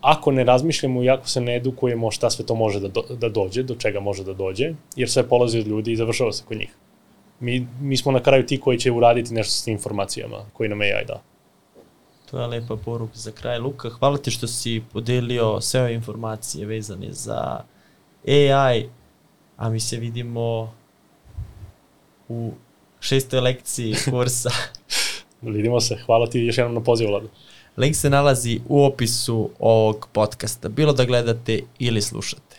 ako 0.00 0.32
ne 0.32 0.44
razmišljamo 0.44 1.02
i 1.02 1.10
ako 1.10 1.28
se 1.28 1.40
ne 1.40 1.56
edukujemo 1.56 2.10
šta 2.10 2.30
sve 2.30 2.46
to 2.46 2.54
može 2.54 2.80
da, 2.80 2.88
do, 2.88 3.02
da 3.20 3.28
dođe, 3.28 3.62
do 3.62 3.74
čega 3.74 4.00
može 4.00 4.24
da 4.24 4.32
dođe, 4.32 4.74
jer 4.96 5.10
sve 5.10 5.28
polazi 5.28 5.58
od 5.58 5.66
ljudi 5.66 5.92
i 5.92 5.96
završava 5.96 6.32
se 6.32 6.44
kod 6.48 6.58
njih. 6.58 6.74
Mi, 7.42 7.66
mi 7.80 7.96
smo 7.96 8.12
na 8.12 8.22
kraju 8.22 8.46
ti 8.46 8.60
koji 8.60 8.78
će 8.78 8.92
uraditi 8.92 9.34
nešto 9.34 9.52
s 9.52 9.64
tim 9.64 9.72
informacijama 9.72 10.36
koji 10.52 10.68
nam 10.68 10.80
AI 10.80 11.04
da. 11.06 11.22
To 12.30 12.40
je 12.40 12.46
lepa 12.46 12.76
poruka 12.76 13.14
za 13.14 13.30
kraj. 13.32 13.58
Luka, 13.58 13.90
hvala 13.90 14.18
ti 14.18 14.30
što 14.30 14.46
si 14.46 14.82
podelio 14.92 15.60
sve 15.60 15.80
ove 15.80 15.94
informacije 15.94 16.66
vezane 16.66 17.12
za 17.12 17.60
AI, 18.28 18.88
a 19.56 19.70
mi 19.70 19.80
se 19.80 19.96
vidimo 19.96 20.74
u 22.28 22.52
šestoj 23.00 23.40
lekciji 23.40 23.94
kursa. 24.10 24.50
Vidimo 25.42 25.80
se. 25.80 25.96
Hvala 26.06 26.26
ti 26.26 26.40
još 26.40 26.58
jednom 26.58 26.74
na 26.74 26.80
pozivu, 26.80 27.10
Lado. 27.10 27.28
Link 27.76 27.96
se 27.96 28.10
nalazi 28.10 28.60
u 28.68 28.84
opisu 28.84 29.50
ovog 29.58 30.08
podcasta, 30.12 30.68
bilo 30.68 30.92
da 30.92 31.04
gledate 31.04 31.60
ili 31.78 32.02
slušate. 32.02 32.51